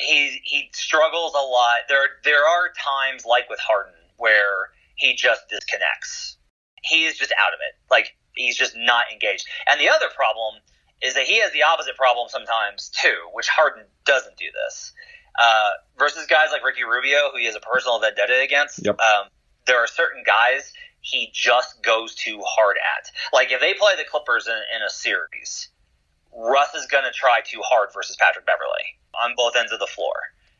he 0.01 0.41
he 0.43 0.73
struggles 0.73 1.37
a 1.37 1.45
lot. 1.45 1.85
There 1.87 2.17
there 2.25 2.41
are 2.41 2.73
times 2.73 3.25
like 3.29 3.45
with 3.47 3.61
Harden 3.61 3.93
where 4.17 4.73
he 4.95 5.13
just 5.13 5.45
disconnects. 5.49 6.37
He 6.81 7.05
is 7.05 7.17
just 7.17 7.31
out 7.37 7.53
of 7.53 7.61
it. 7.61 7.77
Like 7.93 8.17
he's 8.33 8.57
just 8.57 8.73
not 8.75 9.05
engaged. 9.13 9.45
And 9.69 9.79
the 9.79 9.89
other 9.89 10.09
problem 10.15 10.65
is 11.03 11.13
that 11.13 11.29
he 11.29 11.41
has 11.41 11.53
the 11.53 11.61
opposite 11.61 11.95
problem 11.95 12.27
sometimes 12.29 12.89
too, 12.89 13.29
which 13.33 13.47
Harden 13.47 13.85
doesn't 14.05 14.37
do 14.37 14.49
this 14.49 14.93
uh, 15.39 15.69
versus 15.97 16.25
guys 16.27 16.49
like 16.51 16.63
Ricky 16.63 16.83
Rubio, 16.83 17.31
who 17.31 17.39
he 17.39 17.45
has 17.45 17.55
a 17.55 17.59
personal 17.59 17.99
vendetta 17.99 18.41
against. 18.43 18.85
Yep. 18.85 18.99
Um, 18.99 19.27
there 19.65 19.79
are 19.79 19.87
certain 19.87 20.23
guys 20.25 20.73
he 21.01 21.29
just 21.33 21.83
goes 21.83 22.15
too 22.15 22.41
hard 22.45 22.77
at. 22.77 23.11
Like 23.33 23.51
if 23.51 23.59
they 23.59 23.73
play 23.73 23.93
the 23.97 24.05
Clippers 24.09 24.47
in, 24.47 24.53
in 24.53 24.81
a 24.85 24.89
series, 24.89 25.69
Russ 26.35 26.73
is 26.73 26.87
going 26.87 27.03
to 27.03 27.11
try 27.11 27.41
too 27.45 27.61
hard 27.63 27.89
versus 27.93 28.17
Patrick 28.19 28.45
Beverley 28.45 28.97
on 29.21 29.33
both 29.35 29.55
ends 29.55 29.71
of 29.71 29.79
the 29.79 29.87
floor. 29.87 30.13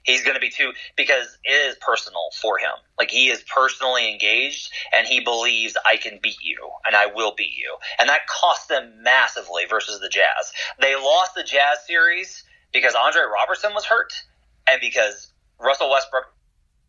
He's 0.04 0.22
going 0.22 0.36
to 0.36 0.42
be 0.42 0.50
too 0.50 0.74
because 0.98 1.38
it 1.46 1.52
is 1.52 1.78
personal 1.80 2.30
for 2.42 2.58
him. 2.58 2.74
Like 3.00 3.10
he 3.10 3.30
is 3.30 3.42
personally 3.44 4.12
engaged 4.12 4.70
and 4.94 5.08
he 5.08 5.22
believes 5.22 5.78
I 5.86 5.96
can 5.96 6.20
beat 6.22 6.44
you 6.44 6.70
and 6.86 6.94
I 6.94 7.06
will 7.06 7.34
beat 7.36 7.56
you. 7.56 7.78
And 8.00 8.10
that 8.10 8.28
cost 8.28 8.68
them 8.68 9.02
massively 9.02 9.64
versus 9.70 10.02
the 10.02 10.10
Jazz. 10.10 10.52
They 10.82 10.96
lost 10.96 11.36
the 11.36 11.44
Jazz 11.44 11.86
series 11.88 12.44
because 12.74 12.96
Andre 12.96 13.22
Roberson 13.24 13.74
was 13.74 13.86
hurt 13.86 14.12
and 14.68 14.80
because 14.82 15.32
Russell 15.60 15.90
Westbrook 15.90 16.26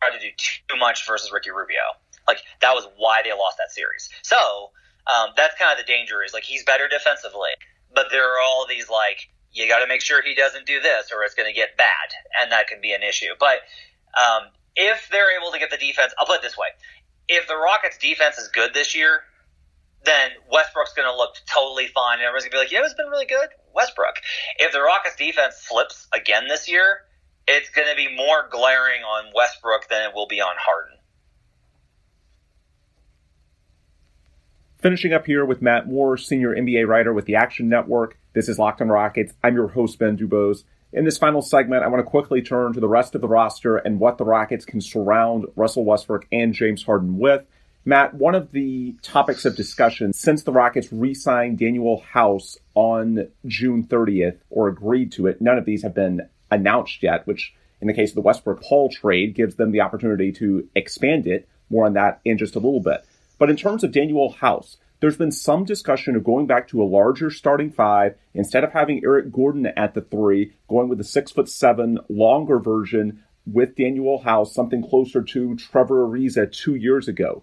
tried 0.01 0.19
to 0.19 0.23
do 0.23 0.33
too 0.37 0.79
much 0.79 1.07
versus 1.07 1.33
Ricky 1.33 1.51
Rubio. 1.51 1.81
Like 2.27 2.39
that 2.61 2.75
was 2.75 2.89
why 2.97 3.23
they 3.23 3.33
lost 3.33 3.59
that 3.59 3.71
series. 3.71 4.09
So 4.23 4.71
um, 5.07 5.31
that's 5.37 5.55
kind 5.59 5.73
of 5.73 5.79
the 5.79 5.91
danger 5.91 6.23
is 6.23 6.33
like 6.33 6.45
he's 6.45 6.65
better 6.65 6.89
defensively, 6.89 7.51
but 7.95 8.07
there 8.11 8.25
are 8.25 8.41
all 8.41 8.67
these 8.69 8.89
like 8.89 9.29
you 9.53 9.69
got 9.69 9.81
to 9.81 9.87
make 9.87 10.01
sure 10.01 10.23
he 10.23 10.35
doesn't 10.35 10.67
do 10.67 10.81
this 10.81 11.13
or 11.13 11.23
it's 11.23 11.35
going 11.35 11.49
to 11.49 11.55
get 11.55 11.77
bad, 11.77 12.11
and 12.41 12.51
that 12.53 12.67
can 12.67 12.81
be 12.81 12.93
an 12.93 13.03
issue. 13.03 13.35
But 13.39 13.63
um, 14.19 14.49
if 14.75 15.09
they're 15.11 15.39
able 15.39 15.53
to 15.53 15.59
get 15.59 15.71
the 15.71 15.77
defense, 15.77 16.13
I'll 16.19 16.27
put 16.27 16.37
it 16.37 16.43
this 16.43 16.57
way: 16.57 16.69
if 17.29 17.47
the 17.47 17.57
Rockets' 17.57 17.99
defense 17.99 18.39
is 18.39 18.49
good 18.49 18.75
this 18.75 18.95
year, 18.97 19.21
then 20.05 20.31
Westbrook's 20.51 20.95
going 20.95 21.09
to 21.09 21.17
look 21.17 21.37
totally 21.47 21.87
fine, 21.87 22.19
and 22.19 22.23
everyone's 22.23 22.45
going 22.45 22.53
to 22.53 22.57
be 22.57 22.59
like, 22.59 22.73
"Yeah, 22.73 22.85
it's 22.85 22.95
been 22.95 23.09
really 23.09 23.27
good, 23.27 23.49
Westbrook." 23.75 24.17
If 24.59 24.73
the 24.73 24.81
Rockets' 24.81 25.17
defense 25.17 25.57
slips 25.57 26.09
again 26.13 26.49
this 26.49 26.69
year, 26.69 27.05
it's 27.47 27.71
going 27.71 27.89
to 27.89 27.97
be 27.97 28.15
more 28.17 28.49
glaring 28.51 29.03
on 29.03 29.33
Westbrook 29.35 29.89
than 29.89 30.09
it 30.09 30.15
will 30.15 30.27
be 30.27 30.41
on 30.41 30.55
Harden. 30.59 30.99
Finishing 34.79 35.13
up 35.13 35.27
here 35.27 35.45
with 35.45 35.63
Matt 35.63 35.89
Moore, 35.89 36.17
senior 36.17 36.55
NBA 36.55 36.87
writer 36.87 37.13
with 37.13 37.25
the 37.25 37.37
Action 37.37 37.69
Network. 37.69 38.19
This 38.35 38.49
is 38.49 38.59
Locked 38.59 38.83
on 38.83 38.89
Rockets. 38.89 39.33
I'm 39.43 39.55
your 39.55 39.69
host, 39.69 39.99
Ben 39.99 40.17
Dubose. 40.17 40.65
In 40.93 41.05
this 41.05 41.19
final 41.19 41.43
segment, 41.43 41.83
I 41.83 41.89
want 41.89 42.05
to 42.05 42.11
quickly 42.11 42.43
turn 42.43 42.73
to 42.75 42.81
the 42.81 42.89
rest 42.89 43.15
of 43.15 43.21
the 43.21 43.29
roster 43.29 43.79
and 43.79 43.99
what 43.99 44.19
the 44.19 44.25
Rockets 44.25 44.65
can 44.65 44.81
surround 44.81 45.47
Russell 45.57 45.85
Westbrook 45.85 46.27
and 46.31 46.53
James 46.53 46.85
Harden 46.85 47.19
with. 47.19 47.45
Matt, 47.87 48.15
one 48.15 48.35
of 48.35 48.53
the 48.53 48.95
topics 49.03 49.45
of 49.45 49.57
discussion 49.57 50.13
since 50.13 50.43
the 50.43 50.53
Rockets 50.53 50.93
re 50.93 51.13
signed 51.13 51.59
Danuel 51.59 52.03
House 52.03 52.59
on 52.75 53.29
June 53.47 53.85
30th 53.85 54.39
or 54.51 54.69
agreed 54.69 55.13
to 55.13 55.27
it, 55.27 55.41
none 55.43 55.59
of 55.59 55.65
these 55.65 55.83
have 55.83 55.95
been 55.95 56.29
announced 56.55 57.03
yet, 57.03 57.27
which 57.27 57.55
in 57.81 57.87
the 57.87 57.95
case 57.95 58.11
of 58.11 58.15
the 58.15 58.21
Westbrook 58.23 58.63
Paul 58.63 58.89
trade 58.89 59.35
gives 59.35 59.57
them 59.57 59.73
the 59.73 59.81
opportunity 59.81 60.33
to 60.33 60.69
expand 60.75 61.27
it. 61.27 61.49
More 61.71 61.87
on 61.87 61.95
that 61.95 62.21
in 62.25 62.39
just 62.39 62.57
a 62.57 62.61
little 62.61 62.81
bit. 62.81 63.05
But 63.39 63.51
in 63.51 63.57
terms 63.57 63.85
of 63.85 63.91
Danuel 63.91 64.37
House, 64.37 64.77
there's 65.01 65.17
been 65.17 65.33
some 65.33 65.65
discussion 65.65 66.17
of 66.17 66.25
going 66.25 66.47
back 66.47 66.69
to 66.69 66.83
a 66.83 66.85
larger 66.85 67.31
starting 67.31 67.71
five 67.71 68.17
instead 68.33 68.65
of 68.65 68.73
having 68.73 69.03
Eric 69.05 69.33
Gordon 69.33 69.67
at 69.67 69.93
the 69.95 70.01
three, 70.01 70.53
going 70.69 70.89
with 70.89 70.99
the 70.99 71.05
six 71.05 71.33
foot 71.33 71.49
seven 71.49 71.99
longer 72.09 72.59
version 72.59 73.23
with 73.47 73.77
Danuel 73.77 74.23
House, 74.23 74.55
something 74.55 74.83
closer 74.83 75.23
to 75.23 75.57
Trevor 75.57 76.07
Ariza 76.07 76.51
two 76.51 76.75
years 76.75 77.09
ago. 77.09 77.43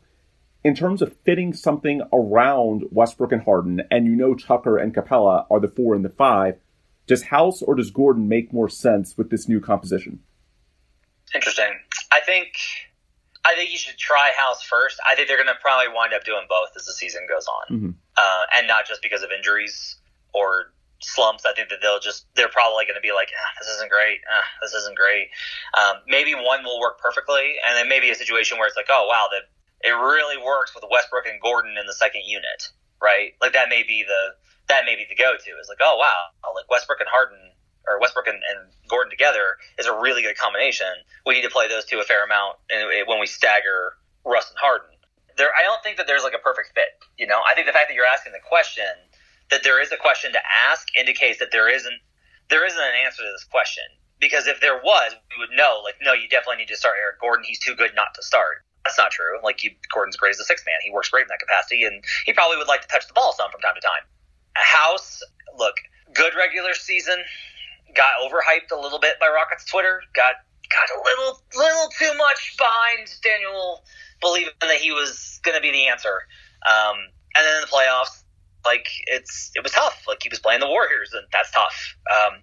In 0.64 0.76
terms 0.76 1.02
of 1.02 1.16
fitting 1.18 1.54
something 1.54 2.02
around 2.14 2.86
Westbrook 2.92 3.32
and 3.32 3.44
Harden, 3.44 3.82
and 3.92 4.06
you 4.06 4.16
know 4.16 4.34
Tucker 4.34 4.78
and 4.78 4.94
Capela 4.94 5.46
are 5.50 5.60
the 5.60 5.68
four 5.68 5.96
and 5.96 6.06
the 6.06 6.10
five, 6.10 6.60
does 7.12 7.24
House 7.24 7.62
or 7.62 7.76
does 7.76 7.92
Gordon 7.92 8.30
make 8.30 8.54
more 8.54 8.70
sense 8.70 9.18
with 9.18 9.30
this 9.30 9.50
new 9.50 9.60
composition? 9.60 10.22
Interesting. 11.36 11.78
I 12.10 12.22
think 12.22 12.54
I 13.44 13.54
think 13.54 13.70
you 13.70 13.78
should 13.78 13.98
try 13.98 14.32
House 14.38 14.64
first. 14.64 14.98
I 15.04 15.16
think 15.16 15.28
they're 15.28 15.36
going 15.36 15.54
to 15.54 15.60
probably 15.60 15.94
wind 15.94 16.14
up 16.14 16.24
doing 16.24 16.46
both 16.48 16.70
as 16.74 16.86
the 16.86 16.94
season 16.94 17.28
goes 17.28 17.48
on, 17.48 17.66
mm-hmm. 17.76 17.92
uh, 18.16 18.44
and 18.56 18.66
not 18.66 18.88
just 18.88 19.02
because 19.02 19.24
of 19.24 19.30
injuries 19.36 19.98
or 20.34 20.72
slumps. 21.02 21.44
I 21.46 21.52
think 21.52 21.68
that 21.68 21.80
they'll 21.82 22.00
just 22.00 22.28
they're 22.36 22.48
probably 22.48 22.86
going 22.86 22.96
to 22.96 23.04
be 23.04 23.12
like, 23.12 23.28
ah, 23.36 23.52
this 23.60 23.68
isn't 23.76 23.92
great, 23.92 24.24
ah, 24.32 24.48
this 24.62 24.72
isn't 24.72 24.96
great. 24.96 25.28
Um, 25.76 26.00
maybe 26.08 26.32
one 26.34 26.64
will 26.64 26.80
work 26.80 26.98
perfectly, 26.98 27.60
and 27.68 27.76
then 27.76 27.90
maybe 27.90 28.10
a 28.10 28.16
situation 28.16 28.58
where 28.58 28.68
it's 28.68 28.78
like, 28.78 28.88
oh 28.90 29.04
wow, 29.12 29.28
that 29.36 29.52
it 29.84 29.92
really 29.92 30.40
works 30.40 30.74
with 30.74 30.86
Westbrook 30.90 31.28
and 31.28 31.42
Gordon 31.42 31.76
in 31.76 31.86
the 31.86 31.94
second 31.94 32.24
unit, 32.24 32.72
right? 33.02 33.34
Like 33.42 33.54
that 33.54 33.70
may 33.70 33.84
be 33.84 34.04
the 34.04 34.36
that 34.70 34.86
may 34.86 34.96
be 34.96 35.06
the 35.10 35.16
go-to. 35.16 35.52
Is 35.60 35.68
like, 35.68 35.82
oh 35.82 35.98
wow, 35.98 36.32
like 36.56 36.70
Westbrook 36.70 37.00
and 37.00 37.10
Harden 37.10 37.52
or 37.88 38.00
Westbrook 38.00 38.28
and, 38.28 38.38
and, 38.38 38.70
Gordon 38.88 39.10
together 39.10 39.56
is 39.80 39.88
a 39.88 39.96
really 39.96 40.22
good 40.22 40.38
combination. 40.38 40.92
We 41.26 41.34
need 41.34 41.48
to 41.48 41.50
play 41.50 41.70
those 41.70 41.86
two 41.86 42.00
a 42.00 42.04
fair 42.04 42.26
amount 42.26 42.60
when 43.08 43.22
we 43.22 43.26
stagger 43.26 43.96
Russ 44.26 44.50
and 44.52 44.60
Harden. 44.60 44.92
There, 45.38 45.48
I 45.58 45.64
don't 45.64 45.82
think 45.82 45.96
that 45.96 46.08
there's 46.08 46.24
like 46.24 46.36
a 46.36 46.44
perfect 46.44 46.76
fit. 46.76 47.00
You 47.18 47.26
know, 47.26 47.40
I 47.40 47.56
think 47.56 47.68
the 47.68 47.72
fact 47.72 47.88
that 47.88 47.96
you're 47.96 48.06
asking 48.06 48.34
the 48.34 48.44
question, 48.44 48.92
that 49.50 49.64
there 49.64 49.82
is 49.82 49.94
a 49.94 49.98
question 49.98 50.34
to 50.34 50.44
ask, 50.68 50.92
indicates 51.00 51.40
that 51.40 51.56
there 51.56 51.72
isn't 51.72 52.04
there 52.52 52.68
isn't 52.68 52.84
an 52.84 53.00
answer 53.06 53.24
to 53.24 53.32
this 53.32 53.48
question. 53.48 53.88
Because 54.20 54.46
if 54.46 54.60
there 54.60 54.78
was, 54.84 55.16
we 55.32 55.40
would 55.40 55.56
know. 55.56 55.82
Like, 55.84 55.96
no, 56.04 56.14
you 56.14 56.28
definitely 56.28 56.58
need 56.58 56.68
to 56.68 56.78
start 56.78 56.96
Eric 57.02 57.20
Gordon. 57.20 57.44
He's 57.48 57.60
too 57.60 57.74
good 57.74 57.96
not 57.96 58.14
to 58.16 58.22
start. 58.22 58.68
That's 58.84 58.98
not 58.98 59.12
true. 59.12 59.38
Like, 59.44 59.64
you, 59.64 59.72
Gordon's 59.94 60.18
great 60.18 60.32
as 60.32 60.40
a 60.40 60.44
six 60.44 60.64
man. 60.66 60.76
He 60.84 60.92
works 60.92 61.10
great 61.10 61.24
in 61.24 61.28
that 61.30 61.40
capacity, 61.40 61.84
and 61.84 62.04
he 62.26 62.34
probably 62.34 62.58
would 62.58 62.68
like 62.68 62.82
to 62.82 62.88
touch 62.88 63.08
the 63.08 63.14
ball 63.14 63.34
some 63.38 63.52
from 63.52 63.62
time 63.62 63.76
to 63.76 63.82
time. 63.82 64.04
House, 64.56 65.22
look, 65.58 65.76
good 66.14 66.34
regular 66.38 66.74
season. 66.74 67.18
Got 67.96 68.12
overhyped 68.24 68.72
a 68.72 68.80
little 68.80 69.00
bit 69.00 69.20
by 69.20 69.28
Rockets 69.28 69.66
Twitter. 69.66 70.02
Got 70.16 70.36
got 70.72 70.88
a 70.98 71.00
little 71.04 71.42
little 71.56 71.90
too 72.00 72.18
much 72.18 72.56
behind 72.58 73.08
Danuel, 73.22 73.80
believing 74.22 74.54
that 74.62 74.78
he 74.78 74.92
was 74.92 75.40
going 75.44 75.56
to 75.56 75.62
be 75.62 75.72
the 75.72 75.88
answer. 75.88 76.24
Um, 76.66 76.96
and 77.36 77.46
then 77.46 77.56
in 77.56 77.62
the 77.62 77.68
playoffs, 77.68 78.24
like 78.66 78.88
it's 79.08 79.52
it 79.56 79.64
was 79.64 79.72
tough. 79.72 80.04
Like 80.08 80.24
he 80.24 80.30
was 80.30 80.40
playing 80.40 80.60
the 80.60 80.68
Warriors, 80.68 81.12
and 81.14 81.26
that's 81.32 81.52
tough. 81.52 81.96
Um, 82.12 82.40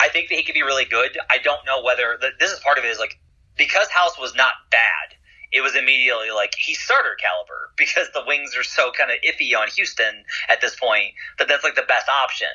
I 0.00 0.08
think 0.08 0.28
that 0.28 0.36
he 0.36 0.42
could 0.42 0.54
be 0.54 0.62
really 0.62 0.84
good. 0.84 1.18
I 1.30 1.38
don't 1.38 1.64
know 1.66 1.82
whether 1.82 2.18
the, 2.20 2.30
this 2.38 2.52
is 2.52 2.60
part 2.60 2.78
of 2.78 2.84
it. 2.84 2.88
Is 2.88 2.98
like 2.98 3.18
because 3.56 3.88
House 3.88 4.18
was 4.18 4.34
not 4.34 4.52
bad, 4.70 5.16
it 5.52 5.60
was 5.60 5.76
immediately 5.76 6.30
like 6.34 6.54
he's 6.58 6.78
starter 6.78 7.16
caliber 7.20 7.70
because 7.76 8.08
the 8.14 8.22
wings 8.26 8.56
are 8.56 8.64
so 8.64 8.90
kind 8.92 9.10
of 9.10 9.16
iffy 9.22 9.56
on 9.56 9.68
Houston 9.76 10.24
at 10.48 10.60
this 10.60 10.74
point 10.74 11.14
that 11.38 11.48
that's 11.48 11.64
like 11.64 11.74
the 11.74 11.86
best 11.86 12.08
option. 12.08 12.50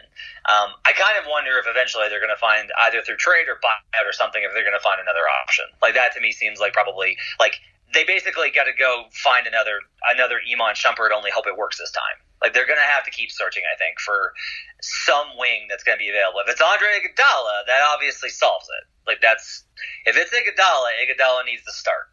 Um, 0.50 0.74
I 0.86 0.94
kind 0.94 1.18
of 1.18 1.26
wonder 1.30 1.58
if 1.58 1.66
eventually 1.70 2.10
they're 2.10 2.24
going 2.24 2.34
to 2.34 2.40
find 2.40 2.70
either 2.88 3.02
through 3.02 3.18
trade 3.18 3.48
or 3.48 3.60
buyout 3.64 4.08
or 4.08 4.14
something 4.14 4.42
if 4.44 4.52
they're 4.54 4.66
going 4.66 4.78
to 4.78 4.84
find 4.84 5.00
another 5.00 5.26
option. 5.42 5.66
Like 5.82 5.94
that 5.96 6.14
to 6.16 6.22
me 6.22 6.32
seems 6.32 6.60
like 6.60 6.74
probably 6.74 7.18
like 7.40 7.62
they 7.94 8.04
basically 8.04 8.52
got 8.52 8.66
to 8.66 8.76
go 8.78 9.06
find 9.12 9.48
another 9.48 9.80
another 10.10 10.40
Iman 10.42 10.76
Shumpert. 10.76 11.12
Only 11.12 11.32
hope 11.32 11.48
it 11.48 11.58
works 11.58 11.78
this 11.78 11.92
time. 11.92 12.18
Like 12.42 12.54
they're 12.54 12.66
going 12.66 12.82
to 12.82 12.92
have 12.92 13.06
to 13.06 13.12
keep 13.12 13.30
searching, 13.30 13.64
I 13.70 13.78
think, 13.78 14.00
for 14.00 14.34
some 14.82 15.38
wing 15.38 15.68
that's 15.70 15.84
going 15.84 15.98
to 15.98 16.02
be 16.02 16.10
available. 16.10 16.42
If 16.42 16.50
it's 16.50 16.62
Andre 16.62 16.98
Iguodala, 16.98 17.68
that 17.68 17.86
obviously 17.94 18.30
solves 18.30 18.66
it. 18.66 18.84
Like 19.06 19.22
that's 19.22 19.64
if 20.06 20.18
it's 20.18 20.34
Iguodala, 20.34 20.90
Iguodala 21.06 21.46
needs 21.46 21.64
to 21.66 21.72
start. 21.72 22.10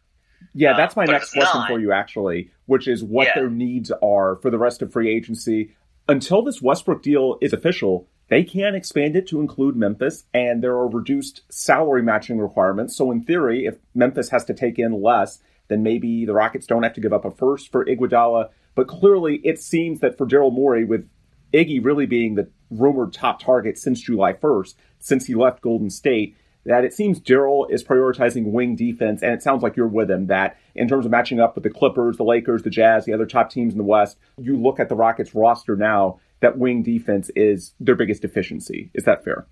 Yeah, 0.53 0.73
uh, 0.73 0.77
that's 0.77 0.95
my 0.95 1.05
next 1.05 1.31
question 1.33 1.61
not, 1.61 1.67
for 1.67 1.79
you, 1.79 1.91
actually, 1.91 2.51
which 2.65 2.87
is 2.87 3.03
what 3.03 3.27
yeah. 3.27 3.33
their 3.35 3.49
needs 3.49 3.91
are 4.01 4.37
for 4.37 4.49
the 4.49 4.57
rest 4.57 4.81
of 4.81 4.91
free 4.91 5.13
agency. 5.13 5.75
Until 6.07 6.41
this 6.41 6.61
Westbrook 6.61 7.03
deal 7.03 7.37
is 7.41 7.53
official, 7.53 8.07
they 8.29 8.43
can 8.43 8.75
expand 8.75 9.15
it 9.15 9.27
to 9.27 9.39
include 9.39 9.75
Memphis, 9.75 10.25
and 10.33 10.63
there 10.63 10.75
are 10.75 10.87
reduced 10.87 11.41
salary 11.49 12.01
matching 12.01 12.39
requirements. 12.39 12.95
So, 12.95 13.11
in 13.11 13.23
theory, 13.23 13.65
if 13.65 13.77
Memphis 13.93 14.29
has 14.29 14.45
to 14.45 14.53
take 14.53 14.79
in 14.79 15.01
less, 15.01 15.39
then 15.67 15.83
maybe 15.83 16.25
the 16.25 16.33
Rockets 16.33 16.67
don't 16.67 16.83
have 16.83 16.93
to 16.93 17.01
give 17.01 17.13
up 17.13 17.25
a 17.25 17.31
first 17.31 17.71
for 17.71 17.85
Iguodala. 17.85 18.49
But 18.75 18.87
clearly, 18.87 19.41
it 19.43 19.59
seems 19.59 19.99
that 19.99 20.17
for 20.17 20.25
Daryl 20.27 20.53
Morey, 20.53 20.85
with 20.85 21.09
Iggy 21.53 21.83
really 21.83 22.05
being 22.05 22.35
the 22.35 22.49
rumored 22.69 23.13
top 23.13 23.41
target 23.41 23.77
since 23.77 24.01
July 24.01 24.33
1st, 24.33 24.75
since 24.99 25.25
he 25.25 25.35
left 25.35 25.61
Golden 25.61 25.89
State, 25.89 26.35
that 26.65 26.83
it 26.83 26.93
seems 26.93 27.19
Daryl 27.19 27.69
is 27.69 27.83
prioritizing 27.83 28.51
wing 28.51 28.75
defense, 28.75 29.23
and 29.23 29.33
it 29.33 29.41
sounds 29.41 29.63
like 29.63 29.75
you're 29.75 29.87
with 29.87 30.09
him 30.11 30.27
that 30.27 30.57
in 30.75 30.87
terms 30.87 31.05
of 31.05 31.11
matching 31.11 31.39
up 31.39 31.55
with 31.55 31.63
the 31.63 31.69
Clippers, 31.69 32.17
the 32.17 32.23
Lakers, 32.23 32.63
the 32.63 32.69
Jazz, 32.69 33.05
the 33.05 33.13
other 33.13 33.25
top 33.25 33.49
teams 33.49 33.73
in 33.73 33.77
the 33.77 33.83
West, 33.83 34.17
you 34.37 34.57
look 34.57 34.79
at 34.79 34.89
the 34.89 34.95
Rockets 34.95 35.33
roster 35.33 35.75
now, 35.75 36.19
that 36.41 36.57
wing 36.57 36.83
defense 36.83 37.29
is 37.35 37.73
their 37.79 37.95
biggest 37.95 38.21
deficiency. 38.21 38.91
Is 38.93 39.03
that 39.05 39.23
fair? 39.23 39.47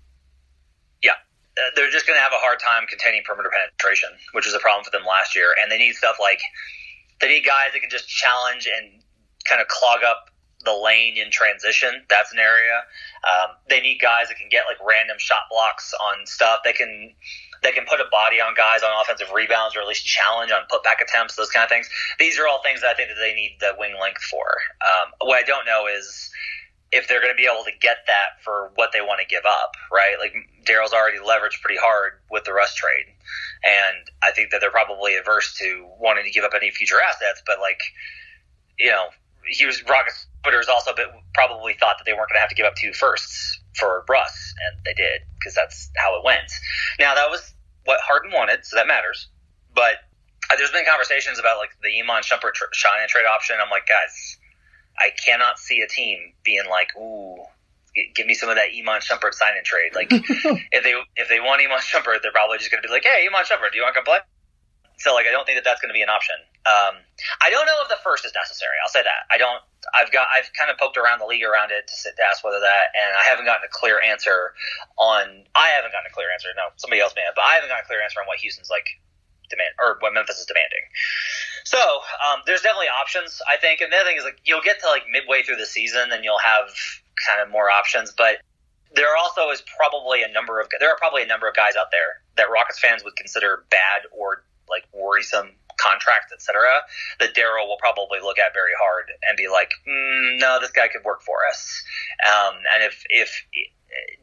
Yeah. 1.02 1.12
Uh, 1.12 1.70
they're 1.76 1.90
just 1.90 2.06
going 2.06 2.16
to 2.16 2.22
have 2.22 2.32
a 2.32 2.40
hard 2.40 2.58
time 2.60 2.86
containing 2.88 3.22
perimeter 3.24 3.50
penetration, 3.50 4.10
which 4.32 4.46
was 4.46 4.54
a 4.54 4.60
problem 4.60 4.84
for 4.84 4.90
them 4.90 5.06
last 5.06 5.36
year. 5.36 5.54
And 5.60 5.70
they 5.70 5.78
need 5.78 5.94
stuff 5.94 6.16
like 6.20 6.40
they 7.20 7.28
need 7.28 7.44
guys 7.44 7.72
that 7.72 7.80
can 7.80 7.90
just 7.90 8.08
challenge 8.08 8.66
and 8.66 9.02
kind 9.48 9.60
of 9.60 9.68
clog 9.68 10.00
up 10.04 10.27
the 10.64 10.72
lane 10.72 11.16
in 11.16 11.30
transition. 11.30 12.02
That's 12.08 12.32
an 12.32 12.38
area. 12.38 12.82
Um, 13.22 13.56
they 13.68 13.80
need 13.80 13.98
guys 14.00 14.28
that 14.28 14.38
can 14.38 14.48
get 14.48 14.64
like 14.66 14.78
random 14.84 15.16
shot 15.18 15.42
blocks 15.50 15.94
on 15.94 16.26
stuff. 16.26 16.60
They 16.64 16.72
can 16.72 17.14
they 17.62 17.72
can 17.72 17.84
put 17.88 18.00
a 18.00 18.06
body 18.10 18.40
on 18.40 18.54
guys 18.54 18.82
on 18.82 18.90
offensive 19.02 19.32
rebounds 19.32 19.76
or 19.76 19.80
at 19.80 19.88
least 19.88 20.06
challenge 20.06 20.52
on 20.52 20.62
putback 20.70 21.02
attempts. 21.02 21.36
Those 21.36 21.50
kind 21.50 21.64
of 21.64 21.70
things. 21.70 21.88
These 22.18 22.38
are 22.38 22.46
all 22.46 22.62
things 22.62 22.80
that 22.82 22.88
I 22.88 22.94
think 22.94 23.08
that 23.08 23.20
they 23.20 23.34
need 23.34 23.56
the 23.60 23.74
wing 23.78 23.94
length 24.00 24.22
for. 24.22 24.46
Um, 24.82 25.12
what 25.22 25.36
I 25.36 25.42
don't 25.42 25.66
know 25.66 25.86
is 25.86 26.30
if 26.90 27.06
they're 27.06 27.20
going 27.20 27.32
to 27.32 27.36
be 27.36 27.48
able 27.50 27.64
to 27.64 27.72
get 27.80 27.98
that 28.06 28.40
for 28.42 28.70
what 28.76 28.90
they 28.92 29.00
want 29.00 29.20
to 29.20 29.26
give 29.26 29.44
up, 29.44 29.74
right? 29.92 30.16
Like 30.18 30.34
Daryl's 30.64 30.92
already 30.92 31.18
leveraged 31.18 31.60
pretty 31.60 31.78
hard 31.78 32.12
with 32.30 32.44
the 32.44 32.52
Russ 32.52 32.74
trade, 32.74 33.12
and 33.64 34.08
I 34.22 34.32
think 34.32 34.50
that 34.50 34.60
they're 34.60 34.70
probably 34.70 35.16
averse 35.16 35.54
to 35.58 35.86
wanting 35.98 36.24
to 36.24 36.30
give 36.30 36.44
up 36.44 36.52
any 36.54 36.70
future 36.70 36.96
assets. 37.00 37.42
But 37.46 37.60
like, 37.60 37.80
you 38.78 38.90
know, 38.90 39.08
he 39.50 39.66
was 39.66 39.82
Rockets 39.84 40.26
Twitter's 40.42 40.68
also 40.68 40.92
but 40.94 41.06
probably 41.34 41.74
thought 41.74 41.96
that 41.98 42.04
they 42.04 42.12
weren't 42.12 42.28
going 42.28 42.36
to 42.36 42.40
have 42.40 42.48
to 42.48 42.54
give 42.54 42.66
up 42.66 42.76
two 42.76 42.92
firsts 42.92 43.60
for 43.74 44.04
Russ, 44.08 44.54
and 44.66 44.80
they 44.84 44.94
did 44.94 45.22
because 45.38 45.54
that's 45.54 45.90
how 45.96 46.18
it 46.18 46.24
went. 46.24 46.50
Now 46.98 47.14
that 47.14 47.30
was 47.30 47.54
what 47.84 48.00
Harden 48.00 48.32
wanted, 48.32 48.64
so 48.64 48.76
that 48.76 48.86
matters. 48.86 49.28
But 49.74 49.96
uh, 50.50 50.56
there's 50.56 50.70
been 50.70 50.84
conversations 50.84 51.38
about 51.38 51.58
like 51.58 51.70
the 51.82 51.90
Iman 52.00 52.22
Shumpert 52.22 52.54
tr- 52.54 52.72
Shine 52.72 53.08
trade 53.08 53.26
option. 53.26 53.56
I'm 53.62 53.70
like, 53.70 53.86
guys, 53.86 54.38
I 54.98 55.10
cannot 55.24 55.58
see 55.58 55.80
a 55.80 55.88
team 55.88 56.32
being 56.44 56.64
like, 56.70 56.96
ooh, 56.96 57.36
give 58.14 58.26
me 58.26 58.34
some 58.34 58.48
of 58.48 58.56
that 58.56 58.68
Iman 58.76 59.00
Shumpert 59.00 59.34
sign 59.34 59.56
and 59.56 59.64
trade. 59.64 59.94
Like 59.94 60.08
if 60.12 60.84
they 60.84 60.94
if 61.16 61.28
they 61.28 61.40
want 61.40 61.62
Iman 61.62 61.78
Shumpert, 61.78 62.22
they're 62.22 62.32
probably 62.32 62.58
just 62.58 62.70
going 62.70 62.82
to 62.82 62.88
be 62.88 62.92
like, 62.92 63.04
hey, 63.04 63.26
Iman 63.26 63.44
Shumpert, 63.44 63.72
do 63.72 63.78
you 63.78 63.82
want 63.82 63.94
to 63.94 64.00
come 64.00 64.04
play? 64.04 64.18
So 64.98 65.14
like 65.14 65.26
I 65.26 65.32
don't 65.32 65.46
think 65.46 65.56
that 65.58 65.64
that's 65.66 65.80
going 65.80 65.90
to 65.90 65.96
be 65.96 66.02
an 66.02 66.10
option. 66.10 66.34
Um, 66.66 66.98
I 67.40 67.50
don't 67.50 67.66
know 67.66 67.78
if 67.86 67.88
the 67.88 68.02
first 68.02 68.26
is 68.26 68.34
necessary. 68.34 68.74
I'll 68.82 68.90
say 68.90 69.02
that. 69.02 69.30
I 69.30 69.38
don't. 69.38 69.62
I've 69.94 70.10
got. 70.10 70.26
I've 70.34 70.50
kind 70.58 70.70
of 70.70 70.76
poked 70.76 70.98
around 70.98 71.22
the 71.22 71.30
league 71.30 71.46
around 71.46 71.70
it 71.70 71.86
to, 71.86 71.94
sit, 71.94 72.18
to 72.18 72.22
ask 72.26 72.42
whether 72.42 72.58
that, 72.58 72.90
and 72.98 73.14
I 73.14 73.22
haven't 73.22 73.46
gotten 73.46 73.62
a 73.62 73.72
clear 73.72 74.02
answer 74.02 74.52
on. 74.98 75.46
I 75.54 75.70
haven't 75.70 75.94
gotten 75.94 76.10
a 76.10 76.14
clear 76.14 76.34
answer. 76.34 76.50
No, 76.58 76.74
somebody 76.76 76.98
else 76.98 77.14
may 77.14 77.22
have, 77.22 77.38
but 77.38 77.46
I 77.46 77.54
haven't 77.54 77.70
gotten 77.70 77.86
a 77.86 77.88
clear 77.88 78.02
answer 78.02 78.18
on 78.18 78.26
what 78.26 78.42
Houston's 78.42 78.68
like 78.68 78.90
demand 79.48 79.72
or 79.78 79.96
what 80.02 80.12
Memphis 80.12 80.42
is 80.42 80.46
demanding. 80.46 80.84
So 81.64 81.78
um, 81.78 82.42
there's 82.46 82.62
definitely 82.62 82.90
options, 82.90 83.40
I 83.46 83.56
think. 83.56 83.80
And 83.80 83.92
the 83.92 83.96
other 84.02 84.10
thing 84.10 84.18
is 84.18 84.24
like 84.24 84.42
you'll 84.44 84.66
get 84.66 84.80
to 84.82 84.88
like 84.90 85.06
midway 85.06 85.46
through 85.46 85.62
the 85.62 85.70
season 85.70 86.10
and 86.10 86.24
you'll 86.24 86.42
have 86.42 86.74
kind 87.14 87.38
of 87.38 87.50
more 87.50 87.70
options, 87.70 88.12
but 88.16 88.42
there 88.94 89.16
also 89.16 89.50
is 89.50 89.62
probably 89.76 90.22
a 90.22 90.32
number 90.32 90.60
of 90.60 90.68
there 90.80 90.90
are 90.90 90.96
probably 90.96 91.22
a 91.22 91.26
number 91.26 91.48
of 91.48 91.54
guys 91.54 91.76
out 91.76 91.90
there 91.90 92.24
that 92.36 92.50
Rockets 92.50 92.78
fans 92.78 93.04
would 93.04 93.16
consider 93.16 93.64
bad 93.70 94.08
or 94.16 94.44
like 94.70 94.84
worrisome 94.92 95.52
contracts, 95.78 96.32
etc., 96.32 96.82
that 97.20 97.34
Daryl 97.34 97.66
will 97.66 97.78
probably 97.78 98.20
look 98.20 98.38
at 98.38 98.52
very 98.52 98.74
hard 98.78 99.06
and 99.28 99.36
be 99.36 99.48
like, 99.48 99.70
mm, 99.86 100.38
"No, 100.38 100.58
this 100.60 100.70
guy 100.70 100.88
could 100.88 101.04
work 101.04 101.22
for 101.22 101.46
us." 101.48 101.82
Um, 102.26 102.54
and 102.74 102.84
if 102.84 103.02
if 103.08 103.44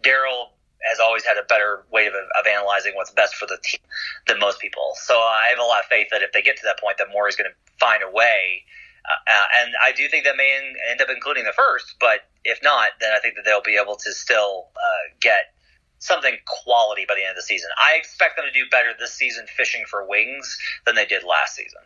Daryl 0.04 0.52
has 0.90 1.00
always 1.00 1.26
had 1.26 1.38
a 1.38 1.44
better 1.44 1.86
way 1.92 2.06
of, 2.06 2.14
of 2.14 2.46
analyzing 2.46 2.94
what's 2.96 3.10
best 3.10 3.36
for 3.36 3.48
the 3.48 3.58
team 3.64 3.80
than 4.28 4.38
most 4.40 4.60
people, 4.60 4.94
so 5.02 5.16
I 5.16 5.48
have 5.50 5.60
a 5.60 5.64
lot 5.64 5.80
of 5.80 5.86
faith 5.86 6.08
that 6.12 6.22
if 6.22 6.32
they 6.32 6.42
get 6.42 6.58
to 6.58 6.64
that 6.66 6.80
point, 6.80 6.98
that 7.00 7.08
Morey's 7.12 7.36
going 7.36 7.50
to 7.50 7.56
find 7.80 8.04
a 8.04 8.12
way. 8.12 8.64
Uh, 9.06 9.32
uh, 9.32 9.46
and 9.62 9.74
I 9.84 9.92
do 9.92 10.08
think 10.10 10.26
that 10.26 10.36
may 10.36 10.74
end 10.90 11.02
up 11.02 11.10
including 11.10 11.44
the 11.44 11.54
first, 11.54 11.96
but 12.00 12.28
if 12.44 12.60
not, 12.64 12.90
then 13.00 13.12
I 13.16 13.20
think 13.20 13.36
that 13.36 13.46
they'll 13.46 13.62
be 13.62 13.78
able 13.82 13.96
to 13.96 14.12
still 14.14 14.70
uh, 14.76 15.14
get 15.20 15.55
something 16.00 16.36
quality 16.46 17.06
by 17.08 17.16
the 17.16 17.22
end 17.22 17.32
of 17.32 17.36
the 17.38 17.42
season. 17.42 17.70
I 17.82 17.96
expect 17.98 18.38
them 18.38 18.46
to 18.46 18.52
do 18.52 18.66
better 18.70 18.90
this 19.00 19.14
season 19.14 19.46
fishing 19.56 19.84
for 19.90 20.08
wings 20.08 20.58
than 20.86 20.96
they 20.96 21.06
did 21.06 21.24
last 21.24 21.56
season. 21.56 21.82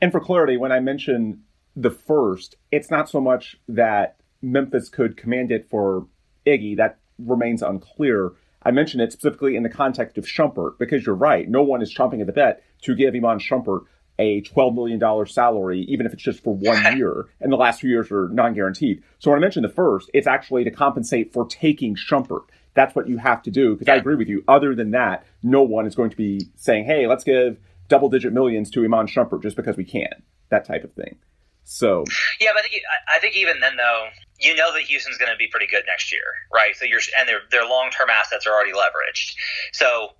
And 0.00 0.10
for 0.10 0.20
clarity, 0.20 0.56
when 0.56 0.72
I 0.72 0.80
mention 0.80 1.42
the 1.76 1.90
first, 1.90 2.56
it's 2.70 2.90
not 2.90 3.08
so 3.08 3.20
much 3.20 3.56
that 3.68 4.16
Memphis 4.42 4.88
could 4.88 5.16
command 5.16 5.52
it 5.52 5.68
for 5.70 6.06
Iggy. 6.46 6.76
That 6.76 6.98
remains 7.18 7.62
unclear. 7.62 8.32
I 8.64 8.70
mention 8.70 9.00
it 9.00 9.12
specifically 9.12 9.56
in 9.56 9.62
the 9.62 9.68
context 9.68 10.18
of 10.18 10.24
Shumpert 10.24 10.78
because 10.78 11.06
you're 11.06 11.14
right. 11.14 11.48
No 11.48 11.62
one 11.62 11.82
is 11.82 11.94
chomping 11.94 12.20
at 12.20 12.26
the 12.26 12.32
bit 12.32 12.62
to 12.82 12.94
give 12.94 13.14
Iman 13.14 13.38
Shumpert 13.38 13.84
a 14.18 14.42
$12 14.42 14.74
million 14.74 15.26
salary, 15.26 15.80
even 15.88 16.06
if 16.06 16.12
it's 16.12 16.22
just 16.22 16.42
for 16.42 16.54
one 16.54 16.96
year. 16.96 17.26
And 17.40 17.52
the 17.52 17.56
last 17.56 17.80
few 17.80 17.90
years 17.90 18.10
are 18.10 18.28
non 18.28 18.54
guaranteed. 18.54 19.02
So 19.18 19.30
when 19.30 19.38
I 19.38 19.40
mention 19.40 19.62
the 19.62 19.68
first, 19.68 20.10
it's 20.12 20.26
actually 20.26 20.64
to 20.64 20.70
compensate 20.70 21.32
for 21.32 21.46
taking 21.46 21.96
Shumpert 21.96 22.44
that's 22.74 22.94
what 22.94 23.08
you 23.08 23.18
have 23.18 23.42
to 23.42 23.50
do. 23.50 23.74
Because 23.74 23.88
yeah. 23.88 23.94
I 23.94 23.96
agree 23.96 24.14
with 24.14 24.28
you. 24.28 24.44
Other 24.48 24.74
than 24.74 24.92
that, 24.92 25.26
no 25.42 25.62
one 25.62 25.86
is 25.86 25.94
going 25.94 26.10
to 26.10 26.16
be 26.16 26.48
saying, 26.56 26.84
"Hey, 26.84 27.06
let's 27.06 27.24
give 27.24 27.58
double 27.88 28.08
digit 28.08 28.32
millions 28.32 28.70
to 28.70 28.84
Iman 28.84 29.06
Shumpert 29.06 29.42
just 29.42 29.56
because 29.56 29.76
we 29.76 29.84
can." 29.84 30.22
That 30.50 30.64
type 30.64 30.84
of 30.84 30.92
thing. 30.92 31.16
So 31.64 32.04
yeah, 32.40 32.50
but 32.54 32.64
I 32.64 32.68
think 32.68 32.82
I 33.14 33.18
think 33.18 33.36
even 33.36 33.60
then 33.60 33.76
though, 33.76 34.08
you 34.40 34.54
know 34.54 34.72
that 34.72 34.82
Houston's 34.82 35.18
going 35.18 35.30
to 35.30 35.36
be 35.36 35.46
pretty 35.46 35.66
good 35.66 35.84
next 35.86 36.12
year, 36.12 36.24
right? 36.52 36.74
So 36.76 36.84
you're 36.84 37.00
and 37.18 37.28
their 37.28 37.40
their 37.50 37.64
long 37.64 37.90
term 37.90 38.10
assets 38.10 38.46
are 38.46 38.52
already 38.52 38.72
leveraged. 38.72 39.34
So 39.72 40.10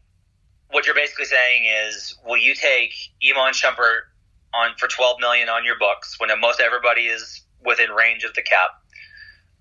what 0.70 0.86
you're 0.86 0.94
basically 0.94 1.26
saying 1.26 1.64
is, 1.86 2.16
will 2.24 2.38
you 2.38 2.54
take 2.54 2.94
Iman 3.22 3.52
Shumpert 3.52 4.08
on 4.54 4.70
for 4.78 4.88
12 4.88 5.20
million 5.20 5.48
on 5.48 5.64
your 5.64 5.78
books 5.78 6.18
when 6.18 6.28
most 6.40 6.60
everybody 6.60 7.02
is 7.02 7.42
within 7.64 7.90
range 7.90 8.24
of 8.24 8.34
the 8.34 8.42
cap? 8.42 8.70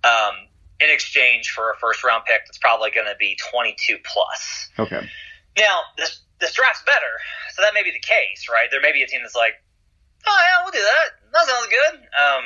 Um, 0.04 0.48
in 0.84 0.90
exchange 0.90 1.52
for 1.52 1.72
a 1.72 1.78
first 1.78 2.04
round 2.04 2.24
pick 2.26 2.42
that's 2.46 2.58
probably 2.58 2.92
going 2.92 3.08
to 3.08 3.16
be 3.20 3.38
22 3.52 3.98
plus. 4.04 4.70
Okay. 4.80 5.08
Now, 5.58 5.82
this 5.98 6.22
this 6.40 6.54
draft's 6.54 6.84
better, 6.84 7.14
so 7.54 7.62
that 7.62 7.74
may 7.74 7.84
be 7.84 7.92
the 7.92 8.00
case, 8.00 8.50
right? 8.50 8.68
There 8.72 8.82
may 8.82 8.92
be 8.92 9.04
a 9.04 9.08
team 9.08 9.22
that's 9.22 9.36
like, 9.36 9.54
oh 10.26 10.40
yeah, 10.42 10.64
we'll 10.64 10.72
do 10.72 10.82
that. 10.82 11.08
That 11.34 11.46
sounds 11.46 11.68
good. 11.68 12.00
Um, 12.00 12.44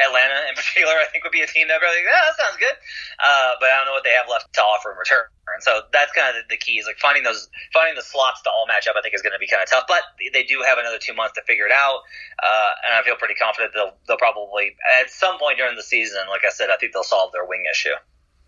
Atlanta 0.00 0.48
in 0.48 0.56
particular, 0.56 0.96
I 0.96 1.06
think 1.12 1.22
would 1.24 1.36
be 1.36 1.44
a 1.44 1.50
team 1.50 1.68
that 1.68 1.78
would 1.78 1.86
be 1.86 1.92
like, 1.92 2.08
yeah, 2.08 2.24
that 2.24 2.36
sounds 2.40 2.56
good. 2.56 2.76
Uh, 3.20 3.60
but 3.60 3.68
I 3.68 3.80
don't 3.80 3.92
know 3.92 3.96
what 3.96 4.04
they 4.04 4.16
have 4.16 4.26
left 4.26 4.52
to 4.56 4.62
offer 4.64 4.92
in 4.92 4.98
return. 4.98 5.28
So 5.60 5.82
that's 5.92 6.12
kind 6.12 6.30
of 6.32 6.40
the, 6.40 6.56
the 6.56 6.60
key 6.60 6.78
is 6.78 6.86
like 6.86 6.96
finding 6.96 7.22
those, 7.22 7.50
finding 7.74 7.98
the 7.98 8.06
slots 8.06 8.40
to 8.42 8.50
all 8.50 8.64
match 8.70 8.88
up. 8.88 8.96
I 8.96 9.02
think 9.02 9.14
is 9.14 9.22
going 9.22 9.34
to 9.34 9.42
be 9.42 9.50
kind 9.50 9.62
of 9.62 9.68
tough, 9.68 9.84
but 9.86 10.00
they 10.32 10.44
do 10.44 10.62
have 10.66 10.78
another 10.78 10.98
two 10.98 11.12
months 11.12 11.34
to 11.36 11.42
figure 11.42 11.66
it 11.66 11.74
out. 11.74 12.06
Uh, 12.38 12.70
and 12.86 12.90
I 12.96 13.02
feel 13.02 13.16
pretty 13.16 13.34
confident 13.34 13.74
they'll, 13.74 13.92
they'll 14.06 14.20
probably 14.20 14.76
at 15.00 15.10
some 15.10 15.38
point 15.38 15.58
during 15.58 15.76
the 15.76 15.82
season, 15.82 16.22
like 16.30 16.42
I 16.46 16.50
said, 16.50 16.70
I 16.70 16.76
think 16.78 16.92
they'll 16.92 17.02
solve 17.02 17.32
their 17.32 17.44
wing 17.44 17.64
issue. 17.70 17.94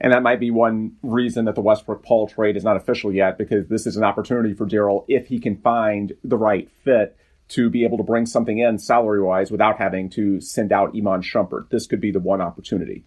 And 0.01 0.13
that 0.13 0.23
might 0.23 0.41
be 0.41 0.51
one 0.51 0.97
reason 1.03 1.45
that 1.45 1.55
the 1.55 1.61
Westbrook 1.61 2.03
Paul 2.03 2.27
trade 2.27 2.57
is 2.57 2.65
not 2.65 2.77
official 2.77 3.13
yet, 3.13 3.39
because 3.39 3.69
this 3.69 3.87
is 3.87 3.97
an 3.97 4.03
opportunity 4.03 4.53
for 4.53 4.67
Daryl 4.67 5.05
if 5.07 5.29
he 5.29 5.39
can 5.39 5.57
find 5.57 6.13
the 6.25 6.37
right 6.37 6.69
fit 6.83 7.17
to 7.53 7.71
be 7.71 7.85
able 7.85 7.99
to 7.99 8.05
bring 8.05 8.27
something 8.27 8.59
in 8.59 8.79
salary 8.79 9.23
wise 9.23 9.51
without 9.51 9.79
having 9.79 10.09
to 10.11 10.41
send 10.41 10.73
out 10.73 10.97
Iman 10.97 11.23
Shumpert. 11.23 11.69
This 11.71 11.87
could 11.87 12.01
be 12.01 12.11
the 12.11 12.21
one 12.21 12.41
opportunity. 12.41 13.05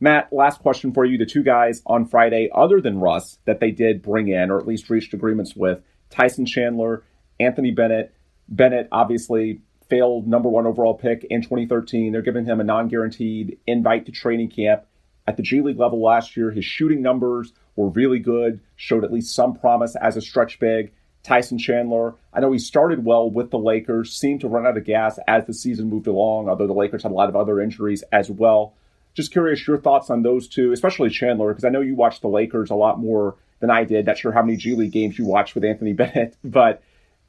Matt, 0.00 0.32
last 0.32 0.60
question 0.60 0.92
for 0.92 1.04
you. 1.04 1.18
The 1.18 1.26
two 1.26 1.42
guys 1.42 1.82
on 1.86 2.06
Friday, 2.06 2.48
other 2.54 2.80
than 2.80 2.98
Russ, 2.98 3.38
that 3.44 3.60
they 3.60 3.70
did 3.70 4.02
bring 4.02 4.28
in, 4.28 4.50
or 4.50 4.58
at 4.58 4.66
least 4.66 4.90
reached 4.90 5.14
agreements 5.14 5.54
with, 5.54 5.82
Tyson 6.10 6.46
Chandler 6.46 7.04
Anthony 7.40 7.70
Bennett. 7.70 8.14
Bennett 8.48 8.88
obviously 8.92 9.60
failed 9.88 10.26
number 10.26 10.48
one 10.48 10.66
overall 10.66 10.94
pick 10.94 11.24
in 11.28 11.42
2013. 11.42 12.12
They're 12.12 12.22
giving 12.22 12.44
him 12.44 12.60
a 12.60 12.64
non 12.64 12.88
guaranteed 12.88 13.58
invite 13.66 14.06
to 14.06 14.12
training 14.12 14.50
camp. 14.50 14.84
At 15.26 15.36
the 15.36 15.42
G 15.42 15.60
League 15.60 15.78
level 15.78 16.02
last 16.02 16.36
year, 16.36 16.50
his 16.50 16.64
shooting 16.64 17.02
numbers 17.02 17.52
were 17.76 17.88
really 17.88 18.18
good, 18.18 18.60
showed 18.76 19.04
at 19.04 19.12
least 19.12 19.34
some 19.34 19.54
promise 19.54 19.94
as 19.96 20.16
a 20.16 20.20
stretch 20.20 20.58
big. 20.58 20.92
Tyson 21.22 21.58
Chandler, 21.58 22.14
I 22.32 22.40
know 22.40 22.52
he 22.52 22.58
started 22.58 23.04
well 23.04 23.30
with 23.30 23.50
the 23.50 23.58
Lakers, 23.58 24.12
seemed 24.12 24.40
to 24.40 24.48
run 24.48 24.66
out 24.66 24.76
of 24.76 24.84
gas 24.84 25.18
as 25.28 25.46
the 25.46 25.54
season 25.54 25.88
moved 25.88 26.06
along, 26.06 26.48
although 26.48 26.66
the 26.66 26.72
Lakers 26.72 27.04
had 27.04 27.12
a 27.12 27.14
lot 27.14 27.28
of 27.28 27.36
other 27.36 27.60
injuries 27.60 28.02
as 28.12 28.30
well. 28.30 28.74
Just 29.14 29.30
curious 29.30 29.66
your 29.66 29.78
thoughts 29.78 30.10
on 30.10 30.22
those 30.22 30.48
two, 30.48 30.72
especially 30.72 31.10
Chandler, 31.10 31.52
because 31.52 31.64
I 31.64 31.68
know 31.68 31.80
you 31.80 31.94
watched 31.94 32.22
the 32.22 32.28
Lakers 32.28 32.70
a 32.70 32.74
lot 32.74 32.98
more 32.98 33.36
than 33.60 33.70
I 33.70 33.84
did. 33.84 34.06
Not 34.06 34.18
sure 34.18 34.32
how 34.32 34.42
many 34.42 34.56
G 34.56 34.74
League 34.74 34.92
games 34.92 35.18
you 35.18 35.26
watched 35.26 35.54
with 35.54 35.64
Anthony 35.64 35.92
Bennett, 35.94 36.36
but 36.42 36.82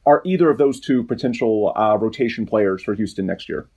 are 0.05 0.21
either 0.25 0.49
of 0.49 0.57
those 0.57 0.79
two 0.79 1.03
potential 1.03 1.73
uh, 1.75 1.97
rotation 1.97 2.45
players 2.45 2.83
for 2.83 2.93
Houston 2.95 3.25
next 3.25 3.47
year? 3.47 3.67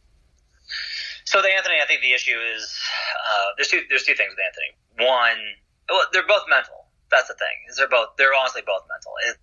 So 1.25 1.43
the 1.43 1.49
Anthony, 1.49 1.77
I 1.83 1.87
think 1.87 2.01
the 2.01 2.13
issue 2.13 2.39
is 2.55 2.81
uh, 3.31 3.49
there's 3.57 3.69
two 3.69 3.83
there's 3.91 4.05
two 4.05 4.15
things 4.15 4.31
with 4.31 4.39
Anthony. 4.39 5.11
One, 5.11 5.37
well, 5.91 6.03
they're 6.13 6.27
both 6.27 6.45
mental. 6.49 6.87
That's 7.11 7.29
the 7.29 7.35
thing. 7.35 7.55
Is 7.69 7.77
they're 7.77 7.89
both 7.89 8.17
they're 8.17 8.35
honestly 8.35 8.63
both 8.65 8.83
mental. 8.89 9.13
It's, 9.29 9.39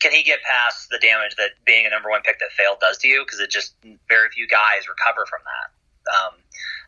can 0.00 0.12
he 0.12 0.22
get 0.22 0.40
past 0.42 0.88
the 0.90 0.98
damage 0.98 1.36
that 1.36 1.50
being 1.64 1.86
a 1.86 1.90
number 1.90 2.10
one 2.10 2.22
pick 2.22 2.38
that 2.40 2.52
failed 2.52 2.78
does 2.80 2.98
to 2.98 3.08
you? 3.08 3.22
Because 3.24 3.40
it 3.40 3.50
just 3.50 3.74
very 4.08 4.28
few 4.30 4.46
guys 4.48 4.88
recover 4.88 5.26
from 5.26 5.40
that. 5.44 5.68
Um, 6.02 6.34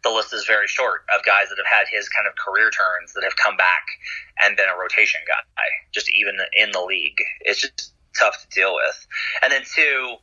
the 0.02 0.10
list 0.10 0.34
is 0.34 0.44
very 0.44 0.66
short 0.66 1.02
of 1.14 1.24
guys 1.24 1.48
that 1.48 1.56
have 1.56 1.70
had 1.70 1.86
his 1.88 2.08
kind 2.08 2.26
of 2.26 2.34
career 2.36 2.70
turns 2.70 3.14
that 3.14 3.22
have 3.22 3.36
come 3.36 3.56
back 3.56 3.86
and 4.42 4.56
been 4.56 4.68
a 4.68 4.76
rotation 4.76 5.20
guy, 5.26 5.42
just 5.92 6.10
even 6.18 6.36
in 6.58 6.72
the 6.72 6.80
league. 6.80 7.18
It's 7.40 7.60
just 7.60 7.94
tough 8.18 8.42
to 8.42 8.48
deal 8.54 8.74
with. 8.74 9.06
And 9.42 9.52
then 9.52 9.62
two, 9.64 10.16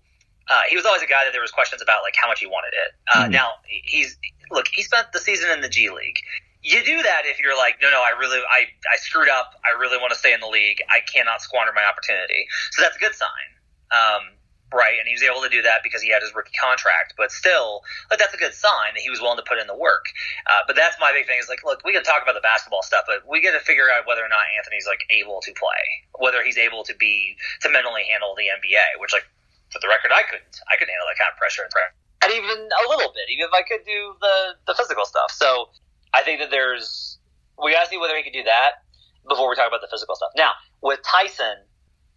uh, 0.50 0.62
he 0.70 0.76
was 0.76 0.86
always 0.86 1.02
a 1.02 1.08
guy 1.08 1.24
that 1.26 1.32
there 1.32 1.42
was 1.42 1.52
questions 1.52 1.82
about 1.82 2.04
like 2.04 2.16
how 2.20 2.28
much 2.28 2.40
he 2.40 2.48
wanted 2.48 2.74
it. 2.74 2.92
Uh, 3.08 3.24
mm-hmm. 3.24 3.32
Now 3.32 3.50
he's 3.66 4.18
look, 4.52 4.68
he 4.72 4.84
spent 4.84 5.12
the 5.14 5.20
season 5.20 5.50
in 5.52 5.62
the 5.62 5.70
G 5.70 5.90
League 5.90 6.20
you 6.64 6.84
do 6.86 7.02
that 7.02 7.26
if 7.26 7.40
you're 7.42 7.58
like, 7.58 7.82
no, 7.82 7.90
no, 7.90 8.02
I 8.02 8.14
really, 8.18 8.38
I, 8.38 8.70
I 8.86 8.98
screwed 9.02 9.30
up. 9.30 9.58
I 9.66 9.78
really 9.78 9.98
want 9.98 10.14
to 10.14 10.20
stay 10.20 10.34
in 10.34 10.40
the 10.40 10.48
league. 10.50 10.78
I 10.94 11.02
cannot 11.02 11.42
squander 11.42 11.74
my 11.74 11.82
opportunity. 11.82 12.46
So 12.72 12.86
that's 12.86 12.96
a 12.96 13.02
good 13.02 13.18
sign. 13.18 13.50
Um, 13.90 14.38
right. 14.70 14.94
And 15.02 15.10
he 15.10 15.18
was 15.18 15.26
able 15.26 15.42
to 15.42 15.50
do 15.50 15.66
that 15.66 15.82
because 15.82 16.06
he 16.06 16.14
had 16.14 16.22
his 16.22 16.30
rookie 16.38 16.54
contract, 16.54 17.18
but 17.18 17.34
still, 17.34 17.82
like, 18.14 18.22
that's 18.22 18.38
a 18.38 18.42
good 18.42 18.54
sign 18.54 18.94
that 18.94 19.02
he 19.02 19.10
was 19.10 19.18
willing 19.18 19.42
to 19.42 19.48
put 19.50 19.58
in 19.58 19.66
the 19.66 19.76
work. 19.76 20.06
Uh, 20.46 20.62
but 20.70 20.78
that's 20.78 21.02
my 21.02 21.10
big 21.10 21.26
thing 21.26 21.42
is 21.42 21.50
like, 21.50 21.66
look, 21.66 21.82
we 21.82 21.98
can 21.98 22.06
talk 22.06 22.22
about 22.22 22.38
the 22.38 22.46
basketball 22.46 22.86
stuff, 22.86 23.10
but 23.10 23.26
we 23.26 23.42
got 23.42 23.58
to 23.58 23.64
figure 23.66 23.90
out 23.90 24.06
whether 24.06 24.22
or 24.22 24.30
not 24.30 24.46
Anthony's 24.54 24.86
like 24.86 25.02
able 25.10 25.42
to 25.42 25.52
play, 25.58 25.84
whether 26.22 26.46
he's 26.46 26.62
able 26.62 26.86
to 26.86 26.94
be, 27.02 27.36
to 27.66 27.74
mentally 27.74 28.06
handle 28.06 28.38
the 28.38 28.54
NBA, 28.54 29.02
which 29.02 29.18
like, 29.18 29.26
for 29.74 29.82
the 29.82 29.90
record, 29.90 30.12
I 30.14 30.22
couldn't. 30.28 30.62
I 30.68 30.76
couldn't 30.78 30.92
handle 30.92 31.08
that 31.10 31.18
kind 31.18 31.32
of 31.32 31.40
pressure 31.40 31.64
and 31.64 31.72
pressure 31.72 31.96
and 32.22 32.32
even 32.34 32.70
a 32.70 32.84
little 32.90 33.10
bit, 33.14 33.26
even 33.34 33.50
if 33.50 33.54
I 33.54 33.64
could 33.66 33.82
do 33.86 34.14
the 34.22 34.36
the 34.68 34.76
physical 34.76 35.06
stuff. 35.06 35.32
So 35.32 35.70
I 36.14 36.24
think 36.24 36.40
that 36.40 36.52
there's 36.52 37.20
we 37.62 37.74
gotta 37.74 37.88
see 37.88 37.98
whether 37.98 38.16
he 38.16 38.24
can 38.24 38.34
do 38.34 38.44
that 38.44 38.84
before 39.28 39.50
we 39.50 39.56
talk 39.56 39.68
about 39.68 39.82
the 39.82 39.92
physical 39.92 40.16
stuff. 40.16 40.32
Now 40.36 40.52
with 40.82 41.00
Tyson, 41.04 41.66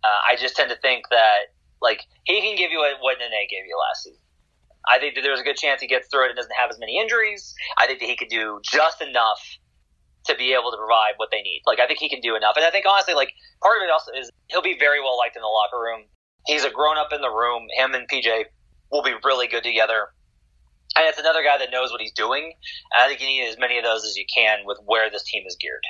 uh, 0.02 0.20
I 0.28 0.36
just 0.36 0.56
tend 0.56 0.70
to 0.70 0.76
think 0.76 1.04
that 1.10 1.54
like 1.82 2.00
he 2.24 2.40
can 2.40 2.56
give 2.56 2.70
you 2.70 2.78
what 3.00 3.18
Nene 3.18 3.48
gave 3.50 3.66
you 3.66 3.76
last 3.78 4.04
season. 4.04 4.20
I 4.88 4.98
think 4.98 5.14
that 5.14 5.22
there's 5.22 5.40
a 5.40 5.44
good 5.44 5.56
chance 5.56 5.80
he 5.80 5.86
gets 5.86 6.08
through 6.08 6.26
it 6.26 6.28
and 6.30 6.36
doesn't 6.36 6.54
have 6.58 6.68
as 6.70 6.78
many 6.78 7.00
injuries. 7.00 7.54
I 7.78 7.86
think 7.86 8.00
that 8.00 8.06
he 8.06 8.16
could 8.16 8.28
do 8.28 8.60
just 8.62 9.00
enough 9.00 9.40
to 10.26 10.34
be 10.36 10.52
able 10.52 10.70
to 10.70 10.76
provide 10.76 11.14
what 11.16 11.30
they 11.30 11.42
need. 11.42 11.62
Like 11.66 11.80
I 11.80 11.86
think 11.86 12.00
he 12.00 12.08
can 12.08 12.20
do 12.20 12.36
enough, 12.36 12.56
and 12.56 12.64
I 12.64 12.70
think 12.70 12.86
honestly, 12.88 13.14
like 13.14 13.32
part 13.62 13.78
of 13.78 13.84
it 13.84 13.90
also 13.90 14.12
is 14.12 14.30
he'll 14.48 14.62
be 14.62 14.76
very 14.78 15.00
well 15.00 15.16
liked 15.16 15.36
in 15.36 15.42
the 15.42 15.48
locker 15.48 15.78
room. 15.80 16.08
He's 16.46 16.64
a 16.64 16.70
grown 16.70 16.98
up 16.98 17.12
in 17.12 17.20
the 17.20 17.30
room. 17.30 17.66
Him 17.76 17.94
and 17.94 18.08
PJ 18.08 18.44
will 18.90 19.02
be 19.02 19.14
really 19.24 19.46
good 19.48 19.62
together. 19.64 20.08
And 20.96 21.06
it's 21.08 21.18
another 21.18 21.42
guy 21.42 21.58
that 21.58 21.70
knows 21.72 21.90
what 21.90 22.00
he's 22.00 22.12
doing. 22.12 22.44
And 22.92 23.02
I 23.02 23.08
think 23.08 23.20
you 23.20 23.26
need 23.26 23.48
as 23.48 23.58
many 23.58 23.78
of 23.78 23.84
those 23.84 24.04
as 24.04 24.16
you 24.16 24.24
can 24.32 24.58
with 24.64 24.78
where 24.84 25.10
this 25.10 25.24
team 25.24 25.42
is 25.46 25.56
geared. 25.56 25.82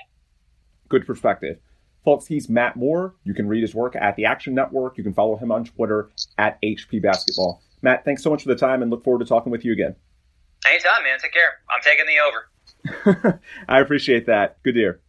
Good 0.88 1.07
perspective. 1.07 1.59
Folks, 2.05 2.27
he's 2.27 2.49
Matt 2.49 2.77
Moore. 2.77 3.14
You 3.25 3.35
can 3.35 3.49
read 3.49 3.62
his 3.62 3.75
work 3.75 3.97
at 3.97 4.17
the 4.17 4.27
Action 4.27 4.55
Network. 4.55 4.99
You 4.99 5.05
can 5.05 5.14
follow 5.14 5.37
him 5.37 5.51
on 5.51 5.64
Twitter 5.64 6.11
at 6.37 6.61
HP 6.62 7.03
Basketball. 7.03 7.62
Matt, 7.83 8.05
thanks 8.05 8.23
so 8.23 8.31
much 8.31 8.43
for 8.43 8.49
the 8.49 8.57
time 8.57 8.83
and 8.83 8.90
look 8.90 9.05
forward 9.05 9.21
to 9.21 9.27
talking 9.27 9.53
with 9.53 9.64
you 9.64 9.73
again. 9.73 9.97
Anytime, 10.67 11.03
man. 11.03 11.19
Take 11.19 11.33
care. 11.33 11.61
I'm 11.71 11.83
taking 11.83 12.07
the 12.07 13.21
over. 13.21 13.40
I 13.69 13.81
appreciate 13.81 14.27
that. 14.27 14.62
Good 14.62 14.73
to 14.73 14.81
hear. 14.81 15.01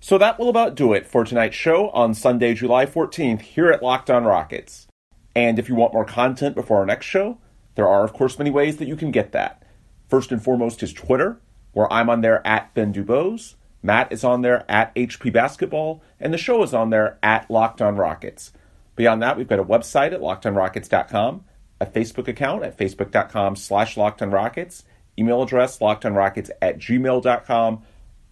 So 0.00 0.18
that 0.18 0.38
will 0.38 0.48
about 0.48 0.74
do 0.74 0.92
it 0.92 1.06
for 1.06 1.24
tonight's 1.24 1.56
show 1.56 1.90
on 1.90 2.14
Sunday, 2.14 2.54
July 2.54 2.86
14th 2.86 3.40
here 3.42 3.70
at 3.70 3.82
Locked 3.82 4.10
On 4.10 4.24
Rockets. 4.24 4.88
And 5.34 5.58
if 5.58 5.68
you 5.68 5.74
want 5.74 5.94
more 5.94 6.04
content 6.04 6.54
before 6.54 6.78
our 6.78 6.86
next 6.86 7.06
show, 7.06 7.38
there 7.74 7.88
are, 7.88 8.04
of 8.04 8.12
course, 8.12 8.38
many 8.38 8.50
ways 8.50 8.76
that 8.76 8.88
you 8.88 8.96
can 8.96 9.10
get 9.10 9.32
that. 9.32 9.62
First 10.08 10.30
and 10.30 10.42
foremost 10.42 10.82
is 10.82 10.92
Twitter, 10.92 11.40
where 11.72 11.90
I'm 11.92 12.10
on 12.10 12.20
there 12.20 12.46
at 12.46 12.74
Ben 12.74 12.92
Dubose. 12.92 13.54
Matt 13.82 14.12
is 14.12 14.22
on 14.22 14.42
there 14.42 14.64
at 14.70 14.94
HP 14.94 15.32
Basketball, 15.32 16.02
and 16.20 16.32
the 16.32 16.38
show 16.38 16.62
is 16.62 16.72
on 16.74 16.90
there 16.90 17.18
at 17.22 17.50
Locked 17.50 17.82
On 17.82 17.96
Rockets. 17.96 18.52
Beyond 18.94 19.22
that, 19.22 19.36
we've 19.36 19.48
got 19.48 19.58
a 19.58 19.64
website 19.64 20.12
at 20.12 20.20
lockedonrockets.com, 20.20 21.44
a 21.80 21.86
Facebook 21.86 22.28
account 22.28 22.62
at 22.62 22.76
facebook.com 22.76 23.56
slash 23.56 23.96
lockedonrockets, 23.96 24.84
email 25.18 25.42
address 25.42 25.78
lockedonrockets 25.78 26.50
at 26.60 26.78
gmail.com. 26.78 27.82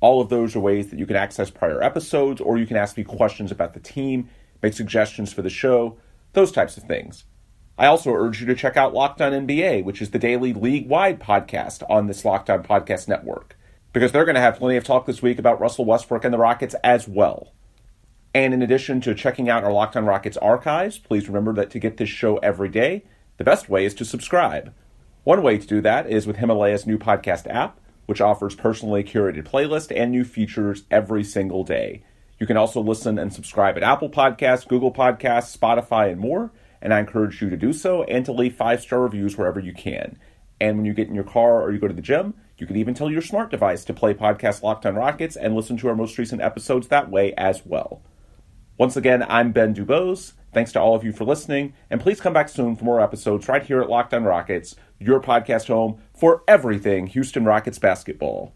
All 0.01 0.21
of 0.21 0.29
those 0.29 0.55
are 0.55 0.61
ways 0.61 0.89
that 0.91 0.99
you 0.99 1.07
can 1.07 1.17
access 1.17 1.51
prior 1.51 1.83
episodes, 1.83 2.41
or 2.41 2.59
you 2.59 2.67
can 2.67 2.77
ask 2.77 2.97
me 2.97 3.05
questions 3.05 3.51
about 3.51 3.75
the 3.75 3.81
team, 3.81 4.29
make 4.63 4.75
suggestions 4.75 5.33
for 5.33 5.43
the 5.43 5.51
show, 5.51 5.99
those 6.33 6.53
types 6.53 6.77
of 6.77 6.85
things. 6.85 7.25
I 7.79 7.87
also 7.87 8.13
urge 8.13 8.41
you 8.41 8.47
to 8.47 8.55
check 8.55 8.77
out 8.77 8.93
Locked 8.93 9.21
On 9.21 9.33
NBA, 9.33 9.85
which 9.85 10.03
is 10.03 10.11
the 10.11 10.19
daily 10.19 10.53
league 10.53 10.89
wide 10.89 11.19
podcast 11.19 11.83
on 11.89 12.07
this 12.07 12.25
Locked 12.25 12.51
On 12.51 12.63
Podcast 12.63 13.09
Network, 13.09 13.57
because 13.93 14.13
they're 14.13 14.25
going 14.25 14.35
to 14.35 14.41
have 14.41 14.59
plenty 14.59 14.77
of 14.77 14.85
talk 14.85 15.07
this 15.07 15.23
week 15.23 15.39
about 15.39 15.61
Russell 15.61 15.87
Westbrook 15.87 16.25
and 16.25 16.35
the 16.35 16.39
Rockets 16.39 16.75
as 16.85 17.09
well. 17.09 17.53
And 18.35 18.55
in 18.55 18.63
addition 18.63 19.01
to 19.01 19.15
checking 19.15 19.49
out 19.49 19.65
our 19.65 19.73
Locked 19.73 19.97
On 19.97 20.05
Rockets 20.05 20.37
archives, 20.37 20.99
please 20.99 21.27
remember 21.27 21.53
that 21.55 21.71
to 21.71 21.79
get 21.79 21.97
this 21.97 22.09
show 22.09 22.37
every 22.39 22.69
day, 22.69 23.03
the 23.39 23.45
best 23.45 23.69
way 23.69 23.85
is 23.85 23.95
to 23.95 24.05
subscribe. 24.05 24.73
One 25.25 25.43
way 25.43 25.59
to 25.59 25.67
do 25.67 25.81
that 25.81 26.09
is 26.09 26.27
with 26.27 26.37
Himalaya's 26.37 26.87
new 26.87 26.99
podcast 26.99 27.47
app, 27.49 27.81
which 28.07 28.21
offers 28.21 28.55
personally 28.55 29.05
curated 29.05 29.49
playlists 29.49 29.95
and 29.95 30.11
new 30.11 30.25
features 30.25 30.85
every 30.91 31.25
single 31.25 31.65
day. 31.65 32.03
You 32.39 32.47
can 32.47 32.57
also 32.57 32.81
listen 32.81 33.19
and 33.19 33.33
subscribe 33.33 33.77
at 33.77 33.83
Apple 33.83 34.11
Podcasts, 34.11 34.67
Google 34.67 34.93
Podcasts, 34.93 35.57
Spotify, 35.57 36.11
and 36.11 36.21
more 36.21 36.51
and 36.83 36.95
I 36.95 37.01
encourage 37.01 37.43
you 37.43 37.51
to 37.51 37.57
do 37.57 37.73
so 37.73 38.03
and 38.05 38.25
to 38.25 38.33
leave 38.33 38.57
five 38.57 38.81
star 38.81 39.01
reviews 39.01 39.37
wherever 39.37 39.61
you 39.61 39.73
can. 39.73 40.19
And 40.61 40.77
when 40.77 40.85
you 40.85 40.93
get 40.93 41.09
in 41.09 41.15
your 41.15 41.25
car 41.25 41.63
or 41.63 41.73
you 41.73 41.79
go 41.79 41.89
to 41.89 41.95
the 41.95 42.03
gym, 42.03 42.35
you 42.59 42.67
can 42.67 42.77
even 42.77 42.95
tell 42.95 43.11
your 43.11 43.23
smart 43.23 43.51
device 43.51 43.85
to 43.85 43.95
play 43.95 44.13
podcast 44.13 44.63
Locked 44.63 44.85
on 44.85 44.95
Rockets 44.95 45.37
and 45.37 45.55
listen 45.55 45.79
to 45.79 45.89
our 45.89 45.97
most 45.97 46.19
recent 46.19 46.43
episodes 46.43 46.89
that 46.89 47.11
way 47.11 47.33
as 47.39 47.65
well. 47.65 48.03
Once 48.77 48.97
again, 48.97 49.25
I'm 49.29 49.53
Ben 49.53 49.75
Dubose. 49.75 50.35
Thanks 50.53 50.73
to 50.73 50.81
all 50.81 50.95
of 50.95 51.05
you 51.05 51.13
for 51.13 51.25
listening, 51.25 51.75
and 51.91 52.01
please 52.01 52.21
come 52.21 52.33
back 52.33 52.49
soon 52.49 52.75
for 52.75 52.85
more 52.85 53.01
episodes 53.01 53.47
right 53.49 53.63
here 53.63 53.81
at 53.81 53.89
Locked 53.89 54.13
on 54.13 54.25
Rockets, 54.25 54.75
your 54.99 55.21
podcast 55.21 55.69
home 55.69 56.03
for 56.13 56.43
everything 56.49 57.07
Houston 57.07 57.45
Rockets 57.45 57.79
basketball. 57.79 58.53